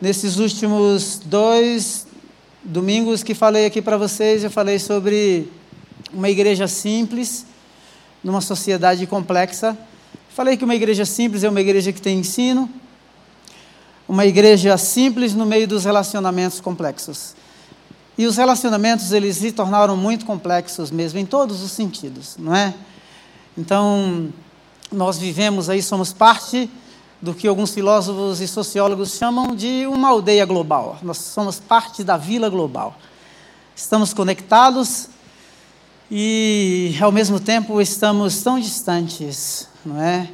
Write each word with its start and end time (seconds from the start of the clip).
Nesses 0.00 0.38
últimos 0.38 1.20
dois 1.24 2.06
domingos 2.62 3.24
que 3.24 3.34
falei 3.34 3.66
aqui 3.66 3.82
para 3.82 3.96
vocês, 3.96 4.44
eu 4.44 4.50
falei 4.50 4.78
sobre 4.78 5.50
uma 6.12 6.28
igreja 6.28 6.68
simples 6.68 7.44
numa 8.22 8.40
sociedade 8.40 9.04
complexa. 9.08 9.76
Falei 10.28 10.56
que 10.56 10.64
uma 10.64 10.76
igreja 10.76 11.04
simples 11.04 11.42
é 11.42 11.48
uma 11.48 11.60
igreja 11.60 11.92
que 11.92 12.00
tem 12.00 12.20
ensino, 12.20 12.70
uma 14.06 14.24
igreja 14.24 14.78
simples 14.78 15.34
no 15.34 15.44
meio 15.44 15.66
dos 15.66 15.84
relacionamentos 15.84 16.60
complexos. 16.60 17.34
E 18.16 18.24
os 18.24 18.36
relacionamentos 18.36 19.10
eles 19.10 19.38
se 19.38 19.50
tornaram 19.50 19.96
muito 19.96 20.24
complexos 20.24 20.92
mesmo 20.92 21.18
em 21.18 21.26
todos 21.26 21.60
os 21.60 21.72
sentidos, 21.72 22.36
não 22.38 22.54
é? 22.54 22.72
Então, 23.56 24.32
nós 24.92 25.18
vivemos 25.18 25.68
aí, 25.68 25.82
somos 25.82 26.12
parte 26.12 26.70
do 27.20 27.34
que 27.34 27.48
alguns 27.48 27.74
filósofos 27.74 28.40
e 28.40 28.46
sociólogos 28.46 29.16
chamam 29.16 29.54
de 29.54 29.86
uma 29.86 30.08
aldeia 30.08 30.46
global. 30.46 30.98
Nós 31.02 31.18
somos 31.18 31.58
parte 31.58 32.04
da 32.04 32.16
vila 32.16 32.48
global. 32.48 32.96
Estamos 33.74 34.14
conectados 34.14 35.08
e, 36.10 36.96
ao 37.00 37.10
mesmo 37.10 37.40
tempo, 37.40 37.80
estamos 37.80 38.40
tão 38.42 38.58
distantes, 38.58 39.68
não 39.84 40.00
é? 40.00 40.28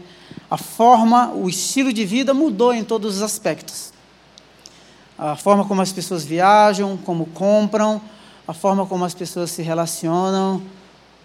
A 0.51 0.59
forma, 0.59 1.33
o 1.33 1.49
estilo 1.49 1.93
de 1.93 2.05
vida 2.05 2.35
mudou 2.35 2.73
em 2.73 2.85
todos 2.85 3.17
os 3.17 3.23
aspectos. 3.23 3.93
A 5.19 5.37
forma 5.37 5.65
como 5.65 5.81
as 5.81 5.93
pessoas 5.93 6.25
viajam, 6.25 6.97
como 6.99 7.27
compram, 7.27 8.01
a 8.47 8.53
forma 8.53 8.85
como 8.85 9.05
as 9.05 9.15
pessoas 9.15 9.51
se 9.51 9.63
relacionam, 9.63 10.63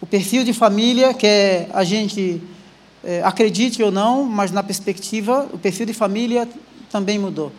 o 0.02 0.06
perfil 0.06 0.44
de 0.44 0.54
família, 0.54 1.14
que 1.14 1.28
é 1.28 1.70
a 1.74 1.84
gente 1.84 2.42
é, 3.04 3.22
acredite 3.24 3.82
ou 3.82 3.92
não, 3.92 4.24
mas 4.24 4.52
na 4.52 4.64
perspectiva, 4.64 5.48
o 5.54 5.58
perfil 5.58 5.86
de 5.86 5.94
família 5.94 6.48
também 6.92 7.18
mudou. 7.18 7.52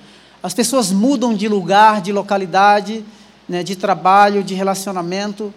As 0.43 0.55
pessoas 0.55 0.91
mudam 0.91 1.35
de 1.35 1.49
lugar, 1.49 2.01
de 2.01 2.13
localidade, 2.13 3.05
né, 3.49 3.63
de 3.63 3.77
trabalho, 3.77 4.43
de 4.43 4.55
relacionamento, 4.55 5.53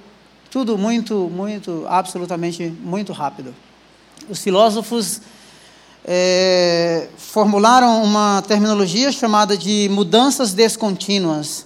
tudo 0.50 0.78
muito, 0.78 1.30
muito, 1.34 1.86
absolutamente 1.88 2.74
muito 2.82 3.14
rápido. 3.14 3.54
Os 4.30 4.40
filósofos 4.40 5.22
é, 6.06 7.08
formularam 7.18 8.04
uma 8.04 8.44
terminologia 8.48 9.12
chamada 9.12 9.58
de 9.58 9.90
mudanças 9.92 10.54
descontínuas. 10.54 11.66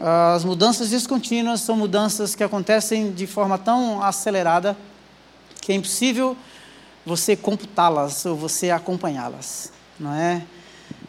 As 0.00 0.44
mudanças 0.44 0.90
descontínuas 0.90 1.60
são 1.60 1.76
mudanças 1.76 2.34
que 2.34 2.42
acontecem 2.42 3.12
de 3.12 3.26
forma 3.26 3.58
tão 3.58 4.02
acelerada 4.02 4.76
que 5.60 5.72
é 5.72 5.74
impossível 5.74 6.36
você 7.04 7.36
computá-las 7.36 8.24
ou 8.24 8.36
você 8.36 8.70
acompanhá-las, 8.70 9.72
não 9.98 10.14
é? 10.14 10.44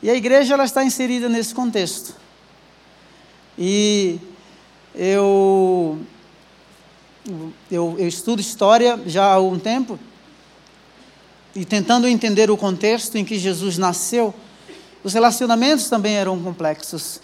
E 0.01 0.09
a 0.09 0.15
igreja 0.15 0.53
ela 0.53 0.65
está 0.65 0.83
inserida 0.83 1.29
nesse 1.29 1.53
contexto. 1.53 2.15
E 3.57 4.19
eu 4.95 5.99
eu, 7.71 7.95
eu 7.97 8.07
estudo 8.07 8.41
história 8.41 8.99
já 9.05 9.23
há 9.23 9.33
algum 9.33 9.57
tempo 9.57 9.97
e 11.55 11.63
tentando 11.63 12.07
entender 12.07 12.49
o 12.49 12.57
contexto 12.57 13.15
em 13.15 13.23
que 13.23 13.37
Jesus 13.37 13.77
nasceu, 13.77 14.33
os 15.03 15.13
relacionamentos 15.13 15.87
também 15.87 16.15
eram 16.15 16.41
complexos. 16.41 17.21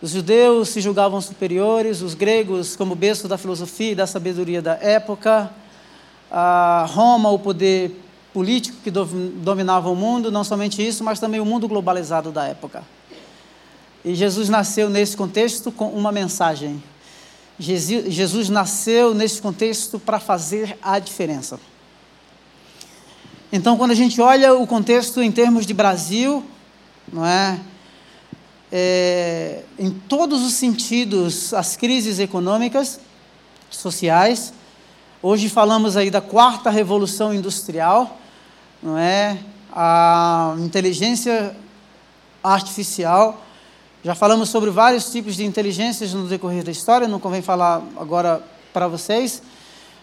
Os 0.00 0.12
judeus 0.12 0.70
se 0.70 0.80
julgavam 0.80 1.20
superiores, 1.20 2.00
os 2.00 2.14
gregos 2.14 2.76
como 2.76 2.94
berço 2.94 3.28
da 3.28 3.36
filosofia 3.36 3.92
e 3.92 3.94
da 3.94 4.06
sabedoria 4.06 4.62
da 4.62 4.74
época, 4.74 5.50
a 6.30 6.86
Roma, 6.88 7.30
o 7.30 7.38
poder 7.38 7.92
político 8.32 8.78
que 8.82 8.90
dominava 8.90 9.90
o 9.90 9.96
mundo, 9.96 10.30
não 10.30 10.44
somente 10.44 10.86
isso, 10.86 11.02
mas 11.02 11.18
também 11.18 11.40
o 11.40 11.44
mundo 11.44 11.66
globalizado 11.66 12.30
da 12.30 12.46
época. 12.46 12.84
E 14.04 14.14
Jesus 14.14 14.48
nasceu 14.48 14.88
nesse 14.88 15.16
contexto 15.16 15.70
com 15.72 15.88
uma 15.88 16.12
mensagem. 16.12 16.82
Jesus 17.58 18.48
nasceu 18.48 19.14
nesse 19.14 19.42
contexto 19.42 19.98
para 19.98 20.18
fazer 20.18 20.78
a 20.80 20.98
diferença. 20.98 21.60
Então, 23.52 23.76
quando 23.76 23.90
a 23.90 23.94
gente 23.94 24.20
olha 24.20 24.54
o 24.54 24.66
contexto 24.66 25.20
em 25.20 25.30
termos 25.30 25.66
de 25.66 25.74
Brasil, 25.74 26.42
não 27.12 27.26
é? 27.26 27.60
é 28.70 29.64
em 29.78 29.90
todos 29.90 30.42
os 30.42 30.54
sentidos, 30.54 31.52
as 31.52 31.76
crises 31.76 32.18
econômicas, 32.18 33.00
sociais. 33.68 34.54
Hoje 35.22 35.50
falamos 35.50 35.98
aí 35.98 36.10
da 36.10 36.22
quarta 36.22 36.70
revolução 36.70 37.34
industrial, 37.34 38.18
não 38.82 38.96
é? 38.96 39.38
A 39.70 40.54
inteligência 40.60 41.54
artificial 42.42 43.38
já 44.02 44.14
falamos 44.14 44.48
sobre 44.48 44.70
vários 44.70 45.12
tipos 45.12 45.36
de 45.36 45.44
inteligências 45.44 46.14
no 46.14 46.26
decorrer 46.26 46.64
da 46.64 46.70
história, 46.70 47.06
não 47.06 47.20
convém 47.20 47.42
falar 47.42 47.82
agora 47.98 48.42
para 48.72 48.88
vocês, 48.88 49.42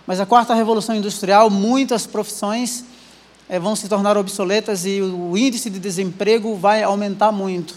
mas 0.06 0.20
a 0.20 0.26
quarta 0.28 0.54
revolução 0.54 0.96
industrial, 0.96 1.50
muitas 1.50 2.06
profissões 2.06 2.86
é, 3.50 3.58
vão 3.58 3.76
se 3.76 3.90
tornar 3.90 4.18
obsoletas 4.18 4.86
e 4.86 5.02
o, 5.02 5.36
índice 5.36 5.72
de 5.72 5.80
desemprego 5.80 6.56
vai 6.56 6.84
aumentar 6.84 7.32
muito. 7.32 7.72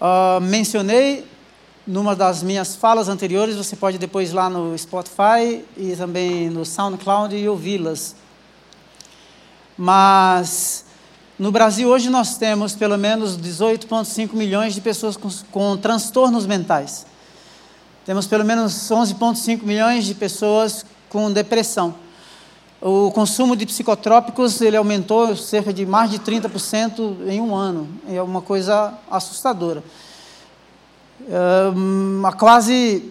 Uh, 0.00 0.40
mencionei 0.40 1.26
numa 1.86 2.16
das 2.16 2.42
minhas 2.42 2.74
falas 2.74 3.08
anteriores, 3.08 3.56
você 3.56 3.76
pode 3.76 3.96
depois 3.96 4.30
ir 4.30 4.34
lá 4.34 4.50
no 4.50 4.76
Spotify 4.76 5.64
e 5.76 5.94
também 5.96 6.50
no 6.50 6.64
SoundCloud 6.64 7.36
e 7.36 7.48
ouvi-las. 7.48 8.16
Mas 9.78 10.84
no 11.38 11.52
Brasil, 11.52 11.88
hoje, 11.88 12.08
nós 12.08 12.38
temos 12.38 12.74
pelo 12.74 12.96
menos 12.96 13.38
18,5 13.38 14.32
milhões 14.32 14.74
de 14.74 14.80
pessoas 14.80 15.16
com, 15.16 15.28
com 15.52 15.76
transtornos 15.76 16.46
mentais. 16.46 17.06
Temos 18.06 18.26
pelo 18.26 18.44
menos 18.44 18.72
11,5 18.72 19.62
milhões 19.62 20.06
de 20.06 20.14
pessoas 20.14 20.86
com 21.10 21.30
depressão. 21.30 21.94
O 22.80 23.10
consumo 23.10 23.54
de 23.54 23.66
psicotrópicos 23.66 24.60
ele 24.60 24.76
aumentou 24.76 25.36
cerca 25.36 25.72
de 25.72 25.84
mais 25.84 26.10
de 26.10 26.18
30% 26.18 27.28
em 27.28 27.40
um 27.40 27.54
ano. 27.54 27.88
É 28.08 28.22
uma 28.22 28.40
coisa 28.40 28.94
assustadora. 29.10 29.84
Há 32.24 32.32
quase 32.32 33.10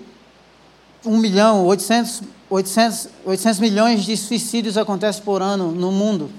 1 1.05 1.17
milhão, 1.17 1.65
800, 1.65 2.21
800, 2.49 3.09
800 3.25 3.59
milhões 3.59 4.03
de 4.03 4.15
suicídios 4.15 4.77
acontecem 4.77 5.23
por 5.23 5.41
ano 5.41 5.71
no 5.71 5.91
mundo. 5.91 6.29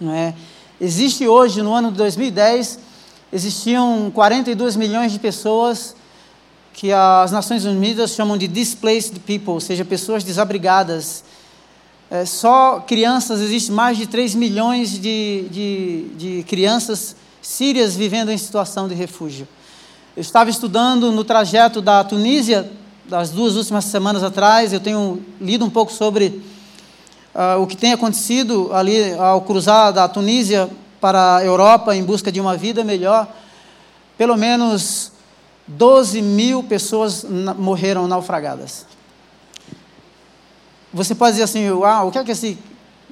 Não 0.00 0.12
é? 0.12 0.34
Existe 0.80 1.26
hoje, 1.26 1.62
no 1.62 1.74
ano 1.74 1.90
de 1.90 1.98
2010, 1.98 2.78
existiam 3.32 4.10
42 4.14 4.76
milhões 4.76 5.12
de 5.12 5.18
pessoas 5.18 5.94
que 6.72 6.92
as 6.92 7.30
Nações 7.30 7.64
Unidas 7.64 8.12
chamam 8.12 8.38
de 8.38 8.48
displaced 8.48 9.18
people, 9.20 9.52
ou 9.52 9.60
seja, 9.60 9.84
pessoas 9.84 10.24
desabrigadas. 10.24 11.22
É, 12.10 12.24
só 12.24 12.80
crianças, 12.80 13.40
existe 13.40 13.70
mais 13.70 13.98
de 13.98 14.06
3 14.06 14.34
milhões 14.34 14.98
de, 14.98 15.46
de, 15.50 16.04
de 16.16 16.42
crianças 16.44 17.14
sírias 17.42 17.94
vivendo 17.94 18.30
em 18.30 18.38
situação 18.38 18.88
de 18.88 18.94
refúgio. 18.94 19.46
Eu 20.16 20.22
estava 20.22 20.50
estudando 20.50 21.12
no 21.12 21.22
trajeto 21.22 21.80
da 21.80 22.02
Tunísia, 22.02 22.68
das 23.08 23.30
duas 23.30 23.54
últimas 23.54 23.84
semanas 23.84 24.24
atrás, 24.24 24.72
eu 24.72 24.80
tenho 24.80 25.24
lido 25.40 25.64
um 25.64 25.70
pouco 25.70 25.92
sobre 25.92 26.42
uh, 27.32 27.62
o 27.62 27.66
que 27.66 27.76
tem 27.76 27.92
acontecido 27.92 28.70
ali 28.72 29.14
ao 29.14 29.42
cruzar 29.42 29.92
da 29.92 30.08
Tunísia 30.08 30.68
para 31.00 31.36
a 31.36 31.44
Europa 31.44 31.94
em 31.94 32.02
busca 32.02 32.32
de 32.32 32.40
uma 32.40 32.56
vida 32.56 32.82
melhor, 32.82 33.28
pelo 34.18 34.36
menos 34.36 35.12
12 35.68 36.20
mil 36.20 36.64
pessoas 36.64 37.24
morreram 37.56 38.08
naufragadas. 38.08 38.86
Você 40.92 41.14
pode 41.14 41.34
dizer 41.34 41.44
assim, 41.44 41.70
uau, 41.70 42.08
o 42.08 42.10
que 42.10 42.18
é 42.18 42.24
que 42.24 42.32
esse, 42.32 42.58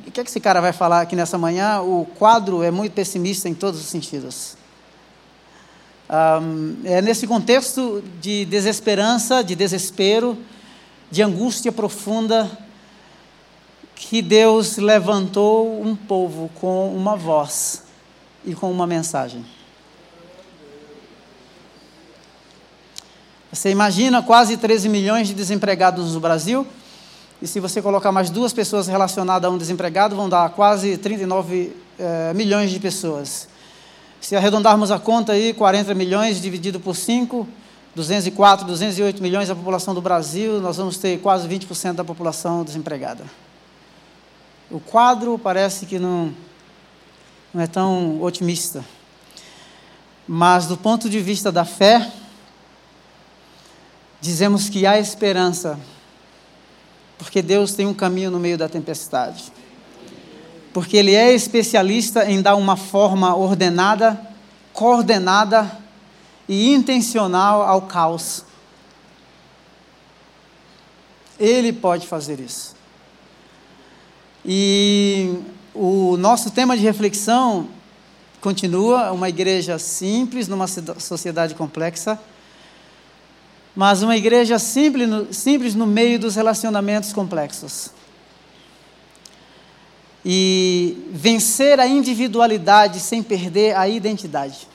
o 0.04 0.10
que 0.10 0.18
é 0.18 0.24
que 0.24 0.30
esse 0.30 0.40
cara 0.40 0.60
vai 0.60 0.72
falar 0.72 1.02
aqui 1.02 1.14
nessa 1.14 1.38
manhã? 1.38 1.80
O 1.80 2.08
quadro 2.18 2.60
é 2.60 2.72
muito 2.72 2.92
pessimista 2.92 3.48
em 3.48 3.54
todos 3.54 3.78
os 3.78 3.86
sentidos. 3.86 4.57
Um, 6.10 6.76
é 6.84 7.02
nesse 7.02 7.26
contexto 7.26 8.02
de 8.18 8.46
desesperança, 8.46 9.44
de 9.44 9.54
desespero, 9.54 10.38
de 11.10 11.22
angústia 11.22 11.70
profunda, 11.70 12.50
que 13.94 14.22
Deus 14.22 14.78
levantou 14.78 15.82
um 15.82 15.94
povo 15.94 16.50
com 16.60 16.94
uma 16.94 17.14
voz 17.14 17.82
e 18.42 18.54
com 18.54 18.70
uma 18.70 18.86
mensagem. 18.86 19.44
Você 23.52 23.70
imagina 23.70 24.22
quase 24.22 24.56
13 24.56 24.88
milhões 24.88 25.28
de 25.28 25.34
desempregados 25.34 26.14
no 26.14 26.20
Brasil, 26.20 26.66
e 27.42 27.46
se 27.46 27.60
você 27.60 27.82
colocar 27.82 28.12
mais 28.12 28.30
duas 28.30 28.52
pessoas 28.52 28.88
relacionadas 28.88 29.50
a 29.50 29.52
um 29.52 29.58
desempregado, 29.58 30.16
vão 30.16 30.28
dar 30.28 30.48
quase 30.50 30.96
39 30.96 31.76
eh, 31.98 32.32
milhões 32.34 32.70
de 32.70 32.80
pessoas. 32.80 33.48
Se 34.20 34.34
arredondarmos 34.34 34.90
a 34.90 34.98
conta 34.98 35.32
aí, 35.32 35.54
40 35.54 35.94
milhões 35.94 36.40
dividido 36.40 36.80
por 36.80 36.94
5, 36.94 37.46
204, 37.94 38.66
208 38.66 39.22
milhões 39.22 39.48
da 39.48 39.54
população 39.54 39.94
do 39.94 40.02
Brasil, 40.02 40.60
nós 40.60 40.76
vamos 40.76 40.98
ter 40.98 41.20
quase 41.20 41.48
20% 41.48 41.94
da 41.94 42.04
população 42.04 42.64
desempregada. 42.64 43.24
O 44.70 44.80
quadro 44.80 45.38
parece 45.38 45.86
que 45.86 45.98
não, 45.98 46.34
não 47.54 47.62
é 47.62 47.66
tão 47.66 48.20
otimista. 48.20 48.84
Mas 50.26 50.66
do 50.66 50.76
ponto 50.76 51.08
de 51.08 51.20
vista 51.20 51.50
da 51.50 51.64
fé, 51.64 52.12
dizemos 54.20 54.68
que 54.68 54.86
há 54.86 54.98
esperança, 54.98 55.78
porque 57.16 57.40
Deus 57.40 57.72
tem 57.72 57.86
um 57.86 57.94
caminho 57.94 58.30
no 58.30 58.38
meio 58.38 58.58
da 58.58 58.68
tempestade. 58.68 59.50
Porque 60.78 60.96
Ele 60.96 61.12
é 61.12 61.34
especialista 61.34 62.30
em 62.30 62.40
dar 62.40 62.54
uma 62.54 62.76
forma 62.76 63.34
ordenada, 63.34 64.16
coordenada 64.72 65.76
e 66.48 66.72
intencional 66.72 67.62
ao 67.62 67.82
caos. 67.82 68.44
Ele 71.36 71.72
pode 71.72 72.06
fazer 72.06 72.38
isso. 72.38 72.76
E 74.46 75.34
o 75.74 76.16
nosso 76.16 76.48
tema 76.52 76.76
de 76.76 76.84
reflexão 76.84 77.68
continua 78.40 79.10
uma 79.10 79.28
igreja 79.28 79.80
simples 79.80 80.46
numa 80.46 80.68
sociedade 80.68 81.56
complexa, 81.56 82.16
mas 83.74 84.00
uma 84.00 84.16
igreja 84.16 84.60
simples 84.60 85.08
no, 85.08 85.34
simples 85.34 85.74
no 85.74 85.88
meio 85.88 86.20
dos 86.20 86.36
relacionamentos 86.36 87.12
complexos. 87.12 87.97
E 90.30 91.08
vencer 91.10 91.80
a 91.80 91.86
individualidade 91.86 93.00
sem 93.00 93.22
perder 93.22 93.74
a 93.74 93.88
identidade. 93.88 94.68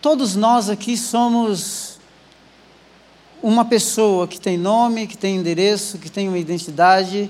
Todos 0.00 0.34
nós 0.34 0.70
aqui 0.70 0.96
somos 0.96 1.98
uma 3.42 3.62
pessoa 3.62 4.26
que 4.26 4.40
tem 4.40 4.56
nome, 4.56 5.06
que 5.06 5.18
tem 5.18 5.36
endereço, 5.36 5.98
que 5.98 6.08
tem 6.08 6.28
uma 6.28 6.38
identidade, 6.38 7.28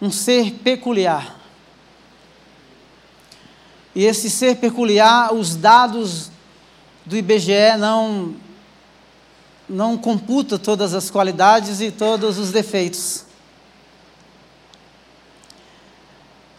um 0.00 0.10
ser 0.10 0.52
peculiar. 0.52 1.38
E 3.94 4.06
esse 4.06 4.30
ser 4.30 4.56
peculiar, 4.56 5.34
os 5.34 5.56
dados 5.56 6.30
do 7.04 7.14
IBGE 7.14 7.76
não 7.78 8.34
não 9.68 9.98
computa 9.98 10.58
todas 10.58 10.94
as 10.94 11.10
qualidades 11.10 11.82
e 11.82 11.90
todos 11.90 12.38
os 12.38 12.50
defeitos. 12.50 13.26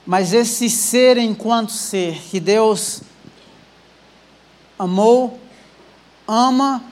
Mas 0.06 0.34
esse 0.34 0.69
ser 0.69 1.18
enquanto 1.18 1.72
ser 1.72 2.22
que 2.30 2.40
Deus 2.40 3.02
amou, 4.78 5.40
ama 6.28 6.84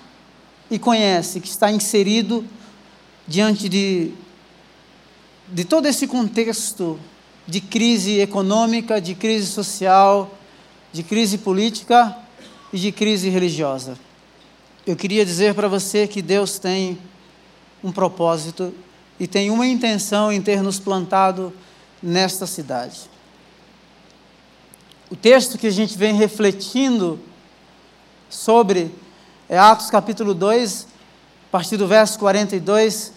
e 0.72 0.80
conhece, 0.80 1.40
que 1.40 1.48
está 1.48 1.72
inserido 1.72 2.44
diante 3.28 3.70
de, 3.70 4.12
de 5.48 5.64
todo 5.64 5.86
esse 5.86 6.08
contexto 6.08 7.00
de 7.46 7.62
crise 7.62 8.20
econômica, 8.20 9.00
de 9.00 9.14
crise 9.14 9.48
social, 9.48 10.36
de 10.92 11.04
crise 11.04 11.38
política 11.38 12.16
e 12.72 12.80
de 12.80 12.92
crise 12.92 13.30
religiosa. 13.30 13.98
Eu 14.88 14.96
queria 14.96 15.26
dizer 15.26 15.54
para 15.54 15.68
você 15.68 16.08
que 16.08 16.22
Deus 16.22 16.58
tem 16.58 16.98
um 17.84 17.92
propósito 17.92 18.74
e 19.20 19.28
tem 19.28 19.50
uma 19.50 19.68
intenção 19.68 20.32
em 20.32 20.42
ter 20.42 20.64
nos 20.64 20.80
plantado 20.80 21.54
nesta 22.04 22.46
cidade. 22.46 23.10
O 25.10 25.16
texto 25.16 25.58
que 25.58 25.68
a 25.68 25.72
gente 25.72 25.98
vem 25.98 26.14
refletindo 26.16 27.20
sobre 28.30 28.92
é 29.48 29.58
Atos 29.58 29.90
capítulo 29.90 30.34
2, 30.34 30.88
a 31.48 31.52
partir 31.52 31.78
do 31.78 31.88
verso 31.88 32.20
42, 32.20 33.14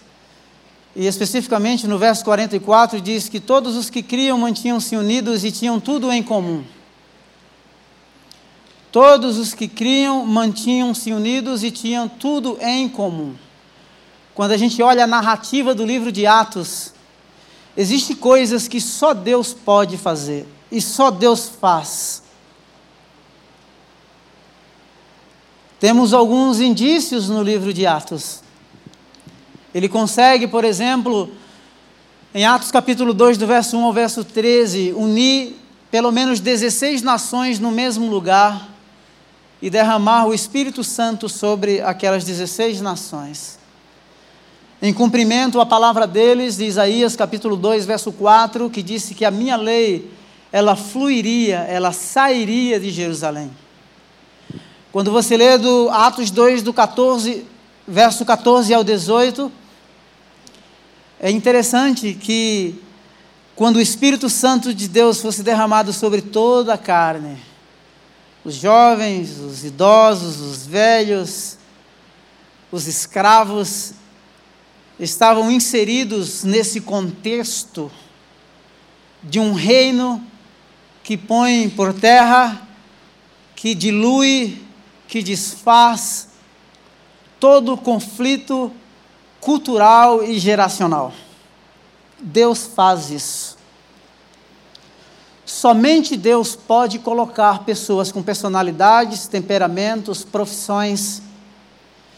e 0.95 1.07
especificamente 1.07 1.87
no 1.87 1.99
verso 1.99 2.25
44 2.25 3.01
diz 3.01 3.29
que 3.29 3.41
todos 3.41 3.77
os 3.77 3.91
que 3.91 4.03
criam 4.03 4.39
mantinham-se 4.39 4.97
unidos 4.97 5.45
e 5.45 5.51
tinham 5.51 5.81
tudo 5.81 6.13
em 6.13 6.23
comum. 6.23 6.65
Todos 8.93 9.37
os 9.37 9.53
que 9.53 9.69
criam 9.69 10.25
mantinham-se 10.25 11.13
unidos 11.13 11.63
e 11.63 11.71
tinham 11.71 12.09
tudo 12.09 12.57
em 12.61 12.89
comum. 12.89 13.35
Quando 14.35 14.53
a 14.53 14.57
gente 14.57 14.83
olha 14.83 15.05
a 15.05 15.07
narrativa 15.07 15.75
do 15.75 15.85
livro 15.85 16.13
de 16.13 16.27
Atos, 16.27 16.93
existem 17.77 18.17
coisas 18.17 18.67
que 18.67 18.81
só 18.81 19.13
Deus 19.13 19.53
pode 19.53 19.97
fazer 19.97 20.47
e 20.71 20.81
só 20.81 21.11
Deus 21.11 21.49
faz. 21.49 22.23
Temos 25.79 26.15
alguns 26.15 26.61
indícios 26.61 27.29
no 27.29 27.43
livro 27.43 27.73
de 27.73 27.87
Atos. 27.87 28.43
Ele 29.75 29.89
consegue, 29.89 30.47
por 30.49 30.65
exemplo, 30.65 31.31
em 32.35 32.47
Atos 32.47 32.71
capítulo 32.71 33.13
2, 33.13 33.37
do 33.37 33.47
verso 33.47 33.77
1 33.77 33.85
ao 33.85 33.93
verso 33.93 34.25
13, 34.25 34.95
unir 34.97 35.57
pelo 35.91 36.11
menos 36.11 36.41
16 36.41 37.03
nações 37.03 37.59
no 37.59 37.71
mesmo 37.71 38.11
lugar 38.11 38.71
e 39.61 39.71
derramar 39.71 40.27
o 40.27 40.35
Espírito 40.35 40.83
Santo 40.83 41.29
sobre 41.29 41.81
aquelas 41.81 42.25
16 42.25 42.81
nações. 42.81 43.56
Em 44.81 44.93
cumprimento 44.93 45.59
à 45.59 45.65
palavra 45.65 46.07
deles, 46.07 46.59
de 46.59 46.65
Isaías 46.67 47.17
capítulo 47.17 47.57
2, 47.57 47.87
verso 47.87 48.13
4, 48.13 48.69
que 48.69 48.83
disse 48.83 49.15
que 49.15 49.25
a 49.25 49.31
minha 49.31 49.57
lei, 49.57 50.11
ela 50.53 50.77
fluiria, 50.77 51.61
ela 51.61 51.93
sairia 51.93 52.79
de 52.79 52.91
Jerusalém. 52.91 53.51
Quando 54.93 55.11
você 55.11 55.35
lê 55.35 55.57
do 55.57 55.89
Atos 55.89 56.31
2, 56.31 56.63
do 56.63 56.75
14, 56.75 57.47
verso 57.89 58.23
14 58.27 58.75
ao 58.75 58.85
18, 58.85 59.51
é 61.21 61.31
interessante 61.31 62.13
que 62.13 62.75
quando 63.55 63.77
o 63.77 63.81
Espírito 63.81 64.29
Santo 64.29 64.75
de 64.75 64.89
Deus 64.89 65.23
fosse 65.23 65.43
derramado 65.43 65.91
sobre 65.91 66.21
toda 66.21 66.75
a 66.75 66.79
carne, 66.79 67.39
os 68.45 68.55
jovens, 68.55 69.39
os 69.39 69.65
idosos, 69.65 70.39
os 70.39 70.67
velhos, 70.67 71.57
os 72.71 72.87
escravos, 72.87 73.95
estavam 74.99 75.51
inseridos 75.51 76.43
nesse 76.45 76.81
contexto 76.81 77.91
de 79.23 79.39
um 79.39 79.53
reino 79.53 80.25
que 81.03 81.17
põe 81.17 81.69
por 81.69 81.93
terra, 81.93 82.67
que 83.55 83.75
dilui, 83.75 84.63
que 85.09 85.23
desfaz 85.23 86.29
todo 87.39 87.75
o 87.75 87.79
conflito 87.79 88.73
cultural 89.41 90.25
e 90.25 90.39
geracional. 90.39 91.13
Deus 92.19 92.67
faz 92.67 93.11
isso. 93.11 93.57
Somente 95.45 96.17
Deus 96.17 96.57
pode 96.57 96.99
colocar 96.99 97.61
pessoas 97.65 98.11
com 98.11 98.23
personalidades, 98.23 99.29
temperamentos, 99.29 100.25
profissões, 100.25 101.23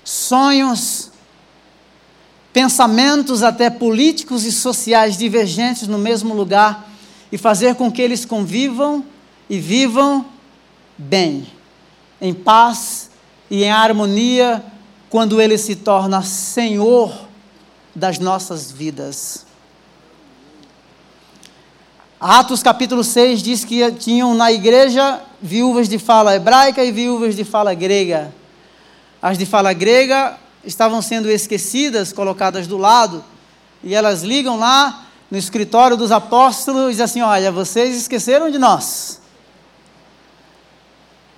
sonhos, 0.03 1.08
pensamentos 2.59 3.45
até 3.45 3.71
políticos 3.71 4.45
e 4.45 4.51
sociais 4.51 5.17
divergentes 5.17 5.87
no 5.87 5.97
mesmo 5.97 6.35
lugar 6.35 6.91
e 7.31 7.39
fazer 7.39 7.77
com 7.77 7.89
que 7.89 8.03
eles 8.03 8.25
convivam 8.25 9.05
e 9.49 9.61
vivam 9.61 10.27
bem, 10.99 11.47
em 12.21 12.35
paz 12.35 13.11
e 13.49 13.63
em 13.63 13.71
harmonia 13.71 14.61
quando 15.09 15.41
Ele 15.41 15.57
se 15.57 15.77
torna 15.77 16.25
Senhor 16.25 17.29
das 17.95 18.19
nossas 18.19 18.73
vidas. 18.73 19.47
Atos 22.19 22.61
capítulo 22.61 23.05
6 23.05 23.41
diz 23.41 23.65
que 23.65 23.89
tinham 23.93 24.35
na 24.35 24.51
igreja 24.51 25.21
viúvas 25.41 25.89
de 25.89 26.01
fala 26.01 26.35
hebraica 26.35 26.83
e 26.83 26.91
viúvas 26.91 27.37
de 27.37 27.45
fala 27.45 27.73
grega. 27.73 28.35
As 29.23 29.39
de 29.39 29.47
fala 29.47 29.73
grega 29.73 30.37
estavam 30.69 31.01
sendo 31.01 31.31
esquecidas, 31.31 32.13
colocadas 32.13 32.67
do 32.67 32.77
lado, 32.77 33.25
e 33.83 33.95
elas 33.95 34.23
ligam 34.23 34.59
lá 34.59 35.07
no 35.31 35.39
escritório 35.39 35.97
dos 35.97 36.13
apóstolos 36.13 36.87
e 36.87 36.91
dizem 36.91 37.05
assim: 37.05 37.23
Olha, 37.23 37.51
vocês 37.51 37.97
esqueceram 37.97 38.51
de 38.51 38.59
nós. 38.59 39.21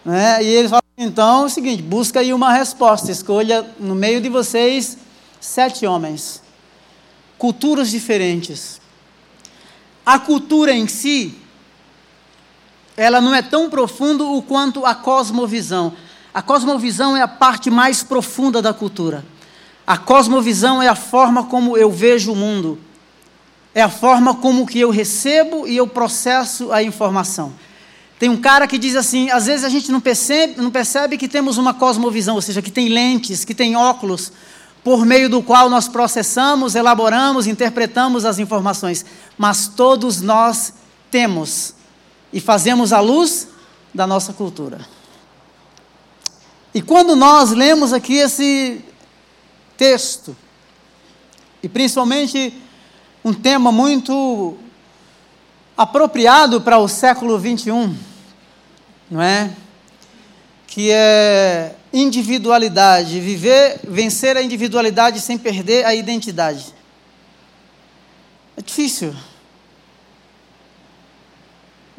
Né? 0.05 0.43
E 0.43 0.47
eles 0.47 0.71
falam: 0.71 0.83
então, 0.99 1.43
é 1.43 1.47
o 1.47 1.49
seguinte, 1.49 1.83
busca 1.83 2.21
aí 2.21 2.33
uma 2.33 2.53
resposta, 2.53 3.11
escolha 3.11 3.67
no 3.79 3.95
meio 3.95 4.21
de 4.21 4.29
vocês 4.29 4.99
sete 5.41 5.87
homens, 5.87 6.43
culturas 7.39 7.91
diferentes. 7.91 8.81
A 10.05 10.19
cultura 10.19 10.73
em 10.73 10.89
si, 10.89 11.35
ela 12.97 13.21
não 13.21 13.35
é 13.35 13.43
tão 13.43 13.71
profundo 13.71 14.35
o 14.35 14.43
quanto 14.43 14.85
a 14.85 14.95
cosmovisão. 14.95 15.95
A 16.33 16.41
cosmovisão 16.41 17.17
é 17.17 17.23
a 17.23 17.29
parte 17.29 17.71
mais 17.71 18.03
profunda 18.03 18.63
da 18.63 18.73
cultura. 18.73 19.25
A 19.87 19.97
cosmovisão 19.97 20.81
é 20.81 20.89
a 20.89 20.95
forma 20.95 21.45
como 21.45 21.77
eu 21.77 21.91
vejo 21.91 22.33
o 22.33 22.37
mundo. 22.37 22.79
É 23.75 23.83
a 23.83 23.89
forma 23.89 24.35
como 24.35 24.67
que 24.67 24.79
eu 24.79 24.91
recebo 24.91 25.67
e 25.67 25.77
eu 25.77 25.87
processo 25.87 26.73
a 26.73 26.83
informação. 26.83 27.53
Tem 28.19 28.29
um 28.29 28.37
cara 28.37 28.67
que 28.67 28.79
diz 28.79 28.95
assim: 28.95 29.31
às 29.31 29.47
vezes 29.47 29.65
a 29.65 29.69
gente 29.69 29.91
não 29.91 30.01
percebe, 30.01 30.61
não 30.61 30.71
percebe 30.71 31.17
que 31.17 31.27
temos 31.27 31.57
uma 31.57 31.75
cosmovisão, 31.75 32.37
ou 32.37 32.43
seja, 32.43 32.63
que 32.63 32.71
tem 32.71 32.89
lentes, 32.89 33.45
que 33.45 33.55
tem 33.55 33.75
óculos, 33.75 34.33
por 34.85 35.05
meio 35.05 35.29
do 35.29 35.43
qual 35.43 35.69
nós 35.69 35.89
processamos, 35.89 36.75
elaboramos, 36.75 37.47
interpretamos 37.47 38.25
as 38.25 38.39
informações. 38.39 39.05
Mas 39.37 39.69
todos 39.69 40.21
nós 40.21 40.75
temos 41.11 41.75
e 42.33 42.41
fazemos 42.41 42.93
a 42.93 43.01
luz 43.01 43.49
da 43.95 44.07
nossa 44.07 44.33
cultura. 44.33 44.81
E 46.73 46.81
quando 46.81 47.17
nós 47.17 47.51
lemos 47.51 47.93
aqui 47.93 48.15
esse 48.15 48.85
texto, 49.77 50.37
e 51.63 51.69
principalmente 51.69 52.55
um 53.25 53.35
tema 53.35 53.73
muito 53.73 54.57
apropriado 55.77 56.61
para 56.61 56.79
o 56.79 56.87
século 56.87 57.39
21, 57.39 57.97
não 59.11 59.21
é? 59.21 59.51
Que 60.67 60.91
é 60.93 61.75
individualidade, 61.93 63.19
viver, 63.19 63.81
vencer 63.83 64.37
a 64.37 64.43
individualidade 64.43 65.21
sem 65.21 65.37
perder 65.37 65.85
a 65.85 65.95
identidade. 65.95 66.73
É 68.57 68.63
difícil. 68.63 69.13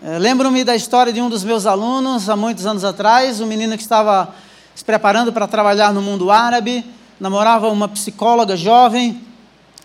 É, 0.02 0.18
Lembro-me 0.18 0.64
da 0.64 0.76
história 0.76 1.12
de 1.12 1.22
um 1.22 1.30
dos 1.30 1.44
meus 1.44 1.66
alunos, 1.66 2.30
há 2.30 2.36
muitos 2.36 2.66
anos 2.66 2.86
atrás, 2.86 3.42
um 3.42 3.46
menino 3.46 3.76
que 3.76 3.84
estava 3.84 4.34
se 4.76 4.84
preparando 4.84 5.34
para 5.34 5.48
trabalhar 5.48 5.94
no 5.94 6.02
mundo 6.02 6.32
árabe, 6.32 6.84
namorava 7.20 7.70
uma 7.70 7.88
psicóloga 7.88 8.56
jovem, 8.58 9.22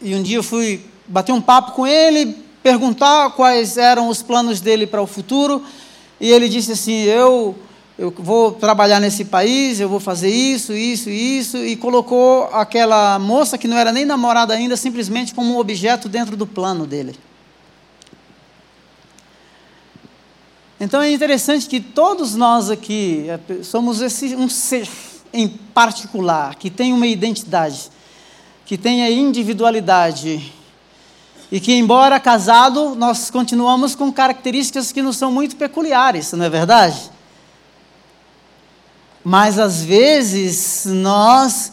e 0.00 0.14
um 0.14 0.22
dia 0.22 0.38
eu 0.38 0.42
fui 0.42 0.84
bater 1.06 1.32
um 1.32 1.40
papo 1.40 1.72
com 1.72 1.86
ele, 1.86 2.36
perguntar 2.62 3.30
quais 3.30 3.76
eram 3.76 4.08
os 4.08 4.22
planos 4.22 4.60
dele 4.60 4.86
para 4.86 5.02
o 5.02 5.06
futuro, 5.06 5.62
e 6.20 6.30
ele 6.30 6.48
disse 6.48 6.72
assim: 6.72 7.02
Eu, 7.02 7.54
eu 7.98 8.12
vou 8.16 8.52
trabalhar 8.52 9.00
nesse 9.00 9.24
país, 9.24 9.80
eu 9.80 9.88
vou 9.88 10.00
fazer 10.00 10.30
isso, 10.30 10.72
isso, 10.72 11.10
isso, 11.10 11.58
e 11.58 11.76
colocou 11.76 12.44
aquela 12.52 13.18
moça 13.18 13.58
que 13.58 13.68
não 13.68 13.76
era 13.76 13.92
nem 13.92 14.04
namorada 14.04 14.54
ainda, 14.54 14.76
simplesmente 14.76 15.34
como 15.34 15.54
um 15.54 15.58
objeto 15.58 16.08
dentro 16.08 16.36
do 16.36 16.46
plano 16.46 16.86
dele. 16.86 17.14
Então 20.78 21.00
é 21.00 21.10
interessante 21.10 21.66
que 21.66 21.80
todos 21.80 22.34
nós 22.34 22.70
aqui 22.70 23.26
é, 23.28 23.62
somos 23.62 24.02
esse, 24.02 24.36
um 24.36 24.48
ser 24.48 24.86
em 25.32 25.48
particular, 25.48 26.54
que 26.54 26.68
tem 26.68 26.92
uma 26.92 27.06
identidade, 27.06 27.90
que 28.66 28.76
tem 28.76 29.02
a 29.02 29.10
individualidade, 29.10 30.52
e 31.50 31.60
que, 31.60 31.72
embora 31.72 32.20
casado, 32.20 32.94
nós 32.94 33.30
continuamos 33.30 33.94
com 33.94 34.12
características 34.12 34.92
que 34.92 35.00
nos 35.00 35.16
são 35.16 35.32
muito 35.32 35.56
peculiares, 35.56 36.32
não 36.32 36.44
é 36.44 36.50
verdade? 36.50 37.10
Mas 39.24 39.58
às 39.58 39.82
vezes 39.82 40.84
nós, 40.86 41.72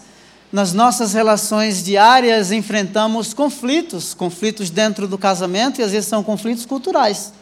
nas 0.51 0.74
nossas 0.74 1.13
relações 1.13 1.83
diárias, 1.83 2.51
enfrentamos 2.51 3.33
conflitos, 3.33 4.13
conflitos 4.13 4.69
dentro 4.69 5.07
do 5.07 5.17
casamento 5.17 5.81
e 5.81 5.83
às 5.83 5.91
vezes 5.91 6.07
são 6.07 6.24
conflitos 6.24 6.65
culturais 6.65 7.33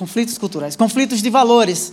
conflitos 0.00 0.38
culturais, 0.38 0.74
conflitos 0.76 1.20
de 1.20 1.28
valores. 1.28 1.92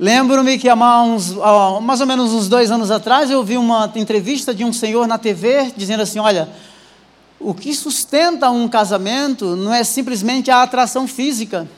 Lembro-me 0.00 0.58
que 0.58 0.66
há 0.66 0.72
há 0.72 1.80
mais 1.82 2.00
ou 2.00 2.06
menos 2.06 2.32
uns 2.32 2.48
dois 2.48 2.70
anos 2.70 2.90
atrás 2.90 3.30
eu 3.30 3.44
vi 3.44 3.58
uma 3.58 3.92
entrevista 3.96 4.54
de 4.54 4.64
um 4.64 4.72
senhor 4.72 5.06
na 5.06 5.18
TV 5.18 5.70
dizendo 5.76 6.04
assim: 6.04 6.18
olha, 6.18 6.48
o 7.38 7.52
que 7.52 7.74
sustenta 7.74 8.48
um 8.50 8.66
casamento 8.66 9.54
não 9.56 9.74
é 9.74 9.84
simplesmente 9.84 10.50
a 10.50 10.62
atração 10.62 11.06
física. 11.06 11.68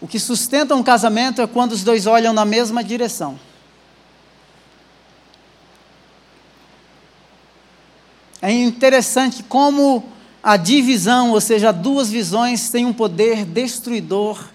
O 0.00 0.06
que 0.06 0.20
sustenta 0.20 0.76
um 0.76 0.82
casamento 0.82 1.42
é 1.42 1.46
quando 1.48 1.72
os 1.72 1.82
dois 1.82 2.06
olham 2.06 2.32
na 2.32 2.44
mesma 2.44 2.84
direção. 2.84 3.40
É 8.40 8.52
interessante 8.52 9.42
como 9.42 10.04
a 10.42 10.56
divisão, 10.56 11.32
ou 11.32 11.40
seja, 11.40 11.72
duas 11.72 12.08
visões, 12.08 12.70
têm 12.70 12.86
um 12.86 12.92
poder 12.92 13.44
destruidor, 13.44 14.48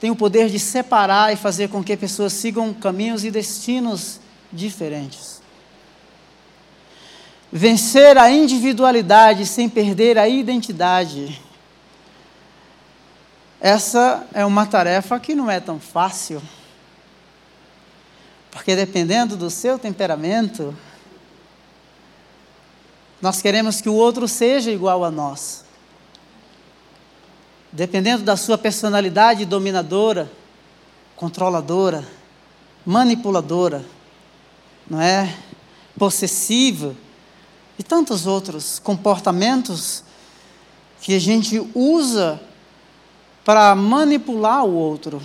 tem 0.00 0.10
o 0.10 0.16
poder 0.16 0.48
de 0.48 0.58
separar 0.58 1.32
e 1.32 1.36
fazer 1.36 1.68
com 1.68 1.82
que 1.82 1.96
pessoas 1.96 2.32
sigam 2.32 2.72
caminhos 2.72 3.24
e 3.24 3.30
destinos 3.30 4.20
diferentes. 4.52 5.42
Vencer 7.50 8.18
a 8.18 8.30
individualidade 8.30 9.46
sem 9.46 9.68
perder 9.68 10.18
a 10.18 10.28
identidade. 10.28 11.40
Essa 13.60 14.26
é 14.34 14.44
uma 14.44 14.66
tarefa 14.66 15.18
que 15.18 15.34
não 15.34 15.50
é 15.50 15.60
tão 15.60 15.80
fácil. 15.80 16.42
Porque 18.50 18.76
dependendo 18.76 19.36
do 19.36 19.50
seu 19.50 19.78
temperamento, 19.78 20.76
nós 23.24 23.40
queremos 23.40 23.80
que 23.80 23.88
o 23.88 23.94
outro 23.94 24.28
seja 24.28 24.70
igual 24.70 25.02
a 25.02 25.10
nós. 25.10 25.64
Dependendo 27.72 28.22
da 28.22 28.36
sua 28.36 28.58
personalidade 28.58 29.46
dominadora, 29.46 30.30
controladora, 31.16 32.06
manipuladora, 32.84 33.82
não 34.90 35.00
é? 35.00 35.34
Possessiva 35.98 36.94
e 37.78 37.82
tantos 37.82 38.26
outros 38.26 38.78
comportamentos 38.78 40.04
que 41.00 41.14
a 41.14 41.18
gente 41.18 41.58
usa 41.74 42.38
para 43.42 43.74
manipular 43.74 44.66
o 44.66 44.74
outro, 44.74 45.22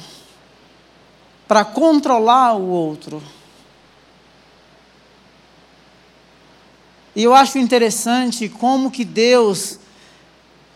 para 1.45 1.65
controlar 1.65 2.53
o 2.53 2.65
outro. 2.65 3.21
E 7.19 7.23
eu 7.23 7.35
acho 7.35 7.57
interessante 7.57 8.47
como 8.47 8.89
que 8.89 9.03
Deus, 9.03 9.77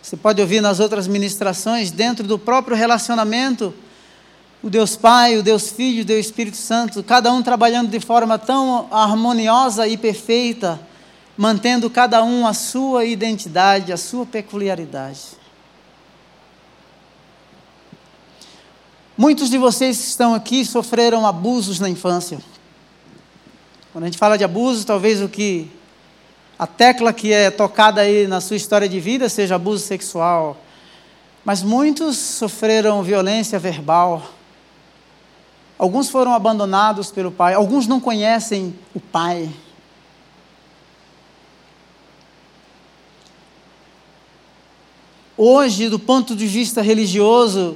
você 0.01 0.17
pode 0.17 0.41
ouvir 0.41 0.59
nas 0.59 0.81
outras 0.81 1.07
ministrações, 1.07 1.89
dentro 1.89 2.27
do 2.27 2.37
próprio 2.37 2.75
relacionamento, 2.75 3.73
o 4.61 4.69
Deus 4.69 4.97
Pai, 4.97 5.37
o 5.37 5.41
Deus 5.41 5.71
Filho, 5.71 6.01
o 6.01 6.05
Deus 6.05 6.25
Espírito 6.25 6.57
Santo, 6.57 7.01
cada 7.01 7.31
um 7.31 7.41
trabalhando 7.41 7.89
de 7.89 7.99
forma 8.01 8.37
tão 8.37 8.89
harmoniosa 8.91 9.87
e 9.87 9.95
perfeita, 9.95 10.85
mantendo 11.37 11.89
cada 11.89 12.21
um 12.21 12.45
a 12.45 12.53
sua 12.53 13.05
identidade, 13.05 13.93
a 13.93 13.97
sua 13.97 14.25
peculiaridade. 14.25 15.21
Muitos 19.17 19.49
de 19.49 19.57
vocês 19.57 19.97
que 19.97 20.07
estão 20.07 20.33
aqui 20.33 20.65
sofreram 20.65 21.25
abusos 21.25 21.79
na 21.79 21.87
infância. 21.87 22.37
Quando 23.93 24.03
a 24.03 24.07
gente 24.07 24.17
fala 24.17 24.37
de 24.37 24.43
abuso, 24.43 24.85
talvez 24.85 25.21
o 25.21 25.29
que 25.29 25.71
a 26.57 26.67
tecla 26.67 27.11
que 27.11 27.33
é 27.33 27.49
tocada 27.49 28.01
aí 28.01 28.27
na 28.27 28.39
sua 28.39 28.55
história 28.55 28.87
de 28.87 28.99
vida 28.99 29.27
seja 29.27 29.55
abuso 29.55 29.85
sexual. 29.85 30.57
Mas 31.43 31.61
muitos 31.61 32.17
sofreram 32.17 33.03
violência 33.03 33.59
verbal. 33.59 34.23
Alguns 35.77 36.09
foram 36.09 36.33
abandonados 36.33 37.11
pelo 37.11 37.31
pai, 37.31 37.53
alguns 37.53 37.87
não 37.87 37.99
conhecem 37.99 38.73
o 38.93 38.99
pai. 38.99 39.49
Hoje, 45.35 45.89
do 45.89 45.97
ponto 45.97 46.35
de 46.35 46.45
vista 46.45 46.81
religioso, 46.81 47.75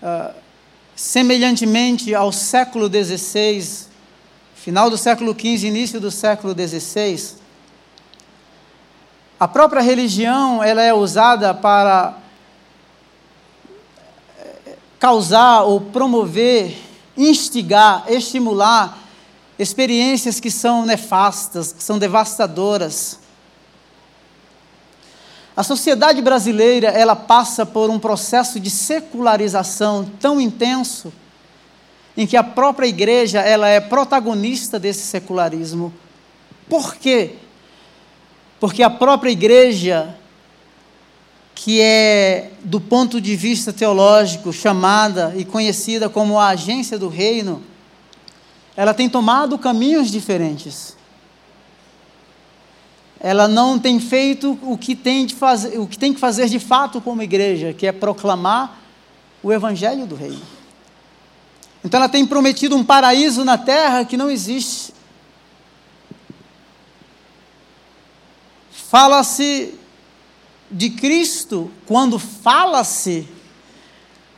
uh, 0.00 0.32
semelhantemente 0.94 2.14
ao 2.14 2.30
século 2.30 2.88
XVI, 2.88 3.88
final 4.54 4.88
do 4.88 4.96
século 4.96 5.34
XV, 5.34 5.66
início 5.66 6.00
do 6.00 6.12
século 6.12 6.54
XVI, 6.54 7.43
a 9.44 9.48
própria 9.48 9.82
religião 9.82 10.64
ela 10.64 10.80
é 10.80 10.94
usada 10.94 11.52
para 11.52 12.16
eh, 14.38 14.76
causar 14.98 15.64
ou 15.64 15.82
promover, 15.82 16.74
instigar, 17.14 18.06
estimular 18.08 18.96
experiências 19.58 20.40
que 20.40 20.50
são 20.50 20.86
nefastas, 20.86 21.74
que 21.74 21.82
são 21.82 21.98
devastadoras. 21.98 23.20
A 25.54 25.62
sociedade 25.62 26.22
brasileira, 26.22 26.88
ela 26.88 27.14
passa 27.14 27.66
por 27.66 27.90
um 27.90 27.98
processo 27.98 28.58
de 28.58 28.70
secularização 28.70 30.10
tão 30.18 30.40
intenso, 30.40 31.12
em 32.16 32.26
que 32.26 32.38
a 32.38 32.42
própria 32.42 32.86
igreja, 32.86 33.40
ela 33.40 33.68
é 33.68 33.78
protagonista 33.78 34.78
desse 34.78 35.02
secularismo. 35.02 35.92
Por 36.66 36.94
quê? 36.94 37.43
Porque 38.64 38.82
a 38.82 38.88
própria 38.88 39.30
igreja, 39.30 40.16
que 41.54 41.82
é, 41.82 42.50
do 42.64 42.80
ponto 42.80 43.20
de 43.20 43.36
vista 43.36 43.74
teológico, 43.74 44.54
chamada 44.54 45.34
e 45.36 45.44
conhecida 45.44 46.08
como 46.08 46.38
a 46.38 46.48
agência 46.48 46.98
do 46.98 47.10
reino, 47.10 47.62
ela 48.74 48.94
tem 48.94 49.06
tomado 49.06 49.58
caminhos 49.58 50.10
diferentes. 50.10 50.96
Ela 53.20 53.46
não 53.46 53.78
tem 53.78 54.00
feito 54.00 54.58
o 54.62 54.78
que 54.78 54.96
tem, 54.96 55.26
de 55.26 55.34
fazer, 55.34 55.78
o 55.78 55.86
que, 55.86 55.98
tem 55.98 56.14
que 56.14 56.18
fazer 56.18 56.48
de 56.48 56.58
fato 56.58 57.02
como 57.02 57.20
igreja, 57.20 57.74
que 57.74 57.86
é 57.86 57.92
proclamar 57.92 58.78
o 59.42 59.52
evangelho 59.52 60.06
do 60.06 60.14
reino. 60.14 60.40
Então 61.84 62.00
ela 62.00 62.08
tem 62.08 62.24
prometido 62.24 62.74
um 62.74 62.82
paraíso 62.82 63.44
na 63.44 63.58
terra 63.58 64.06
que 64.06 64.16
não 64.16 64.30
existe. 64.30 64.94
Fala-se 68.88 69.74
de 70.70 70.90
Cristo, 70.90 71.70
quando 71.86 72.18
fala-se, 72.18 73.28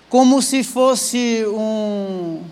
como 0.09 0.41
se 0.41 0.63
fosse 0.63 1.45
um, 1.47 2.45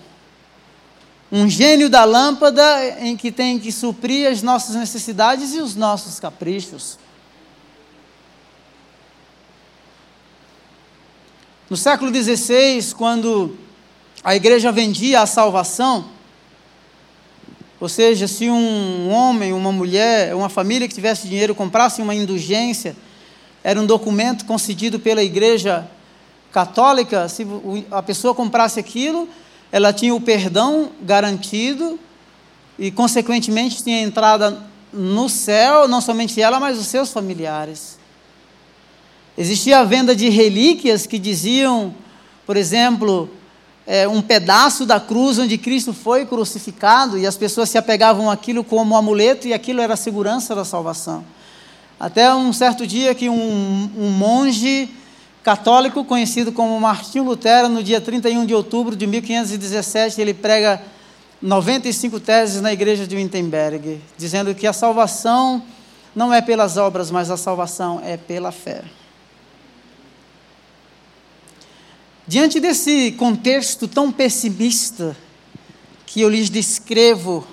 um 1.31 1.49
gênio 1.49 1.89
da 1.89 2.05
lâmpada 2.05 2.99
em 3.01 3.17
que 3.17 3.31
tem 3.31 3.59
que 3.59 3.71
suprir 3.71 4.31
as 4.31 4.43
nossas 4.43 4.75
necessidades 4.75 5.55
e 5.55 5.61
os 5.61 5.75
nossos 5.75 6.19
caprichos. 6.19 6.99
No 11.69 11.77
século 11.77 12.15
XVI, 12.15 12.95
quando 12.95 13.57
a 14.23 14.35
igreja 14.35 14.71
vendia 14.71 15.23
a 15.23 15.27
salvação, 15.27 16.14
ou 17.85 17.89
seja, 17.91 18.27
se 18.27 18.49
um 18.49 19.11
homem, 19.11 19.53
uma 19.53 19.71
mulher, 19.71 20.35
uma 20.35 20.49
família 20.49 20.89
que 20.89 20.95
tivesse 20.95 21.29
dinheiro 21.29 21.55
comprasse 21.55 22.01
uma 22.01 22.15
indulgência, 22.15 22.97
era 23.63 23.79
um 23.79 23.85
documento 23.85 24.47
concedido 24.47 24.99
pela 24.99 25.23
igreja 25.23 25.87
católica, 26.51 27.29
se 27.29 27.47
a 27.91 28.03
pessoa 28.03 28.35
comprasse 28.35 28.81
aquilo, 28.81 29.29
ela 29.71 29.93
tinha 29.93 30.15
o 30.15 30.21
perdão 30.21 30.93
garantido 31.03 32.01
e, 32.79 32.91
consequentemente, 32.91 33.85
tinha 33.85 34.01
entrada 34.01 34.63
no 34.91 35.29
céu, 35.29 35.87
não 35.87 36.01
somente 36.01 36.41
ela, 36.41 36.59
mas 36.59 36.79
os 36.79 36.87
seus 36.87 37.13
familiares. 37.13 37.99
Existia 39.37 39.81
a 39.81 39.85
venda 39.85 40.17
de 40.17 40.31
relíquias 40.31 41.07
que 41.07 41.19
diziam, 41.19 41.95
por 42.47 42.57
exemplo, 42.57 43.29
é, 43.87 44.09
um 44.09 44.23
pedaço 44.23 44.87
da 44.87 44.99
cruz 44.99 45.39
onde 45.39 45.59
Cristo 45.59 45.93
foi 45.93 46.25
crucificado 46.25 47.19
e 47.19 47.27
as 47.27 47.37
pessoas 47.37 47.69
se 47.69 47.77
apegavam 47.77 48.31
àquilo 48.31 48.65
como 48.65 48.95
um 48.95 48.97
amuleto 48.97 49.47
e 49.47 49.53
aquilo 49.53 49.81
era 49.81 49.95
a 49.95 49.97
segurança 49.97 50.55
da 50.55 50.65
salvação. 50.65 51.25
Até 51.99 52.35
um 52.35 52.53
certo 52.53 52.87
dia 52.87 53.15
que 53.15 53.29
um, 53.29 53.91
um 53.97 54.11
monge 54.11 54.89
católico 55.43 56.05
conhecido 56.05 56.51
como 56.51 56.79
Martinho 56.81 57.25
Lutero, 57.25 57.69
no 57.69 57.83
dia 57.83 58.01
31 58.01 58.47
de 58.47 58.55
outubro 58.55 58.97
de 58.97 59.07
1517, 59.07 60.21
ele 60.21 60.33
prega 60.33 60.81
95 61.41 62.19
teses 62.21 62.63
na 62.63 62.73
igreja 62.73 63.07
de 63.07 63.15
Wittenberg, 63.15 64.01
dizendo 64.17 64.55
que 64.55 64.67
a 64.67 64.73
salvação 64.73 65.63
não 66.15 66.33
é 66.33 66.41
pelas 66.41 66.79
obras, 66.79 67.11
mas 67.11 67.31
a 67.31 67.37
salvação 67.37 68.01
é 68.03 68.17
pela 68.17 68.51
fé. 68.51 68.83
Diante 72.27 72.59
desse 72.59 73.13
contexto 73.13 73.87
tão 73.87 74.11
pessimista 74.11 75.15
que 76.07 76.23
eu 76.23 76.29
lhes 76.31 76.49
descrevo, 76.49 77.47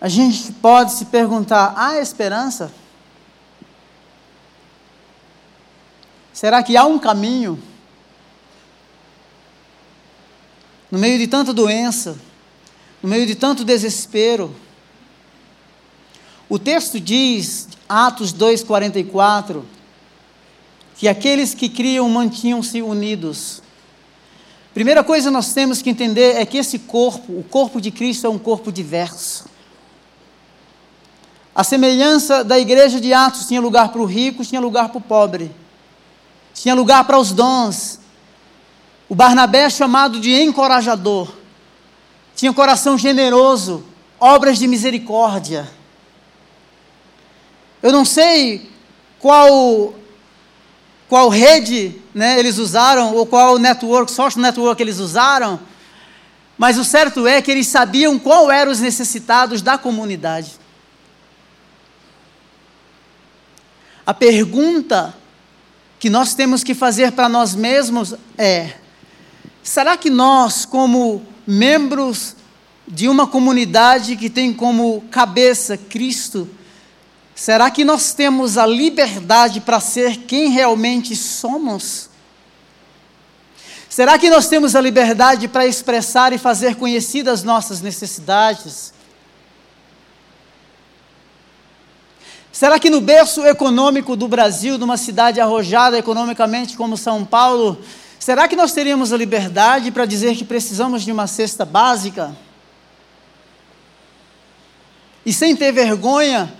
a 0.00 0.08
gente 0.08 0.52
pode 0.52 0.92
se 0.92 1.06
perguntar: 1.06 1.74
há 1.76 1.98
esperança? 2.00 2.72
Será 6.32 6.62
que 6.62 6.76
há 6.76 6.84
um 6.84 7.00
caminho? 7.00 7.60
No 10.88 10.98
meio 10.98 11.18
de 11.18 11.26
tanta 11.26 11.52
doença, 11.52 12.16
no 13.02 13.08
meio 13.08 13.26
de 13.26 13.34
tanto 13.34 13.64
desespero. 13.64 14.54
O 16.48 16.56
texto 16.56 17.00
diz, 17.00 17.68
Atos 17.88 18.32
2,44, 18.32 19.64
que 20.98 21.06
aqueles 21.06 21.54
que 21.54 21.68
criam 21.68 22.08
mantinham-se 22.08 22.82
unidos. 22.82 23.62
Primeira 24.74 25.04
coisa 25.04 25.30
nós 25.30 25.52
temos 25.52 25.80
que 25.80 25.88
entender 25.88 26.36
é 26.36 26.44
que 26.44 26.58
esse 26.58 26.76
corpo, 26.76 27.32
o 27.38 27.44
corpo 27.44 27.80
de 27.80 27.92
Cristo, 27.92 28.26
é 28.26 28.30
um 28.30 28.36
corpo 28.36 28.72
diverso. 28.72 29.46
A 31.54 31.62
semelhança 31.62 32.42
da 32.42 32.58
igreja 32.58 33.00
de 33.00 33.12
Atos 33.12 33.46
tinha 33.46 33.60
lugar 33.60 33.90
para 33.90 34.02
o 34.02 34.04
rico, 34.04 34.44
tinha 34.44 34.60
lugar 34.60 34.88
para 34.88 34.98
o 34.98 35.00
pobre, 35.00 35.54
tinha 36.52 36.74
lugar 36.74 37.04
para 37.04 37.16
os 37.16 37.30
dons. 37.30 38.00
O 39.08 39.14
Barnabé 39.14 39.62
é 39.62 39.70
chamado 39.70 40.18
de 40.18 40.32
encorajador, 40.42 41.32
tinha 42.34 42.50
um 42.50 42.54
coração 42.54 42.98
generoso, 42.98 43.84
obras 44.18 44.58
de 44.58 44.66
misericórdia. 44.66 45.70
Eu 47.80 47.92
não 47.92 48.04
sei 48.04 48.68
qual 49.20 49.94
qual 51.08 51.28
rede 51.28 52.00
né, 52.14 52.38
eles 52.38 52.58
usaram, 52.58 53.14
ou 53.14 53.24
qual 53.24 53.58
network, 53.58 54.10
social 54.10 54.42
network 54.42 54.80
eles 54.82 54.98
usaram, 54.98 55.58
mas 56.58 56.76
o 56.76 56.84
certo 56.84 57.26
é 57.26 57.40
que 57.40 57.50
eles 57.50 57.66
sabiam 57.68 58.18
qual 58.18 58.50
eram 58.50 58.70
os 58.72 58.80
necessitados 58.80 59.62
da 59.62 59.78
comunidade. 59.78 60.52
A 64.04 64.12
pergunta 64.12 65.14
que 65.98 66.10
nós 66.10 66.34
temos 66.34 66.64
que 66.64 66.74
fazer 66.74 67.12
para 67.12 67.28
nós 67.28 67.54
mesmos 67.54 68.14
é: 68.36 68.72
será 69.62 69.96
que 69.96 70.10
nós, 70.10 70.64
como 70.64 71.22
membros 71.46 72.34
de 72.86 73.08
uma 73.08 73.26
comunidade 73.26 74.16
que 74.16 74.30
tem 74.30 74.52
como 74.52 75.02
cabeça 75.10 75.76
Cristo, 75.76 76.48
Será 77.38 77.70
que 77.70 77.84
nós 77.84 78.12
temos 78.12 78.58
a 78.58 78.66
liberdade 78.66 79.60
para 79.60 79.78
ser 79.78 80.16
quem 80.26 80.50
realmente 80.50 81.14
somos? 81.14 82.10
Será 83.88 84.18
que 84.18 84.28
nós 84.28 84.48
temos 84.48 84.74
a 84.74 84.80
liberdade 84.80 85.46
para 85.46 85.64
expressar 85.64 86.32
e 86.32 86.36
fazer 86.36 86.74
conhecidas 86.74 87.44
nossas 87.44 87.80
necessidades? 87.80 88.92
Será 92.50 92.76
que 92.76 92.90
no 92.90 93.00
berço 93.00 93.46
econômico 93.46 94.16
do 94.16 94.26
Brasil, 94.26 94.76
numa 94.76 94.96
cidade 94.96 95.40
arrojada 95.40 95.96
economicamente 95.96 96.76
como 96.76 96.96
São 96.96 97.24
Paulo, 97.24 97.80
será 98.18 98.48
que 98.48 98.56
nós 98.56 98.72
teríamos 98.72 99.12
a 99.12 99.16
liberdade 99.16 99.92
para 99.92 100.06
dizer 100.06 100.34
que 100.34 100.44
precisamos 100.44 101.04
de 101.04 101.12
uma 101.12 101.28
cesta 101.28 101.64
básica? 101.64 102.36
E 105.24 105.32
sem 105.32 105.54
ter 105.54 105.70
vergonha 105.70 106.57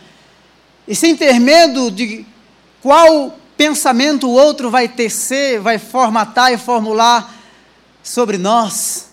e 0.89 0.95
sem 0.95 1.15
ter 1.15 1.39
medo 1.39 1.91
de 1.91 2.25
qual 2.81 3.39
pensamento 3.59 4.27
o 4.27 4.33
outro 4.33 4.71
vai 4.71 4.89
tecer, 4.89 5.61
vai 5.61 5.79
formatar 5.79 6.51
e 6.51 6.57
formular 6.57 7.35
sobre 8.03 8.39
nós. 8.39 9.11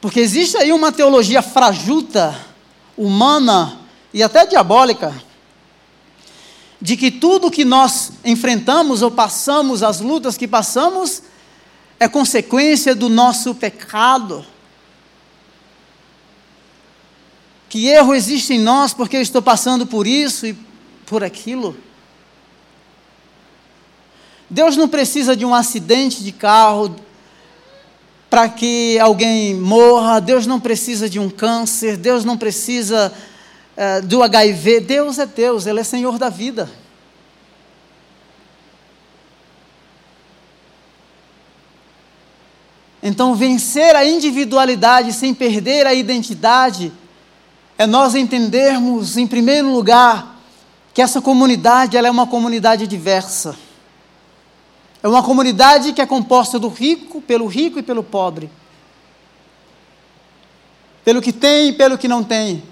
Porque 0.00 0.18
existe 0.18 0.56
aí 0.56 0.72
uma 0.72 0.90
teologia 0.90 1.40
frajuta, 1.40 2.36
humana 2.96 3.78
e 4.12 4.24
até 4.24 4.44
diabólica, 4.44 5.14
de 6.80 6.96
que 6.96 7.12
tudo 7.12 7.48
que 7.48 7.64
nós 7.64 8.10
enfrentamos 8.24 9.02
ou 9.02 9.10
passamos, 9.12 9.84
as 9.84 10.00
lutas 10.00 10.36
que 10.36 10.48
passamos, 10.48 11.22
é 12.00 12.08
consequência 12.08 12.92
do 12.92 13.08
nosso 13.08 13.54
pecado. 13.54 14.44
Que 17.68 17.86
erro 17.86 18.12
existe 18.12 18.54
em 18.54 18.58
nós 18.58 18.92
porque 18.92 19.16
eu 19.16 19.22
estou 19.22 19.40
passando 19.40 19.86
por 19.86 20.08
isso 20.08 20.44
e 20.44 20.71
por 21.06 21.22
aquilo. 21.22 21.76
Deus 24.48 24.76
não 24.76 24.88
precisa 24.88 25.34
de 25.34 25.44
um 25.44 25.54
acidente 25.54 26.22
de 26.22 26.30
carro 26.30 26.94
para 28.28 28.48
que 28.48 28.98
alguém 28.98 29.54
morra, 29.54 30.20
Deus 30.20 30.46
não 30.46 30.58
precisa 30.58 31.08
de 31.08 31.18
um 31.18 31.28
câncer, 31.28 31.96
Deus 31.96 32.24
não 32.24 32.36
precisa 32.36 33.12
uh, 33.76 34.06
do 34.06 34.22
HIV. 34.22 34.80
Deus 34.80 35.18
é 35.18 35.26
Deus, 35.26 35.66
Ele 35.66 35.80
é 35.80 35.84
Senhor 35.84 36.18
da 36.18 36.28
vida. 36.28 36.70
Então, 43.02 43.34
vencer 43.34 43.96
a 43.96 44.04
individualidade 44.04 45.12
sem 45.12 45.34
perder 45.34 45.86
a 45.86 45.92
identidade 45.92 46.92
é 47.76 47.86
nós 47.86 48.14
entendermos, 48.14 49.16
em 49.16 49.26
primeiro 49.26 49.72
lugar, 49.72 50.40
que 50.94 51.00
essa 51.00 51.20
comunidade 51.20 51.96
ela 51.96 52.08
é 52.08 52.10
uma 52.10 52.26
comunidade 52.26 52.86
diversa. 52.86 53.56
É 55.02 55.08
uma 55.08 55.22
comunidade 55.22 55.92
que 55.92 56.00
é 56.00 56.06
composta 56.06 56.58
do 56.58 56.68
rico, 56.68 57.20
pelo 57.20 57.46
rico 57.46 57.78
e 57.78 57.82
pelo 57.82 58.02
pobre. 58.02 58.50
Pelo 61.04 61.20
que 61.20 61.32
tem 61.32 61.68
e 61.68 61.72
pelo 61.72 61.98
que 61.98 62.06
não 62.06 62.22
tem. 62.22 62.62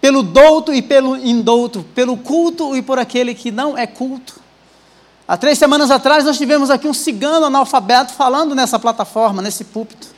Pelo 0.00 0.22
douto 0.22 0.72
e 0.74 0.82
pelo 0.82 1.16
indouto. 1.16 1.84
Pelo 1.94 2.16
culto 2.16 2.76
e 2.76 2.82
por 2.82 2.98
aquele 2.98 3.34
que 3.34 3.50
não 3.50 3.78
é 3.78 3.86
culto. 3.86 4.42
Há 5.26 5.36
três 5.36 5.58
semanas 5.58 5.90
atrás 5.90 6.24
nós 6.24 6.36
tivemos 6.36 6.70
aqui 6.70 6.86
um 6.86 6.92
cigano 6.92 7.46
analfabeto 7.46 8.12
falando 8.12 8.54
nessa 8.54 8.78
plataforma, 8.78 9.40
nesse 9.40 9.64
púlpito. 9.64 10.08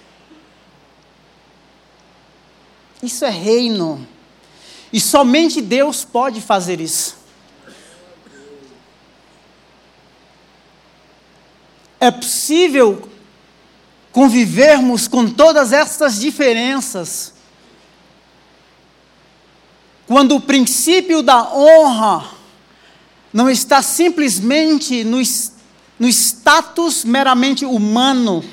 Isso 3.03 3.25
é 3.25 3.31
reino. 3.31 4.07
E 4.93 5.01
somente 5.01 5.61
Deus 5.61 6.05
pode 6.05 6.41
fazer 6.41 6.81
isso. 6.81 7.17
É 11.99 12.11
possível 12.11 13.09
convivermos 14.13 15.09
com 15.09 15.29
todas 15.29 15.73
essas 15.73 16.21
diferenças 16.21 17.35
quando 20.07 20.37
o 20.37 20.41
princípio 20.41 21.23
da 21.23 21.53
honra 21.53 22.31
não 23.33 23.51
está 23.51 23.83
simplesmente 23.83 25.03
no, 25.03 25.21
no 25.99 26.09
status 26.09 27.05
meramente 27.05 27.65
humano. 27.65 28.45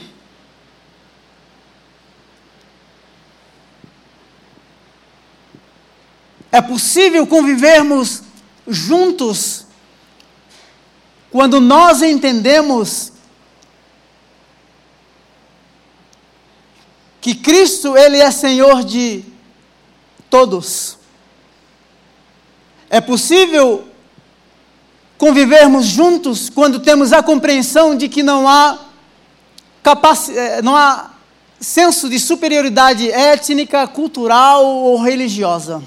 É 6.53 6.61
possível 6.61 7.25
convivermos 7.25 8.21
juntos 8.67 9.65
quando 11.31 11.59
nós 11.59 12.03
entendemos 12.03 13.11
que 17.19 17.33
Cristo 17.33 17.97
ele 17.97 18.19
é 18.19 18.29
Senhor 18.29 18.83
de 18.83 19.25
todos. 20.29 20.99
É 22.87 23.01
possível 23.01 23.87
convivermos 25.17 25.87
juntos 25.87 26.51
quando 26.51 26.79
temos 26.79 27.11
a 27.11 27.23
compreensão 27.23 27.97
de 27.97 28.07
que 28.07 28.21
não 28.21 28.47
há. 28.47 28.77
Eh, 30.35 30.61
não 30.61 30.75
há 30.77 31.13
senso 31.59 32.07
de 32.07 32.19
superioridade 32.19 33.09
étnica, 33.09 33.87
cultural 33.87 34.63
ou 34.63 35.01
religiosa. 35.01 35.81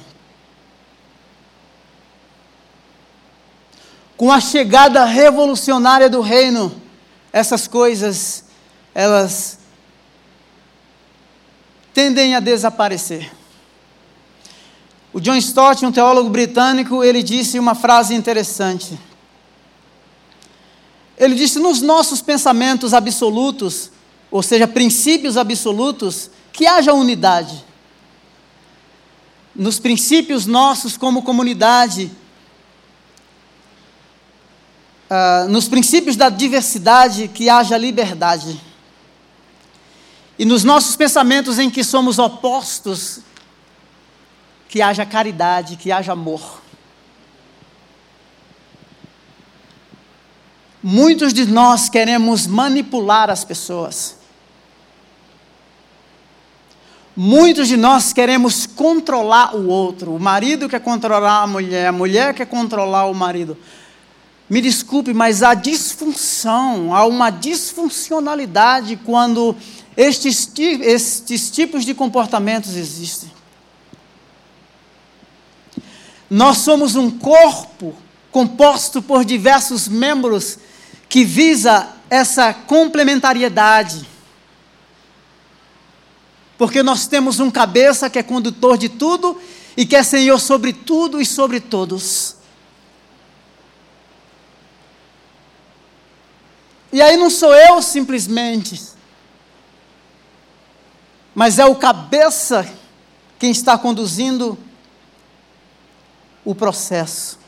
Com 4.17 4.33
a 4.33 4.41
chegada 4.41 5.05
revolucionária 5.05 6.09
do 6.09 6.21
reino, 6.21 6.81
essas 7.33 7.69
coisas 7.69 8.45
elas 8.95 9.59
tendem 11.93 12.35
a 12.35 12.41
desaparecer. 12.41 13.31
O 15.13 15.21
John 15.21 15.37
Stott, 15.37 15.85
um 15.85 15.93
teólogo 15.93 16.29
britânico, 16.29 17.03
ele 17.03 17.23
disse 17.23 17.59
uma 17.59 17.75
frase 17.75 18.15
interessante. 18.15 18.99
Ele 21.17 21.35
disse: 21.35 21.59
nos 21.59 21.81
nossos 21.81 22.21
pensamentos 22.21 22.93
absolutos, 22.93 23.91
ou 24.31 24.43
seja, 24.43 24.67
princípios 24.69 25.37
absolutos, 25.37 26.31
que 26.53 26.67
haja 26.67 26.93
unidade. 26.93 27.65
Nos 29.55 29.79
princípios 29.79 30.45
nossos 30.45 30.99
como 30.99 31.23
comunidade, 31.23 32.11
uh, 35.11 35.49
nos 35.49 35.69
princípios 35.69 36.17
da 36.17 36.29
diversidade, 36.29 37.29
que 37.29 37.49
haja 37.49 37.77
liberdade. 37.77 38.61
E 40.39 40.45
nos 40.45 40.65
nossos 40.65 40.97
pensamentos 40.97 41.59
em 41.59 41.71
que 41.71 41.83
somos 41.83 42.19
opostos, 42.19 43.21
que 44.69 44.83
haja 44.83 45.07
caridade, 45.07 45.77
que 45.77 45.91
haja 45.91 46.13
amor. 46.13 46.63
Muitos 50.83 51.33
de 51.33 51.47
nós 51.47 51.89
queremos 51.89 52.47
manipular 52.47 53.31
as 53.31 53.45
pessoas. 53.45 54.17
Muitos 57.17 57.67
de 57.67 57.79
nós 57.79 58.13
queremos 58.13 58.67
controlar 58.67 59.57
o 59.57 59.69
outro. 59.69 60.15
O 60.15 60.21
marido 60.21 60.69
quer 60.69 60.81
controlar 60.81 61.43
a 61.43 61.47
mulher, 61.47 61.87
a 61.87 61.93
mulher 61.93 62.35
quer 62.35 62.47
controlar 62.47 63.07
o 63.07 63.15
marido. 63.15 63.57
Me 64.49 64.61
desculpe, 64.61 65.13
mas 65.13 65.43
há 65.43 65.55
disfunção, 65.55 66.95
há 66.95 67.05
uma 67.05 67.31
disfuncionalidade 67.31 68.97
quando 69.05 69.57
estes, 69.97 70.51
estes 70.57 71.51
tipos 71.51 71.85
de 71.85 71.95
comportamentos 71.95 72.77
existem. 72.77 73.31
Nós 76.31 76.59
somos 76.59 76.95
um 76.95 77.11
corpo 77.11 77.95
composto 78.31 79.01
por 79.01 79.25
diversos 79.25 79.89
membros 79.89 80.59
que 81.09 81.25
visa 81.25 81.89
essa 82.11 82.53
complementariedade. 82.53 84.07
Porque 86.59 86.83
nós 86.83 87.07
temos 87.07 87.41
um 87.41 87.51
cabeça 87.51 88.09
que 88.09 88.19
é 88.19 88.23
condutor 88.23 88.79
de 88.79 88.89
tudo 88.89 89.41
e 89.77 89.85
que 89.85 89.97
é 89.97 90.03
Senhor 90.03 90.39
sobre 90.41 90.73
tudo 90.73 91.21
e 91.21 91.27
sobre 91.27 91.61
todos. 91.61 92.36
E 96.93 97.03
aí 97.03 97.17
não 97.17 97.29
sou 97.29 97.55
eu 97.55 97.83
simplesmente, 97.83 98.81
mas 101.35 101.59
é 101.59 101.67
o 101.67 101.75
cabeça 101.75 102.67
quem 103.39 103.51
está 103.51 103.77
conduzindo 103.77 104.57
o 106.45 106.55
processo. 106.55 107.39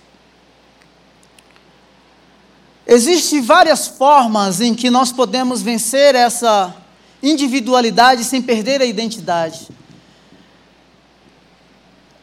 Existem 2.87 3.41
várias 3.41 3.87
formas 3.87 4.61
em 4.61 4.75
que 4.75 4.91
nós 4.91 5.13
podemos 5.13 5.63
vencer 5.63 6.15
essa 6.15 6.75
individualidade 7.23 8.25
sem 8.25 8.43
perder 8.43 8.81
a 8.81 8.85
identidade. 8.85 9.69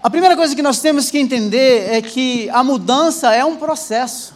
A 0.03 0.09
primeira 0.09 0.35
coisa 0.35 0.55
que 0.55 0.61
nós 0.61 0.79
temos 0.79 1.09
que 1.09 1.17
entender 1.17 1.89
é 1.89 1.99
que 1.99 2.47
a 2.51 2.63
mudança 2.63 3.33
é 3.33 3.43
um 3.43 3.55
processo. 3.55 4.34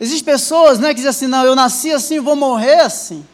Existem 0.00 0.24
pessoas 0.24 0.78
né, 0.78 0.88
que 0.88 0.94
dizem 0.94 1.10
assim: 1.10 1.26
não, 1.26 1.44
eu 1.44 1.54
nasci 1.54 1.92
assim, 1.92 2.20
vou 2.20 2.36
morrer 2.36 2.80
assim. 2.80 3.26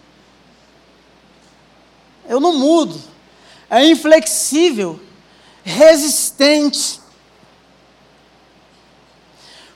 Eu 2.28 2.40
não 2.40 2.58
mudo. 2.58 2.98
É 3.68 3.84
inflexível, 3.84 5.00
resistente. 5.62 7.00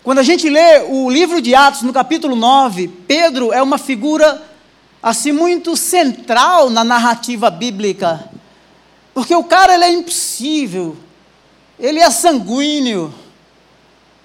Quando 0.03 0.21
a 0.21 0.23
gente 0.23 0.49
lê 0.49 0.81
o 0.89 1.11
livro 1.11 1.43
de 1.43 1.55
Atos, 1.55 1.83
no 1.83 1.93
capítulo 1.93 2.35
9, 2.35 2.89
Pedro 3.07 3.53
é 3.53 3.63
uma 3.63 3.77
figura 3.77 4.43
assim 5.03 5.33
muito 5.33 5.77
central 5.77 6.71
na 6.71 6.83
narrativa 6.83 7.51
bíblica. 7.51 8.31
Porque 9.13 9.35
o 9.35 9.45
cara 9.45 9.75
ele 9.75 9.85
é 9.85 9.91
impossível. 9.91 10.97
Ele 11.79 11.99
é 11.99 12.11
sanguíneo. 12.11 13.13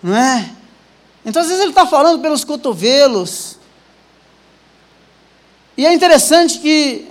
Não 0.02 0.16
é? 0.16 0.50
Então 1.26 1.42
às 1.42 1.48
vezes 1.48 1.62
ele 1.62 1.72
está 1.72 1.86
falando 1.86 2.22
pelos 2.22 2.44
cotovelos. 2.44 3.58
E 5.78 5.86
é 5.86 5.94
interessante 5.94 6.60
que 6.60 7.08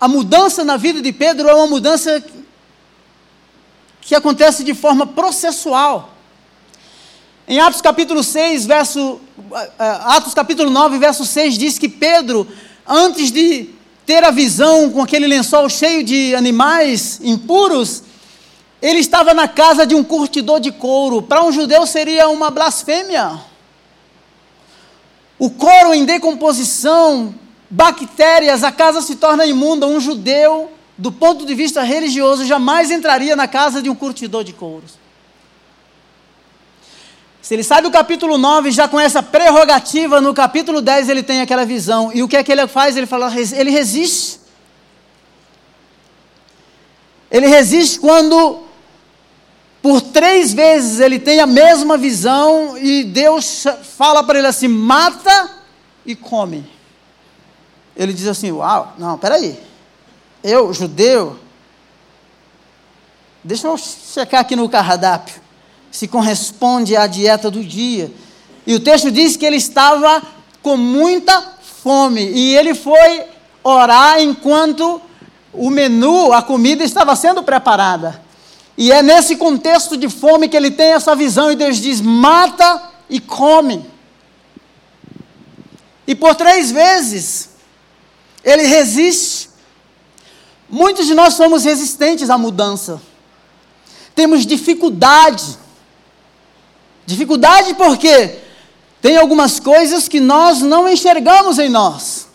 a 0.00 0.06
mudança 0.06 0.64
na 0.64 0.76
vida 0.76 1.00
de 1.00 1.12
Pedro 1.12 1.48
é 1.48 1.54
uma 1.54 1.66
mudança 1.66 2.22
que 4.00 4.14
acontece 4.14 4.62
de 4.62 4.74
forma 4.74 5.06
processual. 5.06 6.14
Em 7.46 7.60
Atos 7.60 7.80
capítulo 7.80 8.22
6, 8.22 8.66
verso, 8.66 9.20
eh, 9.52 9.70
eh, 9.78 9.98
Atos 10.04 10.34
capítulo 10.34 10.70
9, 10.70 10.98
verso 10.98 11.24
6, 11.24 11.56
diz 11.56 11.78
que 11.78 11.88
Pedro, 11.88 12.46
antes 12.86 13.32
de 13.32 13.70
ter 14.04 14.22
a 14.22 14.30
visão 14.30 14.90
com 14.90 15.02
aquele 15.02 15.26
lençol 15.26 15.68
cheio 15.68 16.04
de 16.04 16.34
animais 16.34 17.20
impuros, 17.22 18.02
ele 18.80 19.00
estava 19.00 19.34
na 19.34 19.48
casa 19.48 19.86
de 19.86 19.94
um 19.94 20.04
curtidor 20.04 20.60
de 20.60 20.70
couro. 20.70 21.20
Para 21.20 21.44
um 21.44 21.50
judeu 21.50 21.86
seria 21.86 22.28
uma 22.28 22.50
blasfêmia. 22.50 23.38
O 25.38 25.50
couro 25.50 25.94
em 25.94 26.04
decomposição, 26.04 27.34
bactérias, 27.68 28.62
a 28.62 28.70
casa 28.70 29.00
se 29.00 29.16
torna 29.16 29.46
imunda. 29.46 29.86
Um 29.86 30.00
judeu, 30.00 30.70
do 30.96 31.10
ponto 31.10 31.44
de 31.44 31.54
vista 31.54 31.82
religioso, 31.82 32.44
jamais 32.44 32.90
entraria 32.90 33.34
na 33.34 33.48
casa 33.48 33.82
de 33.82 33.90
um 33.90 33.94
curtidor 33.94 34.44
de 34.44 34.52
couros. 34.52 34.98
Se 37.42 37.54
ele 37.54 37.64
sai 37.64 37.80
do 37.80 37.90
capítulo 37.90 38.36
9 38.36 38.70
já 38.70 38.86
com 38.86 39.00
essa 39.00 39.22
prerrogativa, 39.22 40.20
no 40.20 40.34
capítulo 40.34 40.82
10 40.82 41.08
ele 41.08 41.22
tem 41.22 41.40
aquela 41.40 41.64
visão. 41.64 42.12
E 42.12 42.22
o 42.22 42.28
que 42.28 42.36
é 42.36 42.44
que 42.44 42.52
ele 42.52 42.66
faz? 42.68 42.96
Ele 42.96 43.06
fala, 43.06 43.32
ele 43.56 43.70
resiste. 43.70 44.38
Ele 47.30 47.46
resiste 47.46 47.98
quando 48.00 48.67
por 49.82 50.00
três 50.00 50.52
vezes 50.52 51.00
ele 51.00 51.18
tem 51.18 51.40
a 51.40 51.46
mesma 51.46 51.96
visão 51.96 52.76
e 52.76 53.04
Deus 53.04 53.64
fala 53.96 54.22
para 54.22 54.38
ele 54.38 54.48
assim: 54.48 54.68
mata 54.68 55.50
e 56.04 56.14
come. 56.14 56.68
Ele 57.96 58.12
diz 58.12 58.26
assim: 58.26 58.50
Uau, 58.52 58.94
não, 58.98 59.18
peraí. 59.18 59.58
Eu, 60.42 60.72
judeu, 60.72 61.38
deixa 63.42 63.66
eu 63.66 63.76
checar 63.76 64.40
aqui 64.40 64.54
no 64.54 64.68
cardápio 64.68 65.48
se 65.90 66.06
corresponde 66.06 66.96
à 66.96 67.06
dieta 67.06 67.50
do 67.50 67.62
dia. 67.62 68.12
E 68.66 68.74
o 68.74 68.80
texto 68.80 69.10
diz 69.10 69.36
que 69.36 69.46
ele 69.46 69.56
estava 69.56 70.22
com 70.62 70.76
muita 70.76 71.54
fome 71.82 72.22
e 72.22 72.56
ele 72.56 72.74
foi 72.74 73.24
orar 73.62 74.20
enquanto 74.20 75.00
o 75.52 75.70
menu, 75.70 76.32
a 76.32 76.42
comida 76.42 76.84
estava 76.84 77.16
sendo 77.16 77.42
preparada. 77.42 78.22
E 78.78 78.90
é 78.90 79.02
nesse 79.02 79.36
contexto 79.36 79.94
de 79.94 80.08
fome 80.08 80.48
que 80.48 80.56
ele 80.56 80.70
tem 80.70 80.92
essa 80.92 81.14
visão 81.14 81.52
e 81.52 81.56
Deus 81.56 81.76
diz: 81.76 82.00
mata 82.00 82.90
e 83.10 83.20
come. 83.20 83.84
E 86.06 86.14
por 86.14 86.34
três 86.34 86.70
vezes 86.70 87.50
ele 88.42 88.62
resiste. 88.62 89.50
Muitos 90.70 91.06
de 91.06 91.14
nós 91.14 91.34
somos 91.34 91.64
resistentes 91.64 92.30
à 92.30 92.38
mudança. 92.38 92.98
Temos 94.14 94.46
dificuldade 94.46 95.58
Dificuldade 97.08 97.72
porque 97.72 98.38
tem 99.00 99.16
algumas 99.16 99.58
coisas 99.58 100.08
que 100.08 100.20
nós 100.20 100.60
não 100.60 100.86
enxergamos 100.86 101.58
em 101.58 101.70
nós. 101.70 102.28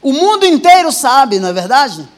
O 0.00 0.12
mundo 0.12 0.46
inteiro 0.46 0.92
sabe, 0.92 1.40
não 1.40 1.48
é 1.48 1.52
verdade? 1.52 2.08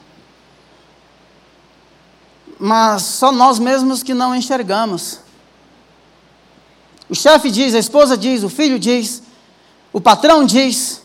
Mas 2.58 3.02
só 3.02 3.30
nós 3.30 3.58
mesmos 3.58 4.02
que 4.02 4.14
não 4.14 4.34
enxergamos. 4.34 5.20
O 7.08 7.14
chefe 7.14 7.50
diz, 7.50 7.74
a 7.74 7.78
esposa 7.78 8.16
diz, 8.16 8.42
o 8.42 8.48
filho 8.48 8.78
diz, 8.78 9.22
o 9.92 10.00
patrão 10.00 10.44
diz, 10.44 11.02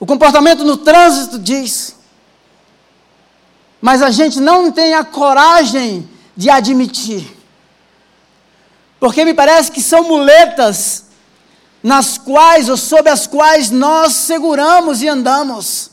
o 0.00 0.06
comportamento 0.06 0.64
no 0.64 0.78
trânsito 0.78 1.38
diz. 1.38 1.96
Mas 3.80 4.02
a 4.02 4.10
gente 4.10 4.40
não 4.40 4.72
tem 4.72 4.94
a 4.94 5.04
coragem 5.04 6.08
de 6.36 6.48
admitir. 6.50 7.36
Porque 8.98 9.24
me 9.24 9.34
parece 9.34 9.70
que 9.70 9.82
são 9.82 10.04
muletas 10.04 11.06
nas 11.82 12.18
quais 12.18 12.68
ou 12.68 12.76
sob 12.76 13.08
as 13.08 13.26
quais 13.26 13.70
nós 13.70 14.12
seguramos 14.12 15.02
e 15.02 15.08
andamos. 15.08 15.90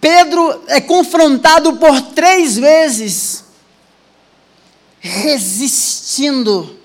Pedro 0.00 0.64
é 0.66 0.80
confrontado 0.80 1.74
por 1.76 2.00
três 2.00 2.56
vezes, 2.56 3.44
resistindo. 4.98 6.78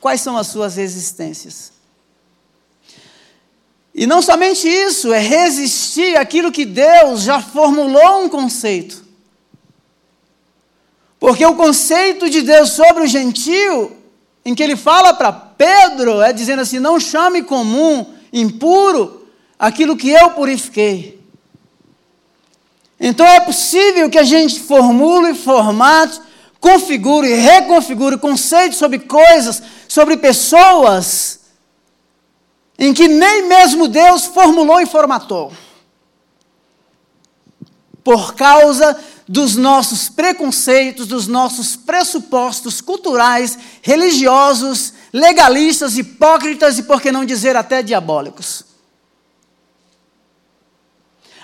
Quais 0.00 0.20
são 0.20 0.36
as 0.36 0.46
suas 0.46 0.76
resistências? 0.76 1.72
E 3.94 4.06
não 4.06 4.22
somente 4.22 4.68
isso, 4.68 5.12
é 5.12 5.18
resistir 5.18 6.16
àquilo 6.16 6.52
que 6.52 6.64
Deus 6.64 7.22
já 7.22 7.42
formulou 7.42 8.22
um 8.22 8.28
conceito. 8.28 9.04
Porque 11.18 11.44
o 11.44 11.56
conceito 11.56 12.30
de 12.30 12.42
Deus 12.42 12.70
sobre 12.70 13.02
o 13.02 13.08
gentio, 13.08 13.96
em 14.44 14.54
que 14.54 14.62
ele 14.62 14.76
fala 14.76 15.12
para 15.12 15.32
Pedro, 15.32 16.22
é 16.22 16.32
dizendo 16.32 16.62
assim: 16.62 16.78
não 16.78 17.00
chame 17.00 17.42
comum, 17.42 18.06
impuro, 18.32 19.17
aquilo 19.58 19.96
que 19.96 20.10
eu 20.10 20.30
purifiquei. 20.30 21.18
Então 23.00 23.26
é 23.26 23.40
possível 23.40 24.10
que 24.10 24.18
a 24.18 24.24
gente 24.24 24.60
formule, 24.60 25.34
formate, 25.34 26.20
configure, 26.60 27.32
reconfigure 27.32 28.18
conceitos 28.18 28.78
sobre 28.78 28.98
coisas, 28.98 29.62
sobre 29.86 30.16
pessoas, 30.16 31.40
em 32.78 32.92
que 32.92 33.08
nem 33.08 33.48
mesmo 33.48 33.88
Deus 33.88 34.26
formulou 34.26 34.80
e 34.80 34.86
formatou. 34.86 35.52
Por 38.02 38.34
causa 38.34 38.98
dos 39.28 39.56
nossos 39.56 40.08
preconceitos, 40.08 41.06
dos 41.06 41.26
nossos 41.26 41.76
pressupostos 41.76 42.80
culturais, 42.80 43.58
religiosos, 43.82 44.94
legalistas, 45.12 45.98
hipócritas 45.98 46.78
e, 46.78 46.84
por 46.84 47.00
que 47.00 47.12
não 47.12 47.24
dizer, 47.24 47.54
até 47.54 47.82
diabólicos. 47.82 48.67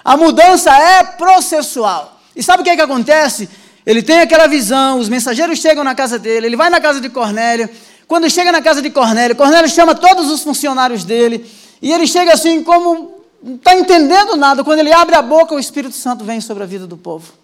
A 0.04 0.16
mudança 0.16 0.70
é 0.70 1.02
processual. 1.02 2.20
E 2.36 2.42
sabe 2.42 2.60
o 2.60 2.64
que, 2.64 2.70
é 2.70 2.76
que 2.76 2.82
acontece? 2.82 3.48
Ele 3.86 4.02
tem 4.02 4.20
aquela 4.20 4.46
visão, 4.46 4.98
os 4.98 5.08
mensageiros 5.08 5.58
chegam 5.58 5.82
na 5.82 5.94
casa 5.94 6.18
dele, 6.18 6.46
ele 6.46 6.56
vai 6.56 6.68
na 6.68 6.80
casa 6.80 7.00
de 7.00 7.08
Cornélio. 7.08 7.68
Quando 8.06 8.28
chega 8.28 8.52
na 8.52 8.60
casa 8.60 8.82
de 8.82 8.90
Cornélio, 8.90 9.34
Cornélio 9.36 9.68
chama 9.68 9.94
todos 9.94 10.30
os 10.30 10.42
funcionários 10.42 11.04
dele, 11.04 11.50
e 11.80 11.92
ele 11.92 12.06
chega 12.06 12.32
assim 12.32 12.62
como 12.62 13.14
não 13.44 13.56
está 13.56 13.76
entendendo 13.76 14.36
nada. 14.36 14.64
Quando 14.64 14.78
ele 14.78 14.92
abre 14.92 15.14
a 15.14 15.20
boca, 15.20 15.54
o 15.54 15.58
Espírito 15.58 15.94
Santo 15.94 16.24
vem 16.24 16.40
sobre 16.40 16.62
a 16.62 16.66
vida 16.66 16.86
do 16.86 16.96
povo. 16.96 17.34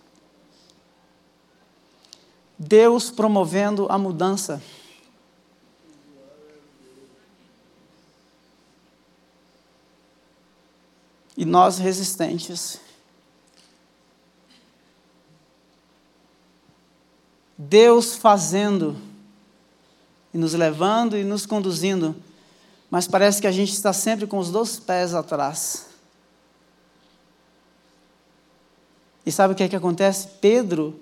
Deus 2.58 3.10
promovendo 3.10 3.86
a 3.90 3.98
mudança. 3.98 4.62
E 11.40 11.44
nós 11.46 11.78
resistentes. 11.78 12.78
Deus 17.56 18.14
fazendo 18.14 18.94
e 20.34 20.36
nos 20.36 20.52
levando 20.52 21.16
e 21.16 21.24
nos 21.24 21.46
conduzindo, 21.46 22.14
mas 22.90 23.08
parece 23.08 23.40
que 23.40 23.46
a 23.46 23.52
gente 23.52 23.72
está 23.72 23.90
sempre 23.90 24.26
com 24.26 24.36
os 24.36 24.50
dois 24.50 24.78
pés 24.78 25.14
atrás. 25.14 25.86
E 29.24 29.32
sabe 29.32 29.54
o 29.54 29.56
que 29.56 29.62
é 29.62 29.68
que 29.70 29.76
acontece? 29.76 30.28
Pedro 30.42 31.00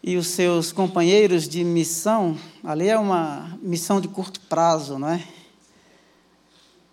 e 0.00 0.16
os 0.16 0.28
seus 0.28 0.70
companheiros 0.70 1.48
de 1.48 1.64
missão, 1.64 2.38
ali 2.62 2.88
é 2.88 2.96
uma 2.96 3.58
missão 3.60 4.00
de 4.00 4.06
curto 4.06 4.38
prazo, 4.42 4.96
não 4.96 5.08
é? 5.08 5.35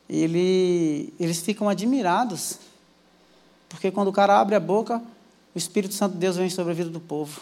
Ele, 0.09 1.13
eles 1.19 1.41
ficam 1.41 1.69
admirados, 1.69 2.59
porque 3.69 3.89
quando 3.89 4.09
o 4.09 4.13
cara 4.13 4.39
abre 4.39 4.55
a 4.55 4.59
boca, 4.59 5.01
o 5.53 5.57
Espírito 5.57 5.93
Santo 5.93 6.13
de 6.13 6.19
Deus 6.19 6.35
vem 6.35 6.49
sobre 6.49 6.71
a 6.71 6.75
vida 6.75 6.89
do 6.89 6.99
povo. 6.99 7.39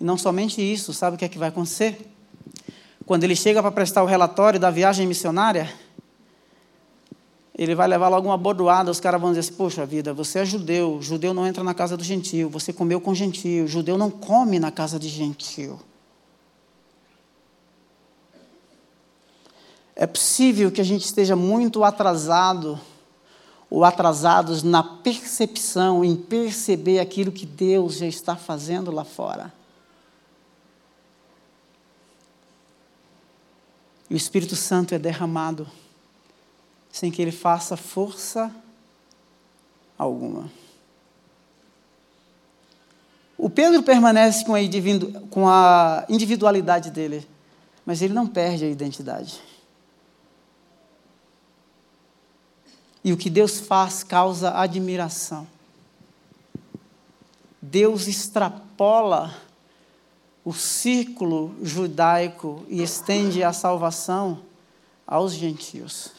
E 0.00 0.04
não 0.04 0.16
somente 0.16 0.60
isso, 0.60 0.92
sabe 0.92 1.16
o 1.16 1.18
que 1.18 1.24
é 1.24 1.28
que 1.28 1.38
vai 1.38 1.48
acontecer? 1.48 2.08
Quando 3.04 3.24
ele 3.24 3.34
chega 3.34 3.60
para 3.62 3.70
prestar 3.70 4.02
o 4.02 4.06
relatório 4.06 4.60
da 4.60 4.70
viagem 4.70 5.06
missionária, 5.06 5.72
ele 7.58 7.74
vai 7.74 7.88
levar 7.88 8.08
logo 8.08 8.28
uma 8.28 8.38
bordoada, 8.38 8.90
os 8.90 9.00
caras 9.00 9.20
vão 9.20 9.30
dizer 9.30 9.40
assim, 9.40 9.54
poxa 9.54 9.84
vida, 9.84 10.14
você 10.14 10.38
é 10.38 10.44
judeu, 10.44 11.02
judeu 11.02 11.34
não 11.34 11.44
entra 11.44 11.64
na 11.64 11.74
casa 11.74 11.96
do 11.96 12.04
gentil, 12.04 12.48
você 12.48 12.72
comeu 12.72 13.00
com 13.00 13.12
gentil, 13.12 13.66
judeu 13.66 13.98
não 13.98 14.10
come 14.10 14.60
na 14.60 14.70
casa 14.70 14.96
de 14.96 15.08
gentil. 15.08 15.80
É 20.00 20.06
possível 20.06 20.70
que 20.70 20.80
a 20.80 20.84
gente 20.84 21.04
esteja 21.04 21.34
muito 21.34 21.82
atrasado 21.82 22.80
ou 23.68 23.84
atrasados 23.84 24.62
na 24.62 24.80
percepção, 24.80 26.04
em 26.04 26.14
perceber 26.14 27.00
aquilo 27.00 27.32
que 27.32 27.44
Deus 27.44 27.96
já 27.96 28.06
está 28.06 28.36
fazendo 28.36 28.92
lá 28.92 29.02
fora. 29.02 29.52
E 34.08 34.14
o 34.14 34.16
Espírito 34.16 34.54
Santo 34.54 34.94
é 34.94 35.00
derramado 35.00 35.66
sem 36.92 37.10
que 37.10 37.20
ele 37.20 37.32
faça 37.32 37.76
força 37.76 38.54
alguma. 39.98 40.48
O 43.36 43.50
Pedro 43.50 43.82
permanece 43.82 44.44
com 44.44 45.48
a, 45.48 46.04
individualidade 46.08 46.92
dele, 46.92 47.28
mas 47.84 48.00
ele 48.00 48.14
não 48.14 48.28
perde 48.28 48.64
a 48.64 48.68
identidade. 48.68 49.47
E 53.08 53.12
o 53.12 53.16
que 53.16 53.30
Deus 53.30 53.58
faz 53.58 54.04
causa 54.04 54.50
admiração. 54.50 55.48
Deus 57.62 58.06
extrapola 58.06 59.34
o 60.44 60.52
círculo 60.52 61.56
judaico 61.62 62.66
e 62.68 62.82
estende 62.82 63.42
a 63.42 63.50
salvação 63.50 64.42
aos 65.06 65.32
gentios. 65.32 66.12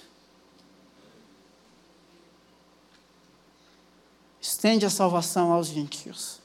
estende 4.41 4.83
a 4.83 4.89
salvação 4.89 5.51
aos 5.51 5.67
gentios. 5.67 6.39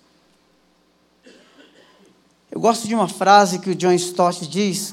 Eu 2.51 2.61
gosto 2.61 2.87
de 2.87 2.95
uma 2.95 3.09
frase 3.09 3.61
que 3.61 3.71
o 3.71 3.75
John 3.75 3.93
Stott 3.93 4.47
diz. 4.47 4.93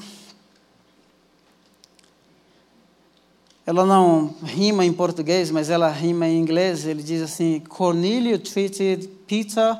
Ela 3.64 3.86
não 3.86 4.34
rima 4.42 4.84
em 4.84 4.92
português, 4.92 5.50
mas 5.50 5.70
ela 5.70 5.88
rima 5.88 6.26
em 6.26 6.38
inglês. 6.38 6.84
Ele 6.84 7.02
diz 7.02 7.22
assim: 7.22 7.60
Cornelius 7.60 8.50
treated 8.50 9.08
Peter 9.26 9.78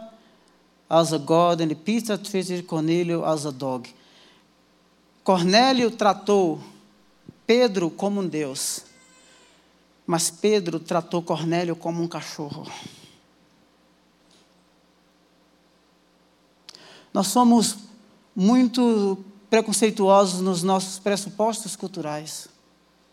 as 0.89 1.13
a 1.13 1.19
god 1.19 1.63
and 1.63 1.75
Peter 1.77 2.19
treated 2.19 2.63
Cornelius 2.65 3.25
as 3.25 3.47
a 3.47 3.51
dog. 3.51 3.93
Cornélio 5.25 5.91
tratou 5.91 6.61
Pedro 7.47 7.91
como 7.91 8.21
um 8.21 8.27
Deus, 8.27 8.85
mas 10.07 10.31
Pedro 10.31 10.79
tratou 10.79 11.23
Cornélio 11.23 11.75
como 11.77 12.03
um 12.03 12.09
cachorro. 12.09 12.67
Nós 17.13 17.29
somos 17.29 17.79
muito 18.35 19.19
preconceituosos 19.51 20.41
nos 20.41 20.63
nossos 20.63 20.99
pressupostos 20.99 21.77
culturais, 21.77 22.49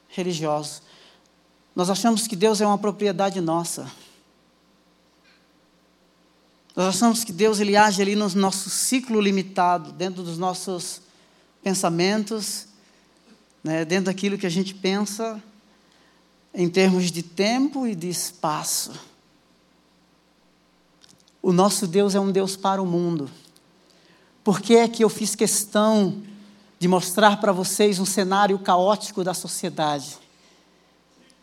religiosos. 0.10 0.82
Nós 1.76 1.90
achamos 1.90 2.28
que 2.28 2.36
Deus 2.36 2.60
é 2.60 2.66
uma 2.66 2.78
propriedade 2.78 3.40
nossa. 3.40 3.90
Nós 6.76 6.96
achamos 6.96 7.24
que 7.24 7.32
Deus 7.32 7.60
ele 7.60 7.76
age 7.76 8.02
ali 8.02 8.16
no 8.16 8.30
nosso 8.30 8.70
ciclo 8.70 9.20
limitado, 9.22 9.92
dentro 9.92 10.24
dos 10.24 10.38
nossos 10.38 11.02
pensamentos, 11.64 12.68
né, 13.64 13.84
dentro 13.86 14.06
daquilo 14.06 14.38
que 14.38 14.46
a 14.46 14.50
gente 14.50 14.74
pensa 14.74 15.42
em 16.54 16.70
termos 16.70 17.12
de 17.12 17.22
tempo 17.22 17.86
e 17.86 17.96
de 17.96 18.10
espaço. 18.10 18.94
O 21.42 21.54
nosso 21.54 21.88
Deus 21.88 22.16
é 22.16 22.20
um 22.20 22.32
Deus 22.32 22.56
para 22.56 22.82
o 22.82 22.86
mundo. 22.86 23.30
Por 24.44 24.60
que 24.60 24.76
é 24.76 24.88
que 24.88 25.04
eu 25.04 25.10
fiz 25.10 25.36
questão 25.36 26.22
de 26.80 26.88
mostrar 26.88 27.40
para 27.42 27.52
vocês 27.52 28.00
um 28.00 28.06
cenário 28.06 28.58
caótico 28.58 29.24
da 29.24 29.34
sociedade? 29.34 30.18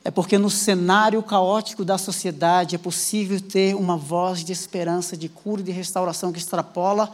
É 0.03 0.11
porque 0.11 0.39
no 0.39 0.49
cenário 0.49 1.23
caótico 1.23 1.85
da 1.85 1.99
sociedade 1.99 2.75
é 2.75 2.79
possível 2.79 3.41
ter 3.41 3.75
uma 3.75 3.97
voz 3.97 4.43
de 4.43 4.53
esperança, 4.53 5.17
de 5.17 5.29
cura 5.29 5.61
e 5.61 5.65
de 5.65 5.73
restauração 5.73 6.33
que 6.33 6.39
extrapola 6.39 7.13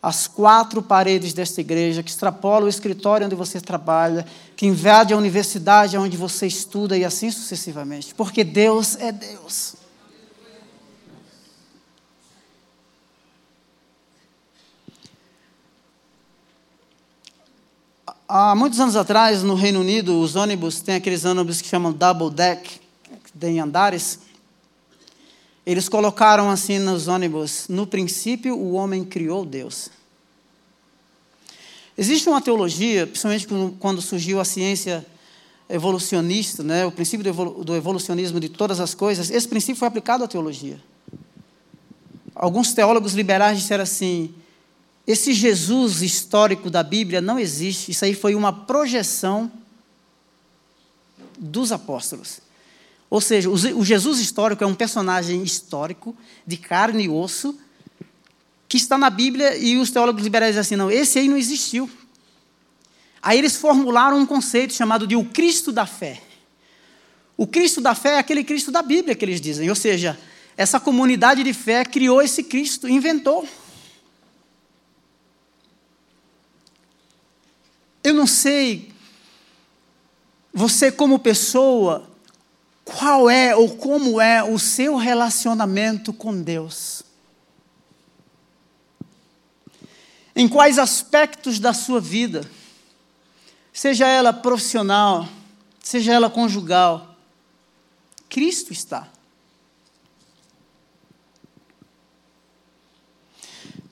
as 0.00 0.26
quatro 0.26 0.82
paredes 0.82 1.32
desta 1.32 1.60
igreja, 1.60 2.02
que 2.02 2.10
extrapola 2.10 2.64
o 2.64 2.68
escritório 2.68 3.26
onde 3.26 3.36
você 3.36 3.60
trabalha, 3.60 4.26
que 4.56 4.66
invade 4.66 5.12
a 5.14 5.16
universidade 5.16 5.96
onde 5.96 6.16
você 6.16 6.46
estuda 6.46 6.96
e 6.96 7.04
assim 7.04 7.30
sucessivamente. 7.30 8.14
Porque 8.14 8.42
Deus 8.42 8.96
é 8.96 9.12
Deus. 9.12 9.81
Há 18.34 18.54
muitos 18.54 18.80
anos 18.80 18.96
atrás, 18.96 19.42
no 19.42 19.54
Reino 19.54 19.80
Unido, 19.80 20.18
os 20.18 20.36
ônibus, 20.36 20.80
tem 20.80 20.94
aqueles 20.94 21.22
ônibus 21.26 21.60
que 21.60 21.68
chamam 21.68 21.92
double 21.92 22.30
deck, 22.30 22.80
que 23.24 23.32
tem 23.38 23.60
andares. 23.60 24.20
Eles 25.66 25.86
colocaram 25.86 26.48
assim 26.48 26.78
nos 26.78 27.08
ônibus: 27.08 27.66
no 27.68 27.86
princípio 27.86 28.56
o 28.56 28.72
homem 28.72 29.04
criou 29.04 29.44
Deus. 29.44 29.90
Existe 31.98 32.26
uma 32.26 32.40
teologia, 32.40 33.06
principalmente 33.06 33.46
quando 33.78 34.00
surgiu 34.00 34.40
a 34.40 34.46
ciência 34.46 35.04
evolucionista, 35.68 36.62
né, 36.62 36.86
o 36.86 36.90
princípio 36.90 37.34
do 37.62 37.76
evolucionismo 37.76 38.40
de 38.40 38.48
todas 38.48 38.80
as 38.80 38.94
coisas, 38.94 39.30
esse 39.30 39.46
princípio 39.46 39.76
foi 39.76 39.88
aplicado 39.88 40.24
à 40.24 40.26
teologia. 40.26 40.80
Alguns 42.34 42.72
teólogos 42.72 43.12
liberais 43.12 43.58
disseram 43.58 43.82
assim: 43.82 44.34
esse 45.06 45.32
Jesus 45.32 46.00
histórico 46.02 46.70
da 46.70 46.82
Bíblia 46.82 47.20
não 47.20 47.38
existe, 47.38 47.90
isso 47.90 48.04
aí 48.04 48.14
foi 48.14 48.34
uma 48.34 48.52
projeção 48.52 49.50
dos 51.38 51.72
apóstolos. 51.72 52.40
Ou 53.10 53.20
seja, 53.20 53.50
o 53.50 53.84
Jesus 53.84 54.20
histórico 54.20 54.64
é 54.64 54.66
um 54.66 54.74
personagem 54.74 55.42
histórico, 55.42 56.16
de 56.46 56.56
carne 56.56 57.04
e 57.04 57.08
osso, 57.08 57.58
que 58.68 58.78
está 58.78 58.96
na 58.96 59.10
Bíblia 59.10 59.56
e 59.56 59.76
os 59.76 59.90
teólogos 59.90 60.22
liberais 60.22 60.54
dizem 60.54 60.60
assim: 60.60 60.76
não, 60.76 60.90
esse 60.90 61.18
aí 61.18 61.28
não 61.28 61.36
existiu. 61.36 61.90
Aí 63.20 63.38
eles 63.38 63.56
formularam 63.56 64.18
um 64.18 64.24
conceito 64.24 64.72
chamado 64.72 65.06
de 65.06 65.14
o 65.14 65.24
Cristo 65.26 65.70
da 65.70 65.84
fé. 65.84 66.22
O 67.36 67.46
Cristo 67.46 67.80
da 67.80 67.94
fé 67.94 68.14
é 68.14 68.18
aquele 68.18 68.44
Cristo 68.44 68.70
da 68.70 68.82
Bíblia 68.82 69.14
que 69.14 69.24
eles 69.24 69.40
dizem, 69.40 69.68
ou 69.68 69.76
seja, 69.76 70.18
essa 70.56 70.80
comunidade 70.80 71.42
de 71.42 71.52
fé 71.52 71.84
criou 71.84 72.22
esse 72.22 72.42
Cristo, 72.42 72.88
inventou. 72.88 73.46
Eu 78.02 78.14
não 78.14 78.26
sei, 78.26 78.92
você 80.52 80.90
como 80.90 81.18
pessoa, 81.18 82.10
qual 82.84 83.30
é 83.30 83.54
ou 83.54 83.76
como 83.76 84.20
é 84.20 84.42
o 84.42 84.58
seu 84.58 84.96
relacionamento 84.96 86.12
com 86.12 86.40
Deus. 86.42 87.02
Em 90.34 90.48
quais 90.48 90.78
aspectos 90.78 91.58
da 91.58 91.72
sua 91.72 92.00
vida, 92.00 92.48
seja 93.72 94.08
ela 94.08 94.32
profissional, 94.32 95.28
seja 95.80 96.12
ela 96.12 96.30
conjugal, 96.30 97.14
Cristo 98.28 98.72
está. 98.72 99.08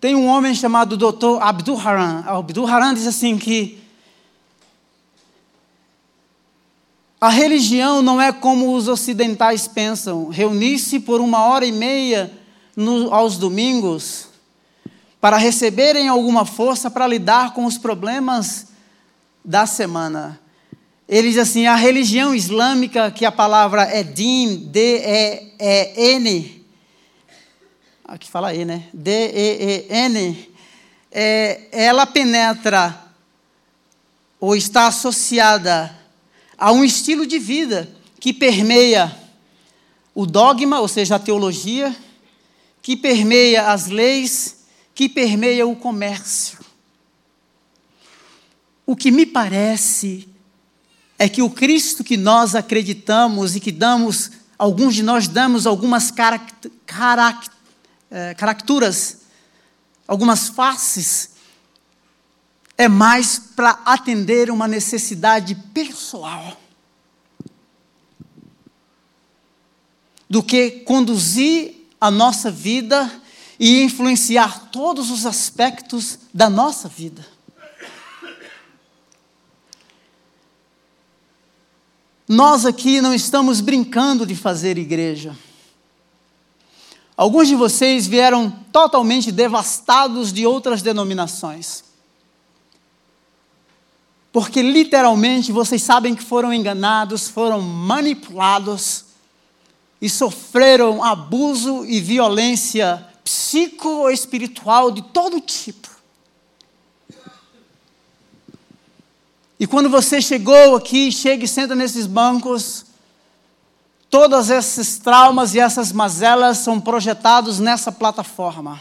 Tem 0.01 0.15
um 0.15 0.27
homem 0.27 0.55
chamado 0.55 0.97
Dr. 0.97 1.43
Abdul 1.43 1.79
Haran. 1.79 2.25
Abdul 2.27 2.67
Haran 2.67 2.95
diz 2.95 3.07
assim 3.07 3.37
que 3.37 3.80
A 7.21 7.29
religião 7.29 8.01
não 8.01 8.19
é 8.19 8.33
como 8.33 8.75
os 8.75 8.89
ocidentais 8.89 9.69
pensam, 9.69 10.31
reunir-se 10.31 10.99
por 10.99 11.21
uma 11.21 11.45
hora 11.45 11.67
e 11.67 11.73
meia 11.73 12.33
no, 12.75 13.13
aos 13.13 13.37
domingos 13.37 14.29
para 15.21 15.37
receberem 15.37 16.09
alguma 16.09 16.47
força 16.47 16.91
para 16.91 17.07
lidar 17.07 17.53
com 17.53 17.67
os 17.67 17.77
problemas 17.77 18.69
da 19.45 19.67
semana. 19.67 20.41
Ele 21.07 21.29
diz 21.29 21.37
assim: 21.37 21.67
a 21.67 21.75
religião 21.75 22.35
islâmica, 22.35 23.11
que 23.11 23.27
a 23.27 23.33
palavra 23.33 23.83
é 23.83 24.03
din, 24.03 24.71
D-E-E-N, 24.71 26.65
aqui 28.03 28.31
fala 28.31 28.55
E, 28.55 28.65
né? 28.65 28.85
D-E-E-N, 28.95 30.49
é, 31.13 31.69
ela 31.71 32.07
penetra 32.07 32.99
ou 34.41 34.57
está 34.57 34.87
associada 34.87 36.00
a 36.61 36.71
um 36.71 36.85
estilo 36.85 37.27
de 37.27 37.39
vida 37.39 37.91
que 38.21 38.35
permeia 38.35 39.17
o 40.15 40.27
dogma, 40.27 40.79
ou 40.79 40.87
seja, 40.87 41.17
a 41.17 41.19
teologia, 41.19 41.97
que 42.83 42.95
permeia 42.95 43.73
as 43.73 43.87
leis, 43.87 44.59
que 44.95 45.09
permeia 45.09 45.67
o 45.67 45.75
comércio. 45.75 46.59
O 48.85 48.95
que 48.95 49.11
me 49.11 49.25
parece 49.25 50.29
é 51.19 51.29
que 51.29 51.41
o 51.41 51.49
Cristo 51.49 52.05
que 52.05 52.19
nós 52.19 52.55
acreditamos 52.55 53.57
e 53.57 53.61
que 53.61 53.73
damos, 53.73 54.31
alguns 54.59 54.95
de 54.95 55.03
nós 55.03 55.29
damos 55.29 55.67
algumas 55.67 56.11
caract 56.11 56.71
caract 56.85 57.51
é, 58.11 58.35
caracturas, 58.35 59.19
algumas 60.07 60.49
faces, 60.49 61.30
é 62.81 62.89
mais 62.89 63.39
para 63.39 63.79
atender 63.85 64.51
uma 64.51 64.67
necessidade 64.67 65.55
pessoal 65.55 66.59
do 70.31 70.43
que 70.43 70.71
conduzir 70.87 71.87
a 72.01 72.11
nossa 72.11 72.51
vida 72.51 73.21
e 73.59 73.83
influenciar 73.83 74.71
todos 74.71 75.11
os 75.11 75.27
aspectos 75.27 76.21
da 76.33 76.49
nossa 76.49 76.89
vida. 76.89 77.23
Nós 82.27 82.65
aqui 82.65 83.03
não 83.03 83.13
estamos 83.13 83.61
brincando 83.61 84.25
de 84.25 84.35
fazer 84.35 84.79
igreja. 84.79 85.37
Alguns 87.15 87.47
de 87.47 87.55
vocês 87.55 88.07
vieram 88.07 88.51
totalmente 88.73 89.31
devastados 89.31 90.33
de 90.33 90.47
outras 90.47 90.81
denominações 90.81 91.90
porque 94.33 94.63
literalmente 94.63 95.51
vocês 95.51 95.83
sabem 95.83 96.15
que 96.15 96.23
foram 96.23 96.53
enganados, 96.53 97.29
foram 97.29 97.61
manipulados 97.61 99.07
e 100.01 100.09
sofreram 100.09 101.03
abuso 101.03 101.85
e 101.85 102.01
violência 102.01 103.07
psicoespiritual 103.25 104.91
de 104.91 105.03
todo 105.03 105.41
tipo. 105.41 105.89
E 109.59 109.67
quando 109.67 109.91
você 109.91 110.23
chegou 110.23 110.75
aqui, 110.77 111.13
chega 111.13 111.45
e 111.45 111.49
senta 111.49 111.75
nesses 111.75 112.07
bancos, 112.07 112.87
todos 114.09 114.49
esses 114.49 114.99
traumas 114.99 115.55
e 115.55 115.61
essas 115.61 115.93
mazelas 115.93 116.59
são 116.59 116.81
projetados 116.81 117.59
nessa 117.59 117.93
plataforma. 117.93 118.81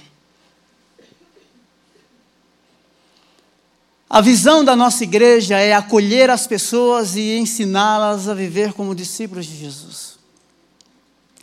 A 4.09 4.21
visão 4.21 4.65
da 4.65 4.75
nossa 4.75 5.03
igreja 5.03 5.59
é 5.59 5.71
acolher 5.71 6.31
as 6.31 6.47
pessoas 6.47 7.15
e 7.15 7.37
ensiná-las 7.37 8.27
a 8.27 8.33
viver 8.33 8.73
como 8.73 8.95
discípulos 8.95 9.45
de 9.45 9.55
Jesus. 9.55 10.17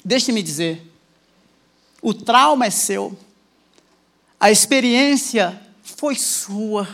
Deixe-me 0.05 0.43
dizer, 0.43 0.83
o 2.03 2.13
trauma 2.13 2.67
é 2.67 2.71
seu, 2.71 3.17
a 4.41 4.51
experiência 4.51 5.61
foi 5.81 6.17
sua. 6.17 6.89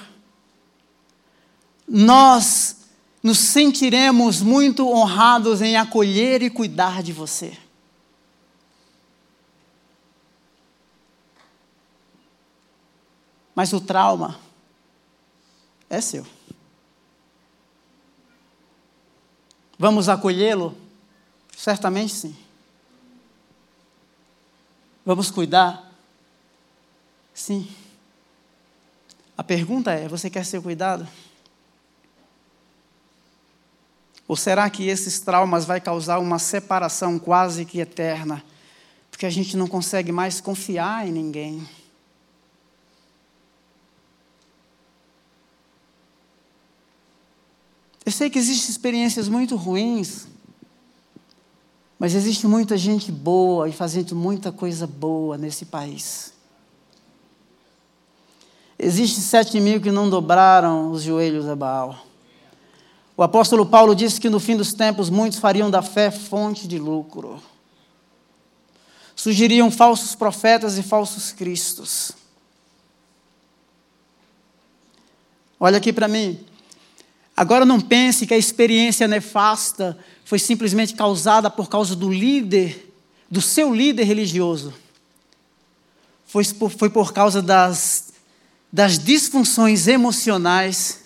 Nós 1.89 2.77
nos 3.23 3.39
sentiremos 3.39 4.43
muito 4.43 4.87
honrados 4.87 5.63
em 5.63 5.77
acolher 5.77 6.43
e 6.43 6.51
cuidar 6.51 7.03
de 7.03 7.15
você. 7.15 7.57
Mas 13.55 13.73
o 13.73 13.81
trauma 13.81 14.42
é 15.93 16.01
seu. 16.01 16.27
Vamos 19.79 20.09
acolhê-lo? 20.09 20.75
Certamente 21.55 22.15
sim. 22.15 22.37
Vamos 25.05 25.31
cuidar? 25.31 25.93
Sim. 27.35 27.71
A 29.37 29.45
pergunta 29.45 29.93
é: 29.93 30.09
você 30.09 30.31
quer 30.31 30.47
ser 30.47 30.63
cuidado? 30.63 31.07
Ou 34.27 34.37
será 34.37 34.71
que 34.71 34.87
esses 34.87 35.21
traumas 35.21 35.67
vai 35.67 35.79
causar 35.79 36.19
uma 36.21 36.39
separação 36.39 37.19
quase 37.19 37.67
que 37.67 37.81
eterna? 37.81 38.43
Porque 39.11 39.27
a 39.27 39.31
gente 39.31 39.59
não 39.59 39.69
consegue 39.69 40.11
mais 40.11 40.41
confiar 40.41 41.07
em 41.07 41.13
ninguém. 41.13 41.69
Eu 48.05 48.11
sei 48.11 48.29
que 48.29 48.39
existem 48.39 48.71
experiências 48.71 49.29
muito 49.29 49.55
ruins, 49.55 50.27
mas 51.99 52.15
existe 52.15 52.49
muita 52.49 52.77
gente 52.77 53.13
boa 53.13 53.69
e 53.69 53.73
fazendo 53.73 54.17
muita 54.17 54.51
coisa 54.51 54.87
boa 54.87 55.39
nesse 55.39 55.67
país. 55.67 56.33
Existem 58.77 59.23
sete 59.23 59.61
mil 59.61 59.81
que 59.81 59.93
não 59.93 60.11
dobraram 60.11 60.91
os 60.91 61.03
joelhos 61.03 61.49
a 61.49 61.55
Baal. 61.55 62.05
O 63.17 63.23
apóstolo 63.23 63.65
Paulo 63.65 63.95
disse 63.95 64.21
que 64.21 64.29
no 64.29 64.41
fim 64.41 64.57
dos 64.57 64.75
tempos 64.75 65.09
muitos 65.09 65.39
fariam 65.39 65.71
da 65.71 65.81
fé 65.81 66.11
fonte 66.11 66.67
de 66.67 66.79
lucro. 66.79 67.41
Surgiriam 69.15 69.71
falsos 69.71 70.17
profetas 70.17 70.77
e 70.79 70.83
falsos 70.83 71.31
cristos. 71.31 72.11
Olha 75.61 75.79
aqui 75.79 75.93
para 75.93 76.09
mim. 76.09 76.45
Agora 77.37 77.65
não 77.65 77.81
pense 77.81 78.27
que 78.27 78.35
a 78.35 78.39
experiência 78.39 79.09
nefasta 79.09 79.99
foi 80.25 80.39
simplesmente 80.39 80.95
causada 80.95 81.51
por 81.51 81.69
causa 81.69 81.97
do 81.97 82.11
líder, 82.11 82.93
do 83.31 83.41
seu 83.41 83.75
líder 83.75 84.05
religioso. 84.05 84.73
Foi 86.27 86.45
por, 86.45 86.71
foi 86.71 86.91
por 86.91 87.13
causa 87.13 87.41
das, 87.41 88.13
das 88.73 88.99
disfunções 88.99 89.89
emocionais, 89.89 91.01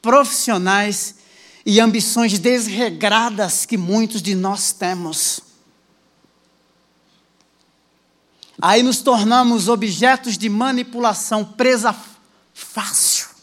profissionais 0.00 1.16
e 1.64 1.80
ambições 1.80 2.38
desregradas 2.38 3.66
que 3.66 3.76
muitos 3.76 4.22
de 4.22 4.34
nós 4.34 4.72
temos. 4.72 5.40
Aí 8.60 8.82
nos 8.82 9.02
tornamos 9.02 9.68
objetos 9.68 10.38
de 10.38 10.48
manipulação, 10.48 11.44
presa 11.44 11.94
fácil. 12.54 13.35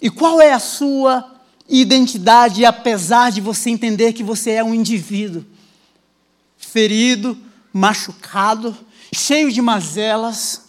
E 0.00 0.08
qual 0.08 0.40
é 0.40 0.52
a 0.52 0.58
sua 0.58 1.30
identidade, 1.68 2.64
apesar 2.64 3.30
de 3.30 3.40
você 3.40 3.70
entender 3.70 4.12
que 4.12 4.24
você 4.24 4.52
é 4.52 4.64
um 4.64 4.74
indivíduo 4.74 5.44
ferido, 6.56 7.36
machucado, 7.72 8.76
cheio 9.14 9.52
de 9.52 9.60
mazelas? 9.60 10.62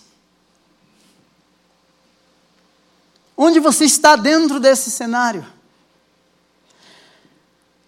Onde 3.38 3.60
você 3.60 3.86
está 3.86 4.16
dentro 4.16 4.60
desse 4.60 4.92
cenário? 4.92 5.46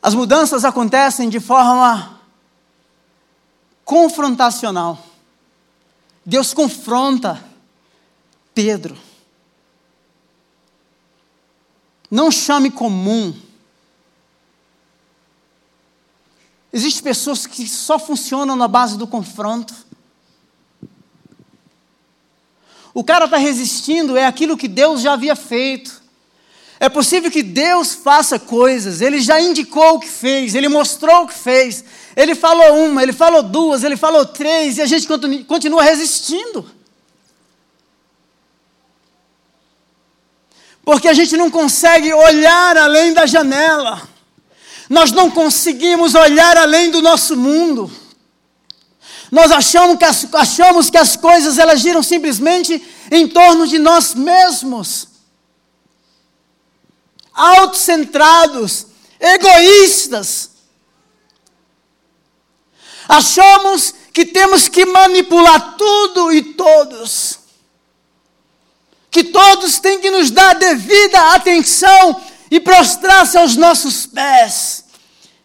As 0.02 0.14
mudanças 0.14 0.66
acontecem 0.66 1.30
de 1.30 1.40
forma 1.40 2.20
confrontacional. 3.86 5.06
Deus 6.26 6.54
confronta 6.54 7.44
Pedro. 8.54 8.98
Não 12.14 12.30
chame 12.30 12.70
comum. 12.70 13.34
Existem 16.72 17.02
pessoas 17.02 17.48
que 17.48 17.68
só 17.68 17.98
funcionam 17.98 18.56
na 18.56 18.68
base 18.68 19.00
do 19.00 19.08
confronto. 19.08 19.74
O 22.94 23.04
cara 23.04 23.26
está 23.26 23.38
resistindo, 23.38 24.16
é 24.16 24.28
aquilo 24.28 24.56
que 24.56 24.68
Deus 24.68 25.02
já 25.02 25.14
havia 25.14 25.36
feito. 25.36 26.04
É 26.80 26.88
possível 26.88 27.32
que 27.32 27.42
Deus 27.42 27.96
faça 27.96 28.38
coisas, 28.38 29.02
Ele 29.02 29.20
já 29.20 29.42
indicou 29.42 29.96
o 29.96 30.00
que 30.00 30.08
fez, 30.08 30.54
Ele 30.54 30.70
mostrou 30.70 31.24
o 31.24 31.28
que 31.28 31.34
fez, 31.34 31.84
Ele 32.16 32.36
falou 32.36 32.86
uma, 32.86 33.02
Ele 33.02 33.14
falou 33.14 33.42
duas, 33.42 33.84
Ele 33.84 33.98
falou 33.98 34.24
três, 34.24 34.78
e 34.78 34.84
a 34.84 34.86
gente 34.86 35.08
continua 35.48 35.82
resistindo. 35.82 36.70
Porque 40.86 41.08
a 41.08 41.14
gente 41.14 41.38
não 41.38 41.50
consegue 41.50 42.14
olhar 42.14 42.78
além 42.78 43.14
da 43.14 43.26
janela, 43.26 44.02
nós 44.90 45.12
não 45.12 45.32
conseguimos 45.32 46.14
olhar 46.14 46.58
além 46.58 46.92
do 46.92 47.02
nosso 47.02 47.38
mundo. 47.38 47.92
Nós 49.32 49.52
achamos 49.52 49.98
que 49.98 50.06
as, 50.06 50.34
achamos 50.34 50.90
que 50.90 50.98
as 50.98 51.16
coisas 51.16 51.58
elas 51.58 51.80
giram 51.80 52.04
simplesmente 52.04 52.86
em 53.10 53.28
torno 53.28 53.66
de 53.66 53.80
nós 53.80 54.14
mesmos. 54.14 55.08
Autocentrados, 57.34 58.88
egoístas. 59.20 60.52
Achamos 63.08 63.96
que 64.14 64.26
temos 64.26 64.68
que 64.68 64.86
manipular 64.86 65.76
tudo 65.78 66.32
e 66.32 66.44
todos 66.54 67.43
que 69.14 69.24
todos 69.26 69.78
têm 69.78 70.00
que 70.00 70.10
nos 70.10 70.32
dar 70.32 70.56
devida 70.56 71.36
atenção 71.36 72.20
e 72.50 72.60
prostrar-se 72.60 73.38
aos 73.38 73.56
nossos 73.56 74.08
pés, 74.08 74.86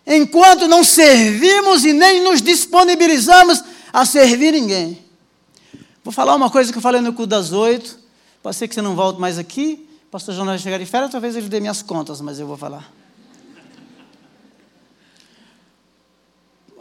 enquanto 0.06 0.66
não 0.66 0.82
servimos 0.82 1.84
e 1.84 1.92
nem 1.92 2.22
nos 2.24 2.40
disponibilizamos 2.40 3.62
a 3.92 4.06
servir 4.06 4.52
ninguém. 4.52 5.04
Vou 6.02 6.10
falar 6.10 6.34
uma 6.34 6.48
coisa 6.48 6.72
que 6.72 6.78
eu 6.78 6.82
falei 6.82 7.02
no 7.02 7.12
culto 7.12 7.28
das 7.28 7.52
oito, 7.52 7.98
pode 8.42 8.56
ser 8.56 8.68
que 8.68 8.74
você 8.74 8.80
não 8.80 8.96
volte 8.96 9.20
mais 9.20 9.36
aqui, 9.36 9.86
o 10.06 10.10
pastor 10.10 10.34
João 10.34 10.46
vai 10.46 10.58
chegar 10.58 10.78
de 10.78 10.86
férias, 10.86 11.10
talvez 11.10 11.36
ele 11.36 11.50
dê 11.50 11.60
minhas 11.60 11.82
contas, 11.82 12.22
mas 12.22 12.40
eu 12.40 12.46
vou 12.46 12.56
falar. 12.56 12.90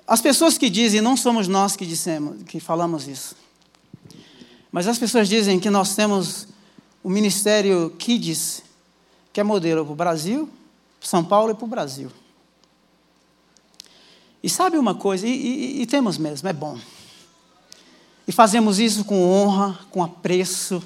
As 0.07 0.21
pessoas 0.21 0.57
que 0.57 0.69
dizem, 0.69 1.01
não 1.01 1.17
somos 1.17 1.49
nós 1.49 1.75
que 1.75 1.85
dissemos, 1.85 2.43
que 2.43 2.61
falamos 2.61 3.09
isso. 3.09 3.35
Mas 4.71 4.87
as 4.87 4.97
pessoas 4.97 5.27
dizem 5.27 5.59
que 5.59 5.69
nós 5.69 5.93
temos 5.93 6.47
o 7.07 7.09
Ministério 7.09 7.89
Kids, 7.97 8.61
que 9.31 9.39
é 9.39 9.43
modelo 9.43 9.85
para 9.85 9.93
o 9.93 9.95
Brasil, 9.95 10.49
São 10.99 11.23
Paulo 11.23 11.53
e 11.53 11.55
para 11.55 11.63
o 11.63 11.67
Brasil. 11.69 12.11
E 14.43 14.49
sabe 14.49 14.77
uma 14.77 14.93
coisa, 14.93 15.25
e, 15.25 15.31
e, 15.31 15.81
e 15.83 15.85
temos 15.85 16.17
mesmo, 16.17 16.49
é 16.49 16.51
bom. 16.51 16.77
E 18.27 18.33
fazemos 18.33 18.77
isso 18.77 19.05
com 19.05 19.23
honra, 19.23 19.79
com 19.89 20.03
apreço. 20.03 20.83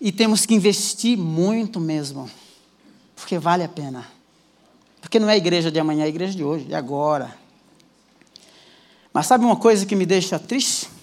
E 0.00 0.10
temos 0.10 0.44
que 0.44 0.56
investir 0.56 1.16
muito 1.16 1.78
mesmo, 1.78 2.28
porque 3.14 3.38
vale 3.38 3.62
a 3.62 3.68
pena. 3.68 4.08
Porque 5.00 5.20
não 5.20 5.30
é 5.30 5.34
a 5.34 5.36
igreja 5.36 5.70
de 5.70 5.78
amanhã, 5.78 6.02
é 6.02 6.06
a 6.06 6.08
igreja 6.08 6.36
de 6.36 6.42
hoje, 6.42 6.64
de 6.64 6.74
agora. 6.74 7.32
Mas 9.12 9.26
sabe 9.26 9.44
uma 9.44 9.54
coisa 9.54 9.86
que 9.86 9.94
me 9.94 10.04
deixa 10.04 10.36
triste? 10.36 10.97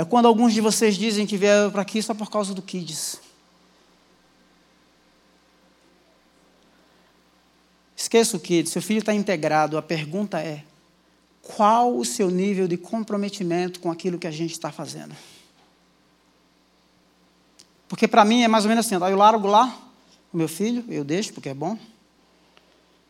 É 0.00 0.04
quando 0.06 0.24
alguns 0.24 0.54
de 0.54 0.62
vocês 0.62 0.96
dizem 0.96 1.26
que 1.26 1.36
vieram 1.36 1.70
para 1.70 1.82
aqui 1.82 2.02
só 2.02 2.14
por 2.14 2.30
causa 2.30 2.54
do 2.54 2.62
Kids. 2.62 3.20
Esqueça 7.94 8.34
o 8.34 8.40
Kids, 8.40 8.72
seu 8.72 8.80
filho 8.80 9.00
está 9.00 9.12
integrado. 9.12 9.76
A 9.76 9.82
pergunta 9.82 10.40
é: 10.40 10.64
qual 11.42 11.94
o 11.94 12.02
seu 12.02 12.30
nível 12.30 12.66
de 12.66 12.78
comprometimento 12.78 13.78
com 13.78 13.90
aquilo 13.90 14.18
que 14.18 14.26
a 14.26 14.30
gente 14.30 14.52
está 14.52 14.72
fazendo? 14.72 15.14
Porque 17.86 18.08
para 18.08 18.24
mim 18.24 18.42
é 18.42 18.48
mais 18.48 18.64
ou 18.64 18.70
menos 18.70 18.86
assim: 18.86 18.94
eu 18.94 19.16
largo 19.18 19.46
lá 19.46 19.78
o 20.32 20.36
meu 20.38 20.48
filho, 20.48 20.82
eu 20.88 21.04
deixo 21.04 21.34
porque 21.34 21.50
é 21.50 21.54
bom, 21.54 21.76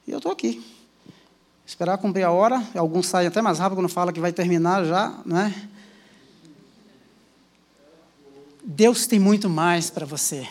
e 0.09 0.11
eu 0.11 0.16
estou 0.16 0.32
aqui. 0.32 0.61
Esperar 1.64 1.99
cumprir 1.99 2.24
a 2.24 2.32
hora, 2.32 2.61
alguns 2.74 3.07
saem 3.07 3.28
até 3.28 3.41
mais 3.41 3.61
rápido 3.61 3.78
quando 3.78 3.88
fala 3.88 4.12
que 4.12 4.18
vai 4.18 4.32
terminar 4.32 4.84
já, 4.84 5.16
não 5.24 5.38
é? 5.38 5.55
Deus 8.62 9.06
tem 9.06 9.18
muito 9.18 9.48
mais 9.48 9.88
para 9.90 10.04
você. 10.04 10.46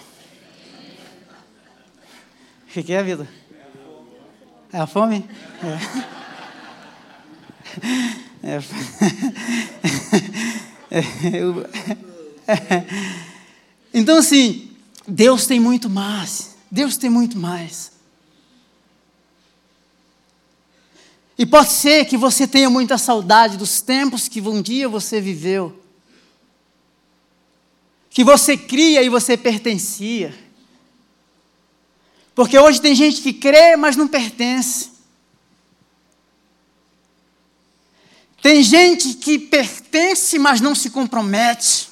O 2.67 2.71
que 2.83 2.93
é 2.93 2.99
a 2.99 3.03
vida? 3.03 3.27
É 4.71 4.79
a 4.79 4.87
fome? 4.87 5.27
É. 8.43 8.49
é. 8.49 8.59
é. 12.47 12.85
Então, 13.93 14.17
assim, 14.17 14.71
Deus 15.07 15.47
tem 15.47 15.59
muito 15.59 15.89
mais. 15.89 16.55
Deus 16.69 16.97
tem 16.97 17.09
muito 17.09 17.37
mais. 17.37 17.91
E 21.37 21.45
pode 21.45 21.69
ser 21.69 22.05
que 22.05 22.17
você 22.17 22.45
tenha 22.45 22.69
muita 22.69 22.97
saudade 22.97 23.57
dos 23.57 23.81
tempos 23.81 24.27
que 24.27 24.41
um 24.41 24.61
dia 24.61 24.89
você 24.89 25.21
viveu 25.21 25.78
que 28.09 28.23
você 28.23 28.57
cria 28.57 29.03
e 29.03 29.09
você 29.09 29.37
pertencia. 29.37 30.33
Porque 32.33 32.57
hoje 32.57 32.81
tem 32.81 32.95
gente 32.95 33.21
que 33.21 33.33
crê, 33.33 33.75
mas 33.75 33.95
não 33.95 34.07
pertence. 34.07 34.91
Tem 38.41 38.63
gente 38.63 39.15
que 39.15 39.37
pertence, 39.37 40.39
mas 40.39 40.61
não 40.61 40.73
se 40.73 40.89
compromete. 40.89 41.89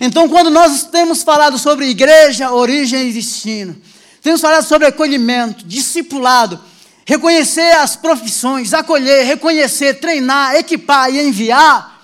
Então, 0.00 0.28
quando 0.28 0.48
nós 0.50 0.84
temos 0.84 1.22
falado 1.22 1.58
sobre 1.58 1.86
igreja, 1.86 2.52
origem 2.52 3.10
e 3.10 3.12
destino, 3.12 3.80
temos 4.22 4.40
falado 4.40 4.64
sobre 4.64 4.86
acolhimento, 4.86 5.64
discipulado, 5.66 6.62
reconhecer 7.10 7.72
as 7.72 7.96
profissões, 7.96 8.72
acolher, 8.72 9.24
reconhecer, 9.24 9.94
treinar, 9.94 10.54
equipar 10.54 11.12
e 11.12 11.20
enviar, 11.20 12.00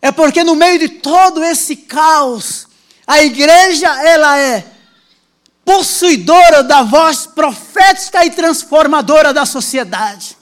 é 0.00 0.12
porque 0.12 0.44
no 0.44 0.54
meio 0.54 0.78
de 0.78 0.88
todo 0.88 1.42
esse 1.42 1.74
caos, 1.74 2.68
a 3.04 3.20
igreja 3.20 3.88
ela 4.08 4.38
é 4.38 4.64
possuidora 5.64 6.62
da 6.62 6.84
voz 6.84 7.26
profética 7.26 8.24
e 8.24 8.30
transformadora 8.30 9.34
da 9.34 9.44
sociedade. 9.44 10.36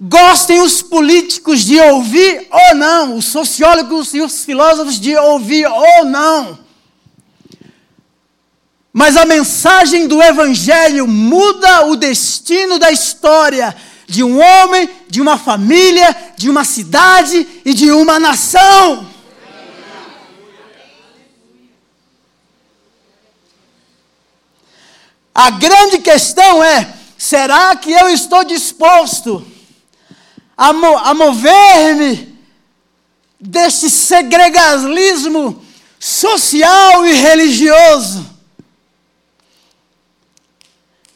Gostem 0.00 0.60
os 0.60 0.82
políticos 0.82 1.64
de 1.64 1.80
ouvir 1.80 2.46
ou 2.52 2.76
não, 2.76 3.16
os 3.16 3.24
sociólogos 3.24 4.14
e 4.14 4.20
os 4.20 4.44
filósofos 4.44 5.00
de 5.00 5.16
ouvir 5.16 5.66
ou 5.66 6.04
não. 6.04 6.65
Mas 8.98 9.14
a 9.14 9.26
mensagem 9.26 10.08
do 10.08 10.22
Evangelho 10.22 11.06
muda 11.06 11.84
o 11.84 11.96
destino 11.96 12.78
da 12.78 12.90
história 12.90 13.76
de 14.06 14.24
um 14.24 14.40
homem, 14.40 14.88
de 15.06 15.20
uma 15.20 15.36
família, 15.36 16.16
de 16.34 16.48
uma 16.48 16.64
cidade 16.64 17.46
e 17.62 17.74
de 17.74 17.90
uma 17.90 18.18
nação. 18.18 19.06
A 25.34 25.50
grande 25.50 25.98
questão 25.98 26.64
é: 26.64 26.94
será 27.18 27.76
que 27.76 27.92
eu 27.92 28.08
estou 28.08 28.44
disposto 28.44 29.46
a, 30.56 30.72
mo 30.72 30.96
a 30.96 31.12
mover-me 31.12 32.34
deste 33.38 33.90
segregalismo 33.90 35.62
social 36.00 37.04
e 37.04 37.12
religioso, 37.12 38.35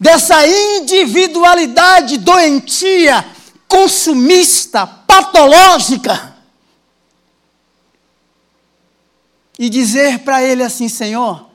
dessa 0.00 0.46
individualidade 0.46 2.16
doentia, 2.16 3.22
consumista, 3.68 4.86
patológica, 4.86 6.34
e 9.58 9.68
dizer 9.68 10.20
para 10.20 10.42
ele 10.42 10.62
assim: 10.62 10.88
Senhor, 10.88 11.50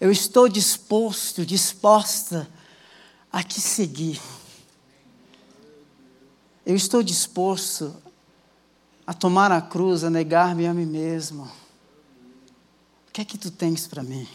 eu 0.00 0.12
estou 0.12 0.48
disposto, 0.48 1.44
disposta 1.44 2.48
a 3.32 3.42
te 3.42 3.60
seguir. 3.60 4.20
Eu 6.64 6.76
estou 6.76 7.02
disposto 7.02 7.94
a 9.04 9.12
tomar 9.12 9.50
a 9.50 9.60
cruz, 9.60 10.04
a 10.04 10.08
negar-me 10.08 10.66
a 10.66 10.72
mim 10.72 10.86
mesmo. 10.86 11.50
O 13.08 13.12
que 13.12 13.20
é 13.20 13.24
que 13.24 13.36
tu 13.36 13.50
tens 13.50 13.86
para 13.86 14.02
mim? 14.02 14.26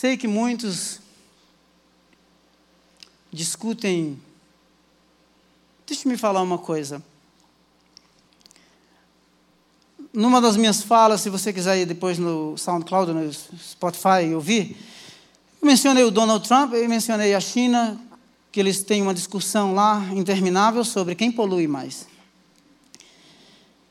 Sei 0.00 0.16
que 0.16 0.26
muitos 0.26 0.98
discutem. 3.30 4.18
Deixa 5.86 6.08
eu 6.08 6.10
me 6.10 6.16
falar 6.16 6.40
uma 6.40 6.56
coisa. 6.56 7.02
Numa 10.10 10.40
das 10.40 10.56
minhas 10.56 10.82
falas, 10.82 11.20
se 11.20 11.28
você 11.28 11.52
quiser 11.52 11.82
ir 11.82 11.84
depois 11.84 12.16
no 12.18 12.56
SoundCloud, 12.56 13.12
no 13.12 13.30
Spotify 13.30 14.32
ouvir, 14.34 14.74
eu 15.60 15.68
mencionei 15.68 16.02
o 16.02 16.10
Donald 16.10 16.48
Trump, 16.48 16.72
eu 16.72 16.88
mencionei 16.88 17.34
a 17.34 17.40
China, 17.40 18.00
que 18.50 18.58
eles 18.58 18.82
têm 18.82 19.02
uma 19.02 19.12
discussão 19.12 19.74
lá 19.74 20.02
interminável 20.14 20.82
sobre 20.82 21.14
quem 21.14 21.30
polui 21.30 21.66
mais. 21.66 22.08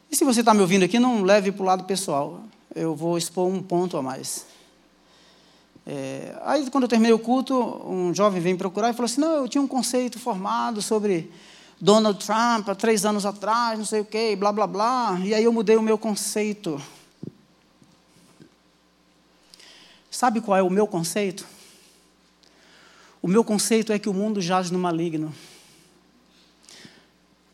E 0.10 0.16
se 0.16 0.26
você 0.26 0.40
está 0.40 0.56
me 0.56 0.62
ouvindo 0.62 0.86
aqui, 0.86 0.98
não 0.98 1.22
leve 1.22 1.52
para 1.52 1.62
o 1.62 1.66
lado 1.68 1.84
pessoal. 1.84 2.42
Eu 2.74 2.96
vou 2.96 3.16
expor 3.16 3.48
um 3.48 3.62
ponto 3.62 3.96
a 3.96 4.02
mais. 4.02 4.50
É, 5.92 6.40
aí, 6.44 6.70
quando 6.70 6.84
eu 6.84 6.88
terminei 6.88 7.12
o 7.12 7.18
culto, 7.18 7.56
um 7.84 8.14
jovem 8.14 8.40
veio 8.40 8.54
me 8.54 8.60
procurar 8.60 8.92
e 8.92 8.94
falou 8.94 9.06
assim: 9.06 9.22
Não, 9.22 9.38
eu 9.38 9.48
tinha 9.48 9.60
um 9.60 9.68
conceito 9.68 10.20
formado 10.20 10.84
sobre 10.84 11.32
Donald 11.82 12.24
Trump 12.24 12.70
há 12.70 12.76
três 12.76 13.06
anos 13.06 13.26
atrás, 13.26 13.80
não 13.80 13.86
sei 13.86 14.02
o 14.02 14.06
quê, 14.06 14.36
blá, 14.36 14.52
blá, 14.52 14.68
blá. 14.68 15.20
E 15.24 15.34
aí 15.34 15.44
eu 15.44 15.52
mudei 15.52 15.78
o 15.78 15.82
meu 15.82 15.98
conceito. 15.98 16.80
Sabe 20.12 20.42
qual 20.42 20.56
é 20.56 20.62
o 20.62 20.70
meu 20.70 20.86
conceito? 20.86 21.48
O 23.20 23.28
meu 23.28 23.44
conceito 23.44 23.92
é 23.92 23.98
que 23.98 24.08
o 24.08 24.14
mundo 24.14 24.40
jaz 24.40 24.70
no 24.70 24.78
maligno. 24.78 25.34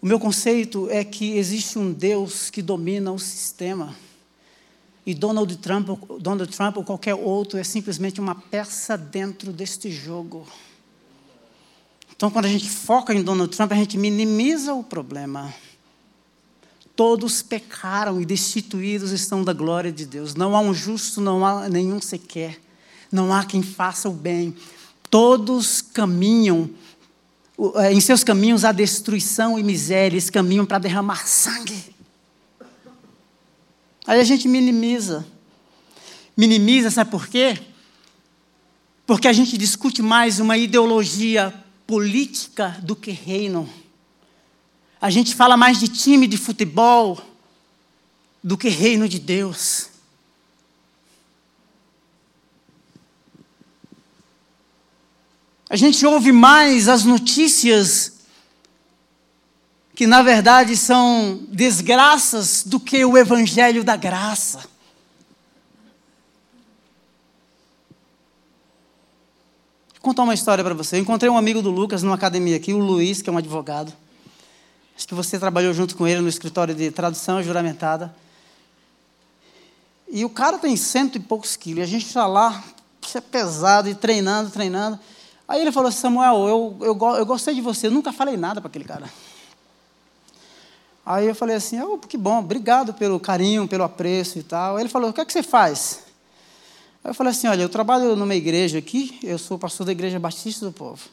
O 0.02 0.06
meu 0.06 0.20
conceito 0.20 0.90
é 0.92 1.06
que 1.06 1.38
existe 1.38 1.80
um 1.80 1.90
Deus 1.94 2.50
que 2.50 2.62
domina 2.62 3.14
o 3.14 3.18
sistema. 3.18 3.96
E 5.06 5.14
Donald 5.14 5.56
Trump, 5.58 5.88
Donald 6.20 6.52
Trump 6.56 6.78
ou 6.78 6.84
qualquer 6.84 7.14
outro 7.14 7.60
é 7.60 7.64
simplesmente 7.64 8.20
uma 8.20 8.34
peça 8.34 8.98
dentro 8.98 9.54
deste 9.54 9.92
jogo. 9.92 10.48
Então, 12.16 12.32
quando 12.32 12.46
a 12.46 12.50
gente 12.50 12.70
foca 12.70 13.14
em 13.14 13.22
Donald 13.22 13.56
Trump, 13.56 13.72
a 13.72 13.76
gente 13.76 13.98
minimiza 13.98 14.74
o 14.74 14.84
problema. 14.84 15.54
Todos 16.96 17.42
pecaram 17.42 18.22
e 18.22 18.26
destituídos 18.26 19.12
estão 19.12 19.44
da 19.44 19.52
glória 19.52 19.92
de 19.92 20.06
Deus. 20.06 20.34
Não 20.34 20.56
há 20.56 20.62
um 20.62 20.74
justo, 20.74 21.20
não 21.20 21.46
há 21.46 21.68
nenhum 21.68 22.02
sequer. 22.02 22.58
Não 23.12 23.34
há 23.34 23.44
quem 23.44 23.62
faça 23.62 24.10
o 24.10 24.14
bem. 24.14 24.56
Todos 25.10 25.82
caminham, 25.82 26.70
é, 27.76 27.94
em 27.94 28.00
seus 28.00 28.24
caminhos 28.24 28.64
há 28.64 28.72
destruição 28.72 29.60
e 29.60 29.64
miséria, 29.64 30.16
eles 30.16 30.30
caminham 30.30 30.66
para 30.66 30.80
derramar 30.80 31.28
sangue. 31.28 31.95
Aí 34.08 34.20
a 34.20 34.24
gente 34.24 34.48
minimiza. 34.48 35.26
Minimiza, 36.38 36.92
sabe 36.92 37.10
por 37.10 37.28
quê? 37.28 37.58
Porque 39.06 39.28
a 39.28 39.34
gente 39.34 39.58
discute 39.58 40.02
mais 40.02 40.40
uma 40.40 40.58
ideologia 40.58 41.54
política 41.88 42.78
do 42.84 42.96
que 42.96 43.12
reino. 43.12 43.70
A 45.00 45.10
gente 45.10 45.36
fala 45.36 45.56
mais 45.56 45.80
de 45.80 45.88
time 45.88 46.28
de 46.28 46.38
futebol 46.38 47.20
do 48.44 48.58
que 48.58 48.70
reino 48.70 49.08
de 49.08 49.20
Deus. 49.20 49.90
A 55.70 55.76
gente 55.76 56.06
ouve 56.06 56.32
mais 56.32 56.88
as 56.88 57.04
notícias 57.04 58.15
que, 59.96 60.06
na 60.06 60.22
verdade, 60.22 60.76
são 60.76 61.40
desgraças 61.48 62.64
do 62.66 62.80
que 62.82 63.06
o 63.06 63.18
evangelho 63.18 63.82
da 63.82 63.96
graça. 63.96 64.60
Vou 69.94 70.02
contar 70.02 70.24
uma 70.24 70.34
história 70.34 70.62
para 70.64 70.74
você. 70.74 70.98
Eu 70.98 71.00
encontrei 71.00 71.32
um 71.32 71.38
amigo 71.38 71.62
do 71.62 71.72
Lucas 71.72 72.04
numa 72.04 72.16
academia 72.16 72.58
aqui, 72.58 72.74
o 72.74 72.78
Luiz, 72.78 73.22
que 73.22 73.30
é 73.30 73.34
um 73.34 73.38
advogado. 73.38 73.94
Acho 74.98 75.08
que 75.08 75.16
você 75.16 75.40
trabalhou 75.40 75.74
junto 75.74 75.96
com 75.96 76.06
ele 76.06 76.20
no 76.20 76.28
escritório 76.28 76.76
de 76.76 76.92
tradução 76.92 77.42
juramentada. 77.42 78.14
E 80.12 80.26
o 80.26 80.30
cara 80.30 80.58
tem 80.58 80.76
cento 80.76 81.16
e 81.16 81.20
poucos 81.20 81.56
quilos. 81.56 81.84
A 81.84 81.88
gente 81.88 82.06
está 82.06 82.28
lá, 82.28 82.62
isso 83.02 83.18
é 83.18 83.22
pesado, 83.22 83.90
e 83.90 83.96
treinando, 83.96 84.50
treinando. 84.50 85.00
Aí 85.48 85.62
ele 85.62 85.72
falou 85.72 85.88
assim, 85.88 86.00
Samuel, 86.00 86.48
eu, 86.48 86.78
eu, 86.82 87.16
eu 87.16 87.26
gostei 87.26 87.56
de 87.56 87.62
você, 87.62 87.88
eu 87.88 87.92
nunca 87.92 88.12
falei 88.12 88.36
nada 88.36 88.60
para 88.60 88.68
aquele 88.68 88.86
cara. 88.86 89.10
Aí 91.06 91.28
eu 91.28 91.36
falei 91.36 91.56
assim, 91.56 91.80
oh, 91.82 91.98
que 91.98 92.18
bom, 92.18 92.40
obrigado 92.40 92.94
pelo 92.94 93.20
carinho, 93.20 93.68
pelo 93.68 93.84
apreço 93.84 94.40
e 94.40 94.44
tal. 94.44 94.76
Aí 94.76 94.84
ele 94.84 94.90
falou, 94.90 95.12
o 95.12 95.14
que 95.14 95.22
é 95.22 95.26
que 95.26 95.32
você 95.32 95.44
faz? 95.44 96.04
Aí 97.04 97.12
eu 97.12 97.14
falei 97.14 97.32
assim, 97.32 97.48
olha, 97.48 97.62
eu 97.62 97.70
trabalho 97.70 98.16
numa 98.16 98.34
igreja 98.34 98.80
aqui, 98.80 99.20
eu 99.22 99.38
sou 99.38 99.60
pastor 99.60 99.86
da 99.86 99.92
Igreja 99.92 100.20
Batista 100.20 100.66
do 100.66 100.72
Povo. 100.72 101.04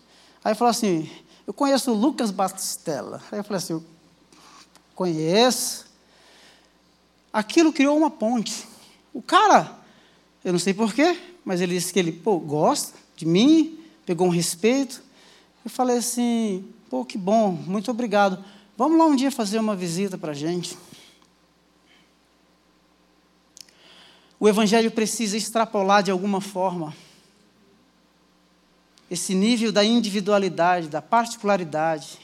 Aí 0.43 0.53
ele 0.53 0.59
falou 0.59 0.70
assim, 0.70 1.11
eu 1.47 1.53
conheço 1.53 1.90
o 1.90 1.95
Lucas 1.95 2.30
Batistella. 2.30 3.20
Aí 3.30 3.38
eu 3.38 3.45
falei 3.45 3.59
assim, 3.59 3.74
eu 3.74 3.84
conheço. 4.95 5.84
Aquilo 7.30 7.72
criou 7.72 7.97
uma 7.97 8.11
ponte. 8.11 8.66
O 9.12 9.20
cara, 9.20 9.70
eu 10.43 10.53
não 10.53 10.59
sei 10.59 10.72
porquê, 10.72 11.18
mas 11.45 11.61
ele 11.61 11.74
disse 11.74 11.93
que 11.93 11.99
ele 11.99 12.12
pô, 12.12 12.38
gosta 12.38 12.97
de 13.14 13.26
mim, 13.26 13.78
pegou 14.07 14.26
um 14.26 14.30
respeito. 14.30 15.03
Eu 15.64 15.70
falei 15.70 15.99
assim: 15.99 16.64
pô, 16.90 17.05
que 17.05 17.18
bom, 17.18 17.51
muito 17.51 17.90
obrigado. 17.90 18.43
Vamos 18.83 18.99
lá 18.99 19.05
um 19.05 19.14
dia 19.14 19.30
fazer 19.30 19.61
uma 19.61 19.76
visita 19.76 20.18
para 20.18 20.33
a 20.33 20.35
gente. 20.35 20.76
O 24.41 24.49
Evangelho 24.49 24.91
precisa 24.91 25.37
extrapolar 25.37 26.03
de 26.03 26.11
alguma 26.11 26.41
forma 26.41 26.93
esse 29.09 29.37
nível 29.37 29.70
da 29.70 29.85
individualidade, 29.85 30.89
da 30.89 31.01
particularidade. 31.01 32.18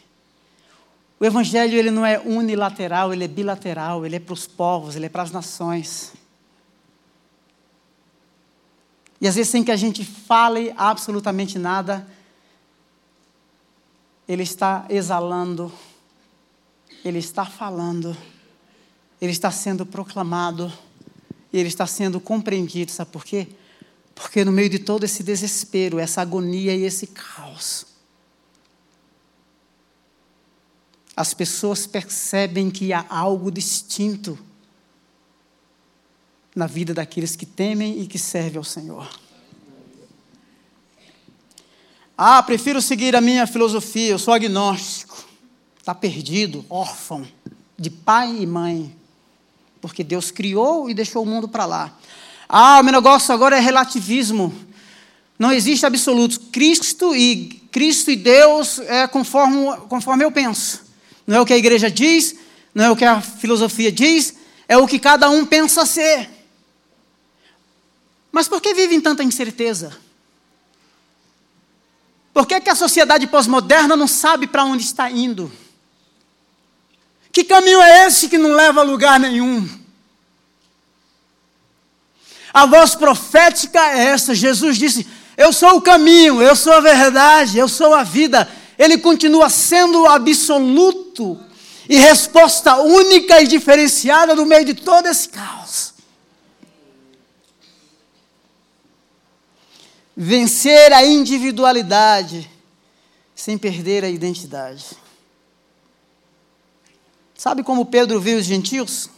O 1.21 1.25
Evangelho 1.25 1.79
ele 1.79 1.93
não 1.93 2.05
é 2.05 2.19
unilateral, 2.19 3.13
ele 3.13 3.23
é 3.23 3.29
bilateral, 3.29 4.05
ele 4.05 4.17
é 4.17 4.21
para 4.21 4.35
os 4.35 4.49
povos, 4.49 4.97
ele 4.97 5.07
é 5.07 5.09
para 5.09 5.23
as 5.23 5.31
nações. 5.31 6.13
E 9.21 9.29
às 9.29 9.37
vezes, 9.37 9.49
sem 9.49 9.63
que 9.63 9.71
a 9.71 9.77
gente 9.77 10.05
fale 10.05 10.75
absolutamente 10.77 11.57
nada, 11.57 12.05
ele 14.27 14.43
está 14.43 14.87
exalando, 14.89 15.73
ele 17.09 17.19
está 17.19 17.45
falando, 17.45 18.17
ele 19.21 19.33
está 19.33 19.51
sendo 19.51 19.87
proclamado, 19.87 20.73
e 21.53 21.59
ele 21.59 21.69
está 21.69 21.87
sendo 21.87 22.21
compreendido. 22.21 22.91
Sabe 22.91 23.11
por 23.11 23.25
quê? 23.25 23.49
Porque 24.15 24.45
no 24.45 24.53
meio 24.53 24.69
de 24.69 24.79
todo 24.79 25.05
esse 25.05 25.23
desespero, 25.23 25.99
essa 25.99 26.21
agonia 26.21 26.75
e 26.75 26.85
esse 26.85 27.07
caos, 27.07 27.87
as 31.17 31.35
pessoas 31.35 31.87
percebem 31.87 32.71
que 32.71 32.93
há 32.93 33.05
algo 33.09 33.51
distinto 33.51 34.39
na 36.55 36.67
vida 36.67 36.95
daqueles 36.95 37.35
que 37.35 37.47
temem 37.47 38.01
e 38.01 38.07
que 38.07 38.19
servem 38.19 38.59
ao 38.59 38.65
Senhor. 38.65 39.09
Ah, 42.17 42.43
prefiro 42.43 42.83
seguir 42.83 43.15
a 43.15 43.21
minha 43.21 43.47
filosofia, 43.47 44.11
eu 44.11 44.19
sou 44.19 44.35
agnóstico. 44.35 45.28
Está 45.89 45.95
perdido, 45.95 46.67
órfão, 46.69 47.27
de 47.79 47.89
pai 47.89 48.41
e 48.41 48.47
mãe. 48.47 48.95
Porque 49.81 50.05
Deus 50.05 50.31
criou 50.31 50.91
e 50.91 50.93
deixou 50.93 51.23
o 51.23 51.27
mundo 51.27 51.49
para 51.49 51.65
lá. 51.65 51.99
Ah, 52.47 52.81
o 52.81 52.83
meu 52.83 52.93
negócio 52.93 53.33
agora 53.33 53.57
é 53.57 53.59
relativismo. 53.59 54.55
Não 55.39 55.51
existe 55.51 55.87
absoluto. 55.87 56.41
Cristo 56.53 57.17
e 57.17 57.67
Cristo 57.73 58.11
e 58.11 58.17
Deus 58.17 58.81
é 58.81 59.07
conforme, 59.07 59.79
conforme 59.89 60.27
eu 60.27 60.31
penso. 60.31 60.85
Não 61.27 61.39
é 61.39 61.41
o 61.41 61.47
que 61.47 61.55
a 61.55 61.57
igreja 61.57 61.91
diz, 61.91 62.37
não 62.75 62.85
é 62.85 62.91
o 62.91 62.97
que 62.97 63.07
a 63.07 63.23
filosofia 63.23 63.91
diz, 63.91 64.35
é 64.69 64.77
o 64.77 64.87
que 64.87 64.99
cada 64.99 65.31
um 65.31 65.47
pensa 65.47 65.87
ser. 65.87 66.29
Mas 68.31 68.47
por 68.47 68.61
que 68.61 68.75
vivem 68.75 69.01
tanta 69.01 69.25
incerteza? 69.25 69.97
Por 72.35 72.47
que, 72.47 72.61
que 72.61 72.69
a 72.69 72.75
sociedade 72.75 73.27
pós-moderna 73.27 73.97
não 73.97 74.07
sabe 74.07 74.47
para 74.47 74.65
onde 74.67 74.85
está 74.85 75.11
indo? 75.11 75.51
Que 77.33 77.45
caminho 77.45 77.81
é 77.81 78.07
esse 78.07 78.29
que 78.29 78.39
não 78.39 78.53
leva 78.53 78.81
a 78.81 78.85
lugar 78.85 79.21
nenhum? 79.21 79.69
A 82.53 82.67
voz 82.67 82.95
profética 82.95 83.79
é 83.79 84.07
essa. 84.07 84.35
Jesus 84.35 84.77
disse: 84.77 85.07
Eu 85.37 85.53
sou 85.53 85.77
o 85.77 85.83
caminho, 85.83 86.43
eu 86.43 86.57
sou 86.57 86.73
a 86.73 86.81
verdade, 86.81 87.59
eu 87.59 87.69
sou 87.69 87.95
a 87.95 88.03
vida. 88.03 88.49
Ele 88.79 88.99
continua 88.99 89.49
sendo 89.51 90.07
absoluto 90.07 91.39
e 91.89 91.97
resposta 91.97 92.77
única 92.77 93.41
e 93.43 93.47
diferenciada 93.47 94.35
no 94.35 94.47
meio 94.47 94.65
de 94.65 94.75
todo 94.75 95.07
esse 95.07 95.29
caos. 95.29 95.99
vencer 100.21 100.93
a 100.93 101.07
individualidade 101.07 102.51
sem 103.37 103.57
perder 103.57 104.03
a 104.03 104.09
identidade. 104.09 104.85
Sabe 107.39 107.63
como 107.63 107.87
Pedro 107.87 108.21
viu 108.21 108.37
os 108.37 108.45
gentios? 108.45 109.09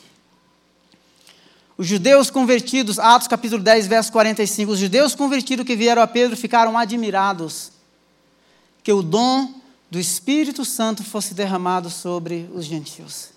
Os 1.78 1.86
judeus 1.86 2.30
convertidos, 2.30 2.98
Atos 2.98 3.26
capítulo 3.26 3.62
10, 3.62 3.86
verso 3.86 4.12
45, 4.12 4.72
os 4.72 4.78
judeus 4.78 5.14
convertidos 5.14 5.64
que 5.64 5.74
vieram 5.74 6.02
a 6.02 6.06
Pedro 6.06 6.36
ficaram 6.36 6.76
admirados 6.76 7.72
que 8.82 8.92
o 8.92 9.02
dom 9.02 9.54
do 9.90 9.98
Espírito 9.98 10.66
Santo 10.66 11.02
fosse 11.02 11.32
derramado 11.32 11.88
sobre 11.88 12.46
os 12.54 12.66
gentios. 12.66 13.30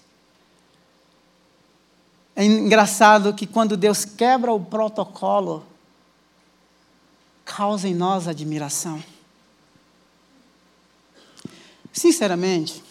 É 2.36 2.44
engraçado 2.44 3.34
que 3.34 3.48
quando 3.48 3.78
Deus 3.78 4.04
quebra 4.04 4.52
o 4.52 4.60
protocolo, 4.60 5.66
causa 7.46 7.88
em 7.88 7.94
nós 7.94 8.28
admiração. 8.28 9.02
Sinceramente, 11.94 12.84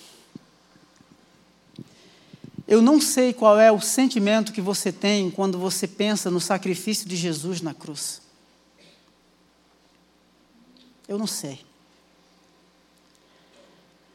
eu 2.67 2.81
não 2.81 3.01
sei 3.01 3.33
qual 3.33 3.59
é 3.59 3.71
o 3.71 3.81
sentimento 3.81 4.53
que 4.53 4.61
você 4.61 4.93
tem 4.93 5.31
quando 5.31 5.59
você 5.59 5.87
pensa 5.87 6.31
no 6.31 6.41
sacrifício 6.41 7.09
de 7.09 7.17
Jesus 7.17 7.61
na 7.61 7.75
cruz. 7.75 8.23
Eu 11.09 11.19
não 11.19 11.27
sei. 11.27 11.61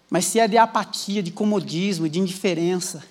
Mas 0.09 0.25
se 0.25 0.39
é 0.39 0.47
de 0.47 0.57
apatia, 0.57 1.21
de 1.21 1.31
comodismo, 1.31 2.07
de 2.07 2.19
indiferença, 2.19 3.03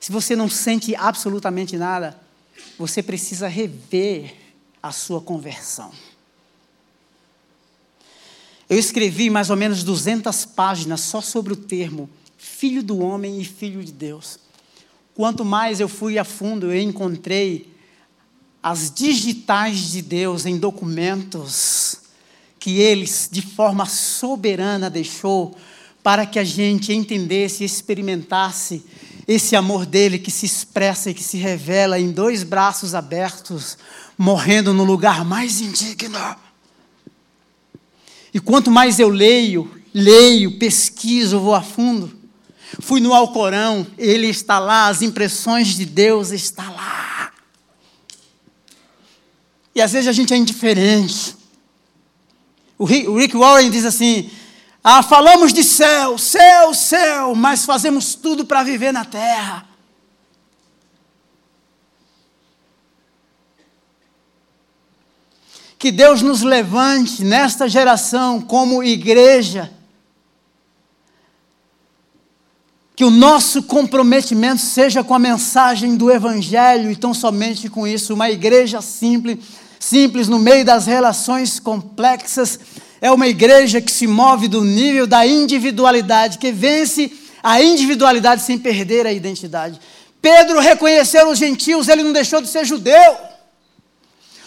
se 0.00 0.10
você 0.10 0.34
não 0.34 0.48
sente 0.48 0.96
absolutamente 0.96 1.76
nada, 1.76 2.18
você 2.78 3.02
precisa 3.02 3.46
rever 3.46 4.34
a 4.82 4.90
sua 4.90 5.20
conversão. 5.20 5.92
Eu 8.68 8.78
escrevi 8.78 9.28
mais 9.28 9.50
ou 9.50 9.56
menos 9.56 9.84
200 9.84 10.46
páginas 10.46 11.02
só 11.02 11.20
sobre 11.20 11.52
o 11.52 11.56
termo 11.56 12.08
filho 12.38 12.82
do 12.82 12.98
homem 12.98 13.40
e 13.40 13.44
filho 13.44 13.84
de 13.84 13.92
Deus. 13.92 14.38
Quanto 15.14 15.44
mais 15.44 15.80
eu 15.80 15.88
fui 15.88 16.18
a 16.18 16.24
fundo, 16.24 16.72
eu 16.72 16.80
encontrei 16.80 17.70
as 18.62 18.90
digitais 18.90 19.90
de 19.90 20.00
Deus 20.00 20.46
em 20.46 20.56
documentos 20.56 21.96
que 22.58 22.78
eles, 22.78 23.28
de 23.30 23.42
forma 23.42 23.84
soberana, 23.86 24.88
deixou 24.88 25.56
para 26.02 26.24
que 26.24 26.38
a 26.38 26.44
gente 26.44 26.92
entendesse 26.92 27.62
e 27.62 27.66
experimentasse 27.66 28.84
esse 29.26 29.54
amor 29.54 29.84
dele 29.84 30.18
que 30.18 30.30
se 30.30 30.46
expressa 30.46 31.10
e 31.10 31.14
que 31.14 31.22
se 31.22 31.36
revela 31.36 31.98
em 31.98 32.10
dois 32.10 32.42
braços 32.42 32.94
abertos, 32.94 33.76
morrendo 34.16 34.72
no 34.72 34.84
lugar 34.84 35.24
mais 35.24 35.60
indigno. 35.60 36.36
E 38.32 38.40
quanto 38.40 38.70
mais 38.70 38.98
eu 38.98 39.08
leio, 39.08 39.70
leio, 39.92 40.58
pesquiso, 40.58 41.38
vou 41.38 41.54
a 41.54 41.62
fundo. 41.62 42.21
Fui 42.80 43.00
no 43.00 43.12
Alcorão, 43.12 43.86
ele 43.98 44.28
está 44.28 44.58
lá, 44.58 44.88
as 44.88 45.02
impressões 45.02 45.68
de 45.68 45.84
Deus 45.84 46.30
está 46.30 46.70
lá. 46.70 47.32
E 49.74 49.80
às 49.80 49.92
vezes 49.92 50.08
a 50.08 50.12
gente 50.12 50.32
é 50.32 50.36
indiferente. 50.36 51.36
O 52.78 52.84
Rick 52.84 53.36
Warren 53.36 53.70
diz 53.70 53.84
assim: 53.84 54.30
ah, 54.84 55.02
falamos 55.02 55.52
de 55.52 55.62
céu, 55.62 56.18
céu, 56.18 56.74
céu, 56.74 57.34
mas 57.34 57.64
fazemos 57.64 58.14
tudo 58.14 58.44
para 58.44 58.64
viver 58.64 58.92
na 58.92 59.04
terra. 59.04 59.68
Que 65.78 65.92
Deus 65.92 66.22
nos 66.22 66.42
levante 66.42 67.24
nesta 67.24 67.68
geração 67.68 68.40
como 68.40 68.82
igreja. 68.82 69.72
Que 72.94 73.04
o 73.04 73.10
nosso 73.10 73.62
comprometimento 73.62 74.60
seja 74.60 75.02
com 75.02 75.14
a 75.14 75.18
mensagem 75.18 75.96
do 75.96 76.10
Evangelho 76.10 76.90
e 76.90 76.96
tão 76.96 77.14
somente 77.14 77.68
com 77.68 77.86
isso. 77.86 78.14
Uma 78.14 78.30
igreja 78.30 78.82
simples, 78.82 79.38
simples 79.80 80.28
no 80.28 80.38
meio 80.38 80.64
das 80.64 80.86
relações 80.86 81.58
complexas. 81.58 82.60
É 83.00 83.10
uma 83.10 83.26
igreja 83.26 83.80
que 83.80 83.90
se 83.90 84.06
move 84.06 84.46
do 84.46 84.62
nível 84.62 85.06
da 85.06 85.26
individualidade, 85.26 86.38
que 86.38 86.52
vence 86.52 87.12
a 87.42 87.62
individualidade 87.62 88.42
sem 88.42 88.58
perder 88.58 89.06
a 89.06 89.12
identidade. 89.12 89.80
Pedro 90.20 90.60
reconheceu 90.60 91.28
os 91.28 91.38
gentios, 91.38 91.88
ele 91.88 92.04
não 92.04 92.12
deixou 92.12 92.40
de 92.40 92.46
ser 92.46 92.64
judeu. 92.64 93.16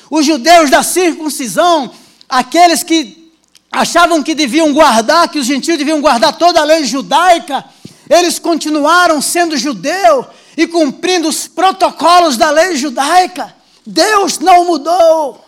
Os 0.09 0.25
judeus 0.25 0.69
da 0.69 0.83
circuncisão, 0.83 1.91
aqueles 2.29 2.81
que 2.81 3.31
achavam 3.69 4.23
que 4.23 4.33
deviam 4.33 4.71
guardar, 4.73 5.27
que 5.27 5.39
os 5.39 5.45
gentios 5.45 5.77
deviam 5.77 5.99
guardar 5.99 6.37
toda 6.37 6.61
a 6.61 6.63
lei 6.63 6.85
judaica, 6.85 7.65
eles 8.09 8.39
continuaram 8.39 9.21
sendo 9.21 9.57
judeu 9.57 10.25
e 10.57 10.67
cumprindo 10.67 11.27
os 11.27 11.47
protocolos 11.47 12.37
da 12.37 12.49
lei 12.51 12.75
judaica. 12.75 13.55
Deus 13.85 14.39
não 14.39 14.65
mudou. 14.65 15.43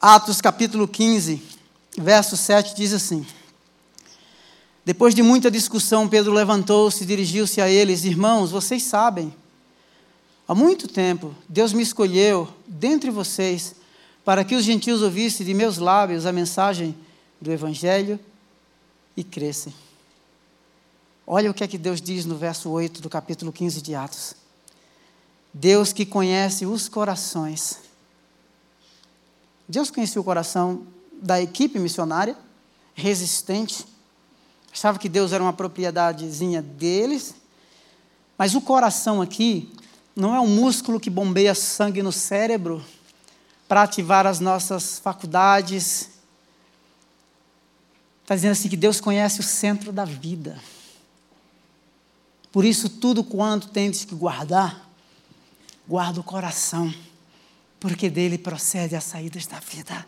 Atos 0.00 0.40
capítulo 0.40 0.86
15, 0.86 1.42
verso 1.98 2.36
7 2.36 2.76
diz 2.76 2.92
assim: 2.92 3.26
depois 4.86 5.16
de 5.16 5.20
muita 5.20 5.50
discussão, 5.50 6.06
Pedro 6.06 6.32
levantou-se 6.32 7.02
e 7.02 7.06
dirigiu-se 7.06 7.60
a 7.60 7.68
eles: 7.68 8.04
Irmãos, 8.04 8.52
vocês 8.52 8.84
sabem, 8.84 9.34
há 10.46 10.54
muito 10.54 10.86
tempo 10.86 11.34
Deus 11.48 11.72
me 11.72 11.82
escolheu 11.82 12.48
dentre 12.68 13.10
vocês 13.10 13.74
para 14.26 14.44
que 14.44 14.56
os 14.56 14.64
gentios 14.64 15.02
ouvissem 15.02 15.46
de 15.46 15.54
meus 15.54 15.78
lábios 15.78 16.26
a 16.26 16.32
mensagem 16.32 16.96
do 17.40 17.52
Evangelho 17.52 18.18
e 19.16 19.22
crescem. 19.22 19.72
Olha 21.24 21.48
o 21.48 21.54
que 21.54 21.62
é 21.62 21.68
que 21.68 21.78
Deus 21.78 22.00
diz 22.00 22.26
no 22.26 22.36
verso 22.36 22.68
8 22.68 23.00
do 23.00 23.08
capítulo 23.08 23.52
15 23.52 23.80
de 23.80 23.94
Atos. 23.94 24.34
Deus 25.54 25.92
que 25.92 26.04
conhece 26.04 26.66
os 26.66 26.88
corações. 26.88 27.78
Deus 29.68 29.92
conhecia 29.92 30.20
o 30.20 30.24
coração 30.24 30.84
da 31.12 31.40
equipe 31.40 31.78
missionária, 31.78 32.36
resistente, 32.96 33.86
achava 34.72 34.98
que 34.98 35.08
Deus 35.08 35.30
era 35.30 35.42
uma 35.42 35.52
propriedadezinha 35.52 36.60
deles, 36.60 37.36
mas 38.36 38.56
o 38.56 38.60
coração 38.60 39.22
aqui 39.22 39.72
não 40.16 40.34
é 40.34 40.40
um 40.40 40.48
músculo 40.48 40.98
que 40.98 41.10
bombeia 41.10 41.54
sangue 41.54 42.02
no 42.02 42.10
cérebro 42.10 42.84
para 43.68 43.82
ativar 43.82 44.26
as 44.26 44.40
nossas 44.40 44.98
faculdades. 44.98 46.10
Está 48.22 48.34
dizendo 48.34 48.52
assim 48.52 48.68
que 48.68 48.76
Deus 48.76 49.00
conhece 49.00 49.40
o 49.40 49.42
centro 49.42 49.92
da 49.92 50.04
vida. 50.04 50.58
Por 52.50 52.64
isso, 52.64 52.88
tudo 52.88 53.22
quanto 53.22 53.68
tens 53.68 54.04
que 54.04 54.14
guardar, 54.14 54.88
guarda 55.86 56.20
o 56.20 56.24
coração, 56.24 56.92
porque 57.78 58.08
dele 58.08 58.38
procede 58.38 58.96
as 58.96 59.04
saídas 59.04 59.46
da 59.46 59.60
vida. 59.60 60.06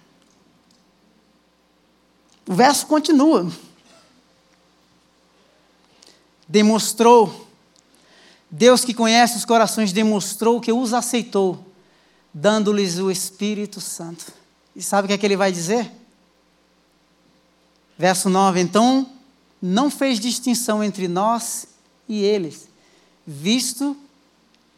O 2.48 2.54
verso 2.54 2.86
continua. 2.86 3.52
Demonstrou, 6.48 7.46
Deus 8.50 8.82
que 8.82 8.94
conhece 8.94 9.36
os 9.36 9.44
corações, 9.44 9.92
demonstrou 9.92 10.58
que 10.58 10.72
os 10.72 10.94
aceitou, 10.94 11.67
dando-lhes 12.32 12.98
o 12.98 13.10
Espírito 13.10 13.80
Santo. 13.80 14.32
E 14.74 14.82
sabe 14.82 15.06
o 15.06 15.08
que 15.08 15.14
é 15.14 15.18
que 15.18 15.26
ele 15.26 15.36
vai 15.36 15.50
dizer? 15.50 15.90
Verso 17.98 18.28
9: 18.28 18.60
Então 18.60 19.10
não 19.60 19.90
fez 19.90 20.20
distinção 20.20 20.84
entre 20.84 21.08
nós 21.08 21.66
e 22.08 22.22
eles, 22.22 22.68
visto 23.26 23.96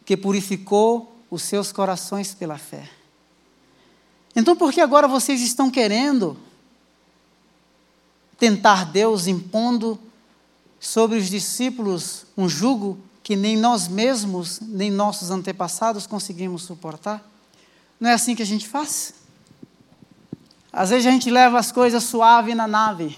que 0.05 0.17
purificou 0.17 1.15
os 1.29 1.43
seus 1.43 1.71
corações 1.71 2.33
pela 2.33 2.57
fé. 2.57 2.89
Então, 4.35 4.55
por 4.55 4.71
que 4.73 4.81
agora 4.81 5.07
vocês 5.07 5.41
estão 5.41 5.69
querendo 5.69 6.37
tentar 8.37 8.85
Deus 8.85 9.27
impondo 9.27 9.99
sobre 10.79 11.17
os 11.17 11.29
discípulos 11.29 12.25
um 12.35 12.49
jugo 12.49 12.97
que 13.21 13.35
nem 13.35 13.55
nós 13.55 13.87
mesmos, 13.87 14.59
nem 14.59 14.89
nossos 14.89 15.29
antepassados 15.29 16.07
conseguimos 16.07 16.63
suportar? 16.63 17.30
Não 18.01 18.09
é 18.09 18.13
assim 18.13 18.35
que 18.35 18.41
a 18.41 18.45
gente 18.45 18.67
faz? 18.67 19.13
Às 20.73 20.89
vezes 20.89 21.05
a 21.05 21.11
gente 21.11 21.29
leva 21.29 21.57
as 21.57 21.71
coisas 21.71 22.03
suave 22.03 22.53
na 22.53 22.67
nave, 22.67 23.17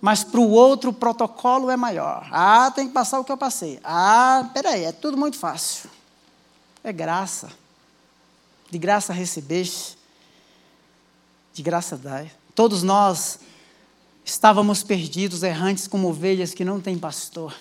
mas 0.00 0.22
para 0.22 0.38
o 0.38 0.50
outro 0.50 0.90
o 0.90 0.94
protocolo 0.94 1.70
é 1.70 1.76
maior. 1.76 2.28
Ah, 2.30 2.70
tem 2.70 2.86
que 2.86 2.92
passar 2.92 3.18
o 3.18 3.24
que 3.24 3.32
eu 3.32 3.36
passei. 3.36 3.80
Ah, 3.82 4.48
peraí, 4.52 4.84
é 4.84 4.92
tudo 4.92 5.16
muito 5.16 5.38
fácil. 5.38 5.90
É 6.84 6.92
graça. 6.92 7.48
De 8.70 8.78
graça 8.78 9.12
recebeste, 9.12 9.96
de 11.52 11.62
graça 11.62 11.96
dai. 11.96 12.30
Todos 12.54 12.82
nós 12.82 13.40
Estávamos 14.26 14.82
perdidos, 14.82 15.44
errantes 15.44 15.86
como 15.86 16.08
ovelhas 16.08 16.52
que 16.52 16.64
não 16.64 16.80
têm 16.80 16.98
pastor. 16.98 17.54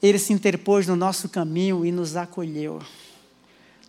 Ele 0.00 0.20
se 0.20 0.32
interpôs 0.32 0.86
no 0.86 0.94
nosso 0.94 1.28
caminho 1.28 1.84
e 1.84 1.90
nos 1.90 2.14
acolheu. 2.14 2.80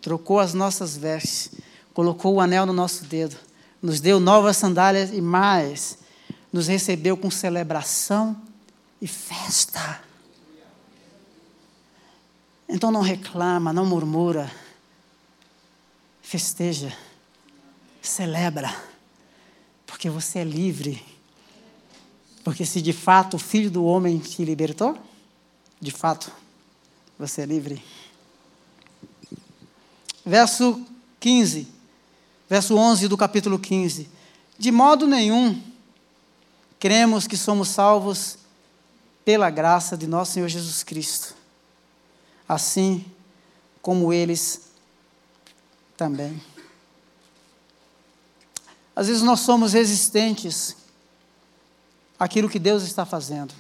Trocou 0.02 0.40
as 0.40 0.54
nossas 0.54 0.96
vestes, 0.96 1.52
colocou 1.94 2.36
o 2.36 2.42
anel 2.42 2.66
no 2.66 2.74
nosso 2.74 3.06
dedo, 3.06 3.36
nos 3.82 4.00
deu 4.00 4.20
novas 4.20 4.58
sandálias 4.58 5.12
e 5.12 5.22
mais, 5.22 5.98
nos 6.52 6.68
recebeu 6.68 7.18
com 7.18 7.30
celebração 7.30 8.40
e 9.02 9.08
festa. 9.08 10.02
Então 12.70 12.92
não 12.92 13.02
reclama, 13.02 13.72
não 13.72 13.86
murmura, 13.86 14.52
festeja, 16.22 16.96
celebra 18.02 18.88
porque 19.98 20.12
você 20.12 20.40
é 20.40 20.44
livre. 20.44 21.04
Porque 22.44 22.64
se 22.64 22.82
de 22.84 22.94
fato 22.94 23.38
o 23.38 23.40
Filho 23.40 23.72
do 23.72 23.84
Homem 23.84 24.20
te 24.20 24.46
libertou, 24.46 24.96
de 25.82 25.90
fato 25.90 26.32
você 27.18 27.42
é 27.42 27.46
livre. 27.46 27.82
Verso 30.28 30.86
15, 31.22 31.70
verso 32.50 32.76
11 32.76 33.08
do 33.08 33.16
capítulo 33.16 33.58
15. 33.58 34.10
De 34.60 34.72
modo 34.74 35.08
nenhum 35.08 35.64
cremos 36.78 37.26
que 37.26 37.38
somos 37.38 37.70
salvos 37.70 38.38
pela 39.24 39.50
graça 39.50 39.96
de 39.96 40.06
nosso 40.06 40.34
Senhor 40.34 40.50
Jesus 40.50 40.84
Cristo, 40.84 41.34
assim 42.46 43.06
como 43.82 44.12
eles 44.12 44.64
também. 45.96 46.42
Às 48.94 49.08
vezes 49.08 49.24
nós 49.24 49.40
somos 49.40 49.72
resistentes 49.72 50.76
àquilo 52.20 52.50
que 52.50 52.60
Deus 52.60 52.84
está 52.84 53.06
fazendo. 53.06 53.54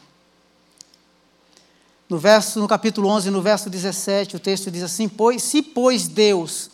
No 2.09 2.17
verso, 2.17 2.59
no 2.59 2.67
capítulo 2.67 3.09
11, 3.09 3.29
no 3.29 3.41
verso 3.41 3.69
17, 3.69 4.37
o 4.37 4.39
texto 4.39 4.71
diz 4.71 4.83
assim: 4.83 5.09
"Pois 5.09 5.43
se 5.43 5.61
pois 5.61 6.07
Deus 6.07 6.69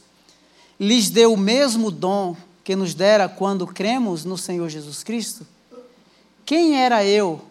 lhes 0.79 1.09
deu 1.09 1.33
o 1.33 1.37
mesmo 1.37 1.89
dom 1.89 2.35
que 2.63 2.75
nos 2.75 2.93
dera 2.93 3.27
quando 3.27 3.65
cremos 3.65 4.23
no 4.23 4.37
Senhor 4.37 4.69
Jesus 4.69 5.03
Cristo, 5.03 5.45
quem 6.45 6.79
era 6.79 7.03
eu 7.03 7.41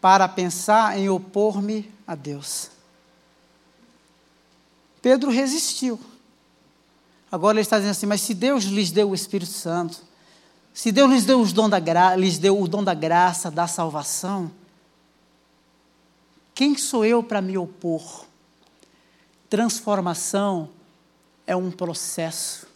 para 0.00 0.28
pensar 0.28 0.96
em 0.98 1.08
opor-me 1.08 1.90
a 2.06 2.14
Deus?" 2.14 2.70
Pedro 5.02 5.30
resistiu. 5.30 6.00
Agora 7.30 7.56
ele 7.56 7.62
está 7.62 7.78
dizendo 7.78 7.90
assim: 7.90 8.06
mas 8.06 8.20
se 8.20 8.32
Deus 8.32 8.64
lhes 8.64 8.92
deu 8.92 9.10
o 9.10 9.14
Espírito 9.14 9.50
Santo, 9.50 10.00
se 10.72 10.92
Deus 10.92 11.10
lhes 11.10 11.24
deu, 11.24 11.44
dom 11.46 11.68
da 11.68 11.80
gra 11.80 12.14
lhes 12.14 12.38
deu 12.38 12.60
o 12.60 12.68
dom 12.68 12.82
da 12.82 12.94
graça, 12.94 13.50
da 13.50 13.66
salvação, 13.66 14.50
quem 16.54 16.76
sou 16.78 17.04
eu 17.04 17.22
para 17.22 17.42
me 17.42 17.58
opor? 17.58 18.26
Transformação 19.50 20.70
é 21.46 21.56
um 21.56 21.70
processo. 21.70 22.66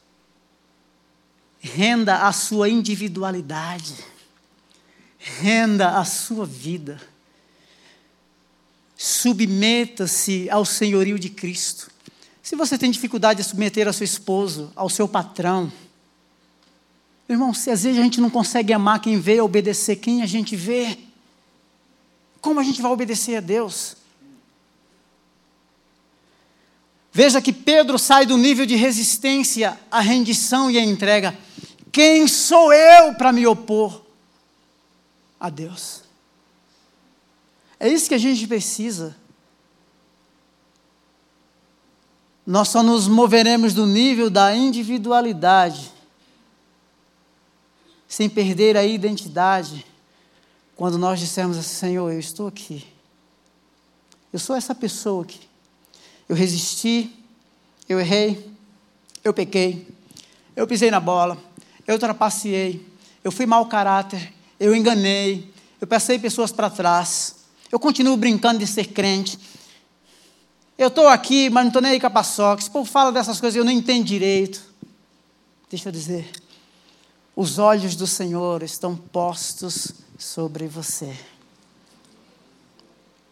Renda 1.60 2.26
a 2.26 2.32
sua 2.32 2.68
individualidade, 2.68 3.94
renda 5.18 5.98
a 5.98 6.04
sua 6.04 6.46
vida, 6.46 7.00
submeta-se 8.96 10.48
ao 10.50 10.64
senhorio 10.64 11.18
de 11.18 11.28
Cristo. 11.28 11.90
Se 12.42 12.54
você 12.54 12.78
tem 12.78 12.90
dificuldade 12.90 13.42
de 13.42 13.48
submeter 13.48 13.88
a 13.88 13.92
seu 13.92 14.04
esposo, 14.04 14.72
ao 14.74 14.88
seu 14.88 15.08
patrão, 15.08 15.72
irmão, 17.28 17.52
se 17.52 17.70
às 17.70 17.82
vezes 17.82 17.98
a 17.98 18.02
gente 18.02 18.20
não 18.20 18.30
consegue 18.30 18.72
amar 18.72 19.00
quem 19.00 19.20
vê, 19.20 19.40
obedecer 19.40 19.96
quem 19.96 20.22
a 20.22 20.26
gente 20.26 20.54
vê, 20.54 20.96
como 22.40 22.60
a 22.60 22.62
gente 22.62 22.80
vai 22.80 22.90
obedecer 22.90 23.36
a 23.36 23.40
Deus? 23.40 23.96
Veja 27.12 27.42
que 27.42 27.52
Pedro 27.52 27.98
sai 27.98 28.26
do 28.26 28.36
nível 28.36 28.64
de 28.64 28.76
resistência 28.76 29.78
à 29.90 30.00
rendição 30.00 30.70
e 30.70 30.78
à 30.78 30.82
entrega. 30.82 31.36
Quem 31.90 32.28
sou 32.28 32.72
eu 32.72 33.14
para 33.14 33.32
me 33.32 33.46
opor 33.46 34.04
a 35.40 35.50
Deus? 35.50 36.02
É 37.80 37.88
isso 37.88 38.08
que 38.08 38.14
a 38.14 38.18
gente 38.18 38.46
precisa. 38.46 39.16
nós 42.48 42.68
só 42.68 42.82
nos 42.82 43.06
moveremos 43.06 43.74
do 43.74 43.86
nível 43.86 44.30
da 44.30 44.56
individualidade, 44.56 45.92
sem 48.08 48.26
perder 48.26 48.74
a 48.74 48.82
identidade, 48.82 49.84
quando 50.78 50.96
nós 50.96 51.18
dissermos 51.18 51.58
assim: 51.58 51.74
Senhor, 51.74 52.10
eu 52.10 52.20
estou 52.20 52.46
aqui. 52.46 52.86
Eu 54.32 54.38
sou 54.38 54.54
essa 54.54 54.74
pessoa 54.74 55.24
aqui. 55.24 55.40
Eu 56.28 56.36
resisti, 56.36 57.10
eu 57.88 57.98
errei, 57.98 58.48
eu 59.24 59.34
pequei, 59.34 59.88
eu 60.54 60.66
pisei 60.68 60.90
na 60.90 61.00
bola, 61.00 61.36
eu 61.86 61.98
trapaceei, 61.98 62.86
eu 63.24 63.32
fui 63.32 63.44
mau 63.44 63.66
caráter, 63.66 64.32
eu 64.60 64.76
enganei, 64.76 65.52
eu 65.80 65.86
passei 65.86 66.18
pessoas 66.18 66.52
para 66.52 66.70
trás, 66.70 67.36
eu 67.72 67.80
continuo 67.80 68.16
brincando 68.16 68.60
de 68.60 68.66
ser 68.66 68.88
crente, 68.88 69.38
eu 70.76 70.88
estou 70.88 71.08
aqui, 71.08 71.50
mas 71.50 71.64
não 71.64 71.70
estou 71.70 71.82
nem 71.82 71.92
aí 71.92 72.00
com 72.00 72.06
a 72.06 72.10
paçoca. 72.10 72.62
Povo 72.70 72.88
fala 72.88 73.10
dessas 73.10 73.40
coisas 73.40 73.56
eu 73.56 73.64
não 73.64 73.72
entendo 73.72 74.04
direito. 74.04 74.62
Deixa 75.68 75.88
eu 75.88 75.92
dizer. 75.92 76.30
Os 77.34 77.58
olhos 77.58 77.96
do 77.96 78.06
Senhor 78.06 78.62
estão 78.62 78.94
postos 78.94 79.92
sobre 80.18 80.66
você. 80.66 81.16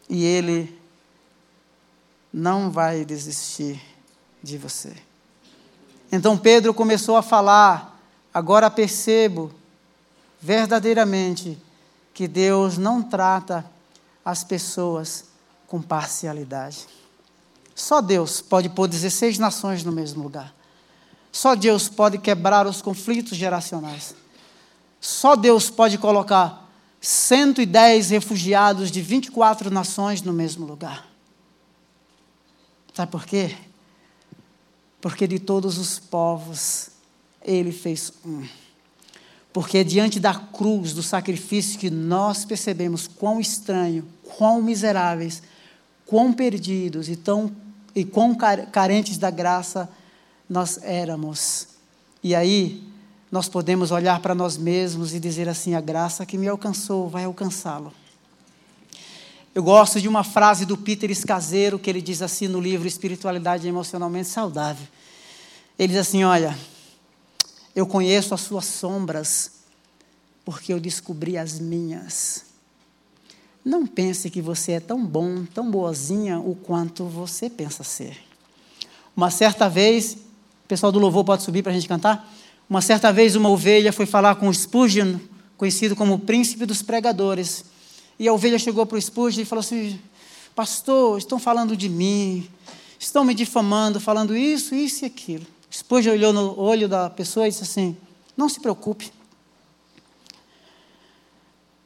E 0.08 0.24
Ele 0.24 0.80
não 2.32 2.70
vai 2.70 3.04
desistir 3.04 3.82
de 4.40 4.56
você. 4.56 4.94
Então 6.12 6.38
Pedro 6.38 6.72
começou 6.72 7.16
a 7.16 7.22
falar: 7.22 8.00
agora 8.32 8.70
percebo 8.70 9.52
verdadeiramente 10.40 11.58
que 12.14 12.28
Deus 12.28 12.78
não 12.78 13.02
trata 13.02 13.68
as 14.24 14.44
pessoas 14.44 15.24
com 15.66 15.82
parcialidade. 15.82 16.86
Só 17.74 18.00
Deus 18.00 18.40
pode 18.40 18.68
pôr 18.68 18.86
16 18.86 19.38
nações 19.38 19.84
no 19.84 19.92
mesmo 19.92 20.22
lugar. 20.22 20.54
Só 21.32 21.54
Deus 21.54 21.88
pode 21.88 22.16
quebrar 22.18 22.66
os 22.66 22.80
conflitos 22.80 23.36
geracionais. 23.36 24.14
Só 25.00 25.36
Deus 25.36 25.68
pode 25.68 25.98
colocar 25.98 26.65
110 27.06 28.10
refugiados 28.10 28.90
de 28.90 29.00
24 29.00 29.70
nações 29.70 30.22
no 30.22 30.32
mesmo 30.32 30.66
lugar. 30.66 31.08
Sabe 32.92 33.12
por 33.12 33.24
quê? 33.24 33.56
Porque 35.00 35.24
de 35.28 35.38
todos 35.38 35.78
os 35.78 36.00
povos 36.00 36.88
ele 37.44 37.70
fez 37.70 38.12
um. 38.24 38.44
Porque 39.52 39.84
diante 39.84 40.18
da 40.18 40.34
cruz, 40.34 40.92
do 40.94 41.02
sacrifício 41.02 41.78
que 41.78 41.90
nós 41.90 42.44
percebemos 42.44 43.06
quão 43.06 43.38
estranho, 43.38 44.04
quão 44.36 44.60
miseráveis, 44.60 45.44
quão 46.04 46.32
perdidos 46.32 47.08
e, 47.08 47.14
tão, 47.14 47.54
e 47.94 48.04
quão 48.04 48.34
carentes 48.34 49.16
da 49.16 49.30
graça 49.30 49.88
nós 50.50 50.82
éramos. 50.82 51.68
E 52.20 52.34
aí, 52.34 52.82
nós 53.36 53.50
podemos 53.50 53.90
olhar 53.90 54.18
para 54.20 54.34
nós 54.34 54.56
mesmos 54.56 55.12
e 55.12 55.20
dizer 55.20 55.46
assim: 55.46 55.74
a 55.74 55.80
graça 55.80 56.24
que 56.24 56.38
me 56.38 56.48
alcançou 56.48 57.06
vai 57.06 57.24
alcançá-lo. 57.24 57.92
Eu 59.54 59.62
gosto 59.62 60.00
de 60.00 60.08
uma 60.08 60.24
frase 60.24 60.64
do 60.64 60.74
Peter 60.74 61.10
Escaseiro, 61.10 61.78
que 61.78 61.90
ele 61.90 62.00
diz 62.00 62.22
assim 62.22 62.48
no 62.48 62.58
livro 62.58 62.88
Espiritualidade 62.88 63.68
Emocionalmente 63.68 64.28
Saudável. 64.28 64.86
Ele 65.78 65.88
diz 65.88 65.98
assim: 65.98 66.24
Olha, 66.24 66.56
eu 67.74 67.86
conheço 67.86 68.32
as 68.32 68.40
suas 68.40 68.64
sombras, 68.64 69.50
porque 70.42 70.72
eu 70.72 70.80
descobri 70.80 71.36
as 71.36 71.60
minhas. 71.60 72.46
Não 73.62 73.86
pense 73.86 74.30
que 74.30 74.40
você 74.40 74.72
é 74.72 74.80
tão 74.80 75.04
bom, 75.04 75.44
tão 75.44 75.70
boazinha, 75.70 76.38
o 76.38 76.54
quanto 76.54 77.04
você 77.04 77.50
pensa 77.50 77.84
ser. 77.84 78.16
Uma 79.14 79.28
certa 79.28 79.68
vez, 79.68 80.14
o 80.14 80.68
pessoal 80.68 80.90
do 80.90 80.98
louvor 80.98 81.22
pode 81.22 81.42
subir 81.42 81.62
para 81.62 81.72
a 81.72 81.74
gente 81.74 81.86
cantar? 81.86 82.32
Uma 82.68 82.80
certa 82.80 83.12
vez, 83.12 83.36
uma 83.36 83.48
ovelha 83.48 83.92
foi 83.92 84.06
falar 84.06 84.34
com 84.34 84.52
Spurgeon, 84.52 85.18
conhecido 85.56 85.94
como 85.94 86.14
o 86.14 86.18
príncipe 86.18 86.66
dos 86.66 86.82
pregadores. 86.82 87.64
E 88.18 88.26
a 88.26 88.32
ovelha 88.32 88.58
chegou 88.58 88.84
para 88.84 88.98
o 88.98 89.00
Spurgeon 89.00 89.42
e 89.42 89.44
falou 89.44 89.60
assim: 89.60 90.00
Pastor, 90.54 91.16
estão 91.18 91.38
falando 91.38 91.76
de 91.76 91.88
mim, 91.88 92.48
estão 92.98 93.24
me 93.24 93.34
difamando, 93.34 94.00
falando 94.00 94.36
isso, 94.36 94.74
isso 94.74 95.04
e 95.04 95.06
aquilo. 95.06 95.46
Spurgeon 95.70 96.12
olhou 96.12 96.32
no 96.32 96.58
olho 96.58 96.88
da 96.88 97.08
pessoa 97.08 97.46
e 97.46 97.50
disse 97.50 97.62
assim: 97.62 97.96
Não 98.36 98.48
se 98.48 98.58
preocupe. 98.58 99.12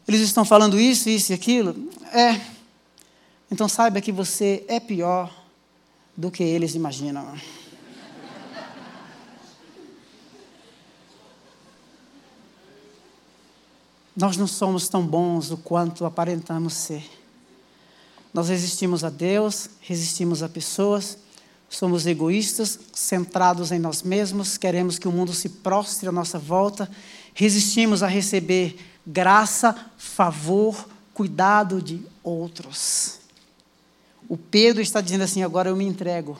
Eles 0.09 0.22
estão 0.22 0.45
falando 0.45 0.81
isso, 0.81 1.09
isso 1.09 1.33
e 1.33 1.35
aquilo? 1.35 1.76
É. 2.12 2.41
Então 3.51 3.68
saiba 3.68 4.01
que 4.01 4.11
você 4.11 4.64
é 4.66 4.81
pior 4.81 5.33
do 6.16 6.31
que 6.31 6.43
eles 6.43 6.74
imaginam. 6.74 7.35
Nós 14.16 14.36
não 14.36 14.46
somos 14.46 14.88
tão 14.88 15.06
bons 15.06 15.50
o 15.50 15.56
quanto 15.56 16.04
aparentamos 16.04 16.74
ser. 16.74 17.08
Nós 18.32 18.48
resistimos 18.48 19.04
a 19.04 19.11
Deus, 19.11 19.70
resistimos 19.80 20.42
a 20.42 20.48
pessoas 20.48 21.18
Somos 21.70 22.04
egoístas, 22.04 22.80
centrados 22.92 23.70
em 23.70 23.78
nós 23.78 24.02
mesmos, 24.02 24.58
queremos 24.58 24.98
que 24.98 25.06
o 25.06 25.12
mundo 25.12 25.32
se 25.32 25.48
prostre 25.48 26.08
à 26.08 26.12
nossa 26.12 26.36
volta, 26.36 26.90
resistimos 27.32 28.02
a 28.02 28.08
receber 28.08 28.76
graça, 29.06 29.76
favor, 29.96 30.88
cuidado 31.14 31.80
de 31.80 32.04
outros. 32.24 33.20
O 34.28 34.36
Pedro 34.36 34.82
está 34.82 35.00
dizendo 35.00 35.22
assim: 35.22 35.44
agora 35.44 35.68
eu 35.68 35.76
me 35.76 35.84
entrego. 35.84 36.36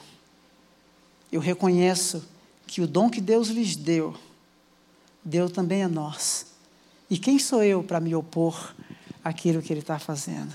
Eu 1.31 1.41
reconheço 1.41 2.25
que 2.67 2.81
o 2.81 2.87
dom 2.89 3.09
que 3.09 3.21
Deus 3.21 3.49
lhes 3.49 3.77
deu, 3.77 4.17
deu 5.25 5.49
também 5.49 5.85
a 5.85 5.89
nós. 5.89 6.45
E 7.11 7.19
quem 7.19 7.41
sou 7.41 7.65
eu 7.65 7.83
para 7.83 7.99
me 7.99 8.15
opor 8.15 8.73
àquilo 9.23 9.61
que 9.61 9.73
Ele 9.73 9.81
está 9.81 9.99
fazendo? 9.99 10.55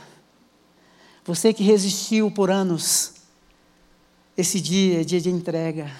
Você 1.26 1.54
que 1.54 1.64
resistiu 1.64 2.32
por 2.32 2.50
anos, 2.50 3.16
esse 4.38 4.62
dia 4.62 5.02
é 5.02 5.04
dia 5.04 5.20
de 5.20 5.30
entrega, 5.30 5.92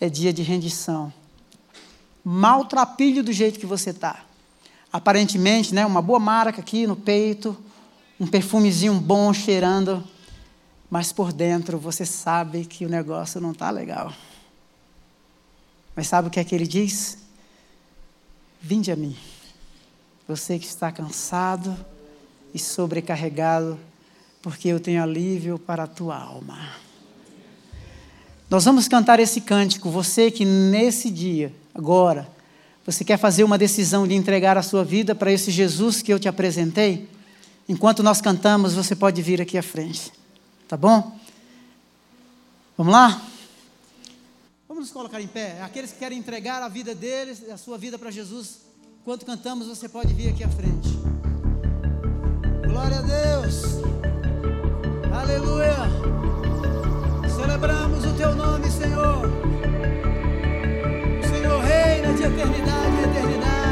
é 0.00 0.08
dia 0.08 0.32
de 0.32 0.42
rendição. 0.42 1.12
Maltrapilho 2.24 3.22
do 3.22 3.32
jeito 3.32 3.60
que 3.60 3.66
você 3.66 3.90
está. 3.90 4.24
Aparentemente, 4.90 5.74
né, 5.74 5.84
uma 5.84 6.00
boa 6.00 6.18
marca 6.18 6.60
aqui 6.60 6.86
no 6.86 6.96
peito, 6.96 7.56
um 8.18 8.26
perfumezinho 8.26 8.94
bom 8.94 9.32
cheirando, 9.34 10.02
mas 10.88 11.12
por 11.12 11.32
dentro 11.32 11.78
você 11.78 12.06
sabe 12.06 12.64
que 12.64 12.86
o 12.86 12.88
negócio 12.88 13.40
não 13.40 13.50
está 13.50 13.68
legal. 13.70 14.12
Mas 15.94 16.06
sabe 16.06 16.28
o 16.28 16.30
que 16.30 16.40
é 16.40 16.44
que 16.44 16.54
ele 16.54 16.66
diz? 16.66 17.18
Vinde 18.60 18.92
a 18.92 18.96
mim, 18.96 19.16
você 20.26 20.58
que 20.58 20.66
está 20.66 20.90
cansado 20.90 21.76
e 22.52 22.58
sobrecarregado, 22.58 23.78
porque 24.40 24.68
eu 24.68 24.80
tenho 24.80 25.02
alívio 25.02 25.58
para 25.58 25.84
a 25.84 25.86
tua 25.86 26.16
alma. 26.16 26.58
Nós 28.48 28.64
vamos 28.64 28.86
cantar 28.86 29.18
esse 29.20 29.40
cântico. 29.40 29.90
Você 29.90 30.30
que 30.30 30.44
nesse 30.44 31.10
dia, 31.10 31.52
agora, 31.74 32.28
você 32.86 33.04
quer 33.04 33.18
fazer 33.18 33.42
uma 33.44 33.58
decisão 33.58 34.06
de 34.06 34.14
entregar 34.14 34.56
a 34.56 34.62
sua 34.62 34.84
vida 34.84 35.14
para 35.14 35.32
esse 35.32 35.50
Jesus 35.50 36.02
que 36.02 36.12
eu 36.12 36.18
te 36.18 36.28
apresentei? 36.28 37.08
Enquanto 37.68 38.02
nós 38.02 38.20
cantamos, 38.20 38.74
você 38.74 38.94
pode 38.94 39.20
vir 39.22 39.40
aqui 39.40 39.56
à 39.56 39.62
frente. 39.62 40.12
Tá 40.68 40.76
bom? 40.76 41.18
Vamos 42.76 42.92
lá? 42.92 43.22
Vamos 44.68 44.84
nos 44.84 44.92
colocar 44.92 45.20
em 45.20 45.26
pé. 45.26 45.60
Aqueles 45.62 45.92
que 45.92 45.98
querem 45.98 46.18
entregar 46.18 46.62
a 46.62 46.68
vida 46.68 46.94
deles, 46.94 47.48
a 47.48 47.56
sua 47.56 47.78
vida 47.78 47.98
para 47.98 48.10
Jesus, 48.10 48.58
enquanto 49.04 49.26
cantamos, 49.26 49.66
você 49.66 49.86
pode 49.86 50.14
vir 50.14 50.30
aqui 50.30 50.42
à 50.42 50.48
frente. 50.48 50.98
Glória 52.66 53.00
a 53.00 53.02
Deus. 53.02 53.82
Aleluia. 55.12 55.76
Celebramos 57.28 58.02
o 58.02 58.14
teu 58.14 58.34
nome, 58.34 58.64
Senhor. 58.70 59.26
O 61.20 61.28
Senhor 61.28 61.60
reina 61.60 62.14
de 62.14 62.22
eternidade 62.22 62.96
em 62.96 63.10
eternidade. 63.10 63.63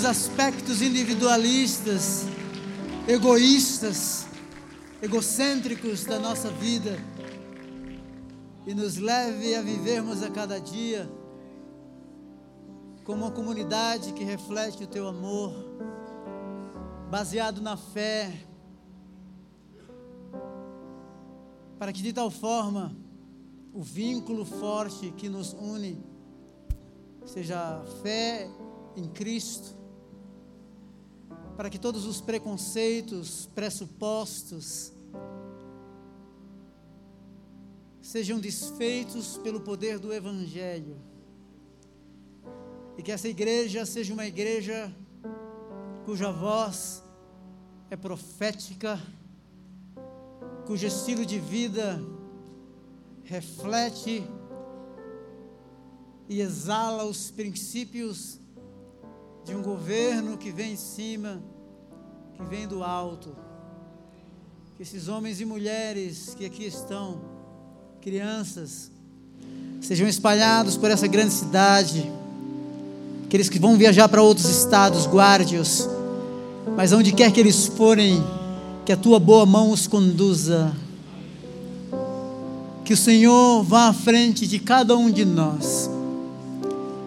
Nos 0.00 0.08
aspectos 0.08 0.80
individualistas, 0.80 2.24
egoístas, 3.06 4.26
egocêntricos 5.02 6.06
da 6.06 6.18
nossa 6.18 6.48
vida. 6.48 6.98
E 8.66 8.72
nos 8.72 8.96
leve 8.96 9.54
a 9.54 9.60
vivermos 9.60 10.22
a 10.22 10.30
cada 10.30 10.58
dia 10.58 11.06
como 13.04 13.26
uma 13.26 13.30
comunidade 13.30 14.14
que 14.14 14.24
reflete 14.24 14.84
o 14.84 14.86
teu 14.86 15.06
amor, 15.06 15.52
baseado 17.10 17.60
na 17.60 17.76
fé, 17.76 18.46
para 21.78 21.92
que 21.92 22.00
de 22.00 22.14
tal 22.14 22.30
forma 22.30 22.96
o 23.70 23.82
vínculo 23.82 24.46
forte 24.46 25.10
que 25.10 25.28
nos 25.28 25.52
une 25.52 26.02
seja 27.26 27.82
a 27.82 27.84
fé 28.02 28.48
em 28.96 29.06
Cristo, 29.06 29.78
para 31.60 31.68
que 31.68 31.78
todos 31.78 32.06
os 32.06 32.22
preconceitos, 32.22 33.44
pressupostos, 33.54 34.94
sejam 38.00 38.40
desfeitos 38.40 39.36
pelo 39.36 39.60
poder 39.60 39.98
do 39.98 40.10
Evangelho. 40.10 40.96
E 42.96 43.02
que 43.02 43.12
essa 43.12 43.28
igreja 43.28 43.84
seja 43.84 44.14
uma 44.14 44.24
igreja 44.24 44.90
cuja 46.06 46.32
voz 46.32 47.04
é 47.90 47.96
profética, 47.96 48.98
cujo 50.66 50.86
estilo 50.86 51.26
de 51.26 51.38
vida 51.38 52.02
reflete 53.22 54.26
e 56.26 56.40
exala 56.40 57.04
os 57.04 57.30
princípios 57.30 58.39
de 59.44 59.54
um 59.54 59.62
governo 59.62 60.36
que 60.36 60.50
vem 60.50 60.72
em 60.72 60.76
cima, 60.76 61.42
que 62.34 62.42
vem 62.44 62.66
do 62.66 62.82
alto. 62.82 63.36
Que 64.76 64.82
esses 64.82 65.08
homens 65.08 65.40
e 65.40 65.44
mulheres 65.44 66.34
que 66.36 66.44
aqui 66.44 66.64
estão, 66.64 67.20
crianças, 68.00 68.90
sejam 69.80 70.06
espalhados 70.06 70.76
por 70.76 70.90
essa 70.90 71.06
grande 71.06 71.32
cidade 71.32 72.10
Aqueles 73.30 73.48
que 73.48 73.60
vão 73.60 73.76
viajar 73.76 74.08
para 74.08 74.20
outros 74.20 74.48
estados, 74.48 75.06
guarde-os. 75.06 75.88
Mas 76.76 76.92
onde 76.92 77.12
quer 77.12 77.30
que 77.30 77.38
eles 77.38 77.64
forem, 77.64 78.20
que 78.84 78.90
a 78.90 78.96
tua 78.96 79.20
boa 79.20 79.46
mão 79.46 79.70
os 79.70 79.86
conduza. 79.86 80.74
Que 82.84 82.92
o 82.92 82.96
Senhor 82.96 83.62
vá 83.62 83.86
à 83.86 83.92
frente 83.92 84.48
de 84.48 84.58
cada 84.58 84.96
um 84.96 85.08
de 85.08 85.24
nós. 85.24 85.88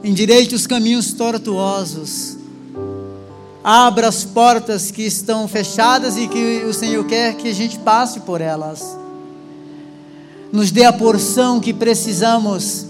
Endireite 0.04 0.54
os 0.54 0.68
caminhos 0.68 1.14
tortuosos. 1.14 2.38
Abra 3.64 4.10
as 4.10 4.26
portas 4.26 4.92
que 4.92 5.04
estão 5.04 5.48
fechadas 5.48 6.18
e 6.18 6.28
que 6.28 6.64
o 6.68 6.74
Senhor 6.74 7.06
quer 7.06 7.36
que 7.36 7.48
a 7.48 7.54
gente 7.54 7.80
passe 7.80 8.20
por 8.20 8.42
elas. 8.42 8.98
Nos 10.52 10.72
dê 10.72 10.84
a 10.84 10.92
porção 10.92 11.60
que 11.62 11.74
precisamos 11.74 12.88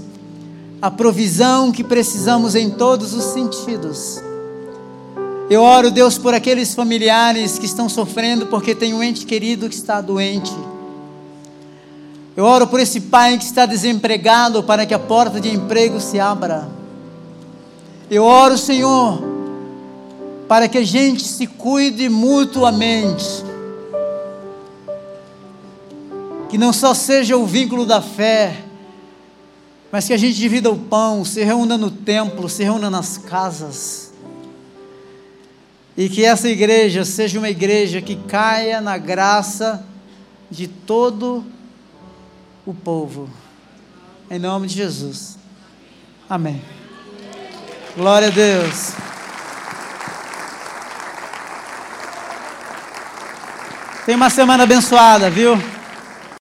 a 0.82 0.92
provisão 0.92 1.72
que 1.72 1.82
precisamos 1.82 2.56
em 2.56 2.70
todos 2.70 3.14
os 3.14 3.24
sentidos. 3.24 4.22
Eu 5.50 5.62
oro, 5.62 5.90
Deus, 5.90 6.18
por 6.18 6.34
aqueles 6.34 6.76
familiares 6.76 7.58
que 7.58 7.66
estão 7.66 7.88
sofrendo 7.88 8.48
porque 8.48 8.76
tem 8.76 8.94
um 8.94 9.02
ente 9.02 9.26
querido 9.26 9.70
que 9.70 9.76
está 9.76 10.02
doente. 10.02 10.54
Eu 12.36 12.44
oro 12.44 12.68
por 12.68 12.82
esse 12.82 13.00
pai 13.00 13.38
que 13.38 13.46
está 13.46 13.66
desempregado 13.66 14.62
para 14.62 14.86
que 14.86 14.94
a 14.94 15.00
porta 15.00 15.40
de 15.40 15.54
emprego 15.54 16.02
se 16.02 16.20
abra. 16.20 16.68
Eu 18.14 18.26
oro, 18.26 18.60
Senhor, 18.60 19.24
para 20.48 20.68
que 20.68 20.78
a 20.78 20.86
gente 20.86 21.24
se 21.24 21.48
cuide 21.48 22.10
mutuamente. 22.10 23.44
Que 26.48 26.56
não 26.56 26.72
só 26.72 26.94
seja 26.94 27.36
o 27.36 27.44
vínculo 27.44 27.88
da 27.88 28.04
fé, 28.04 28.64
mas 29.92 30.06
que 30.06 30.14
a 30.14 30.18
gente 30.18 30.36
divida 30.36 30.70
o 30.70 30.78
pão, 30.78 31.26
se 31.26 31.44
reúna 31.44 31.76
no 31.76 31.90
templo, 31.90 32.48
se 32.48 32.64
reúna 32.64 32.88
nas 32.88 33.18
casas. 33.18 34.14
E 35.98 36.08
que 36.08 36.24
essa 36.24 36.48
igreja 36.48 37.04
seja 37.04 37.40
uma 37.40 37.50
igreja 37.50 38.00
que 38.00 38.16
caia 38.16 38.80
na 38.80 38.96
graça 38.96 39.84
de 40.52 40.68
todo 40.68 41.44
o 42.64 42.76
povo. 42.76 43.28
Em 44.30 44.38
nome 44.38 44.68
de 44.68 44.76
Jesus. 44.76 45.36
Amém. 46.30 46.62
Glória 47.96 48.30
a 48.30 48.32
Deus. 48.32 48.92
Tem 54.04 54.16
uma 54.16 54.32
semana 54.32 54.64
abençoada, 54.64 55.30
viu? 55.30 55.62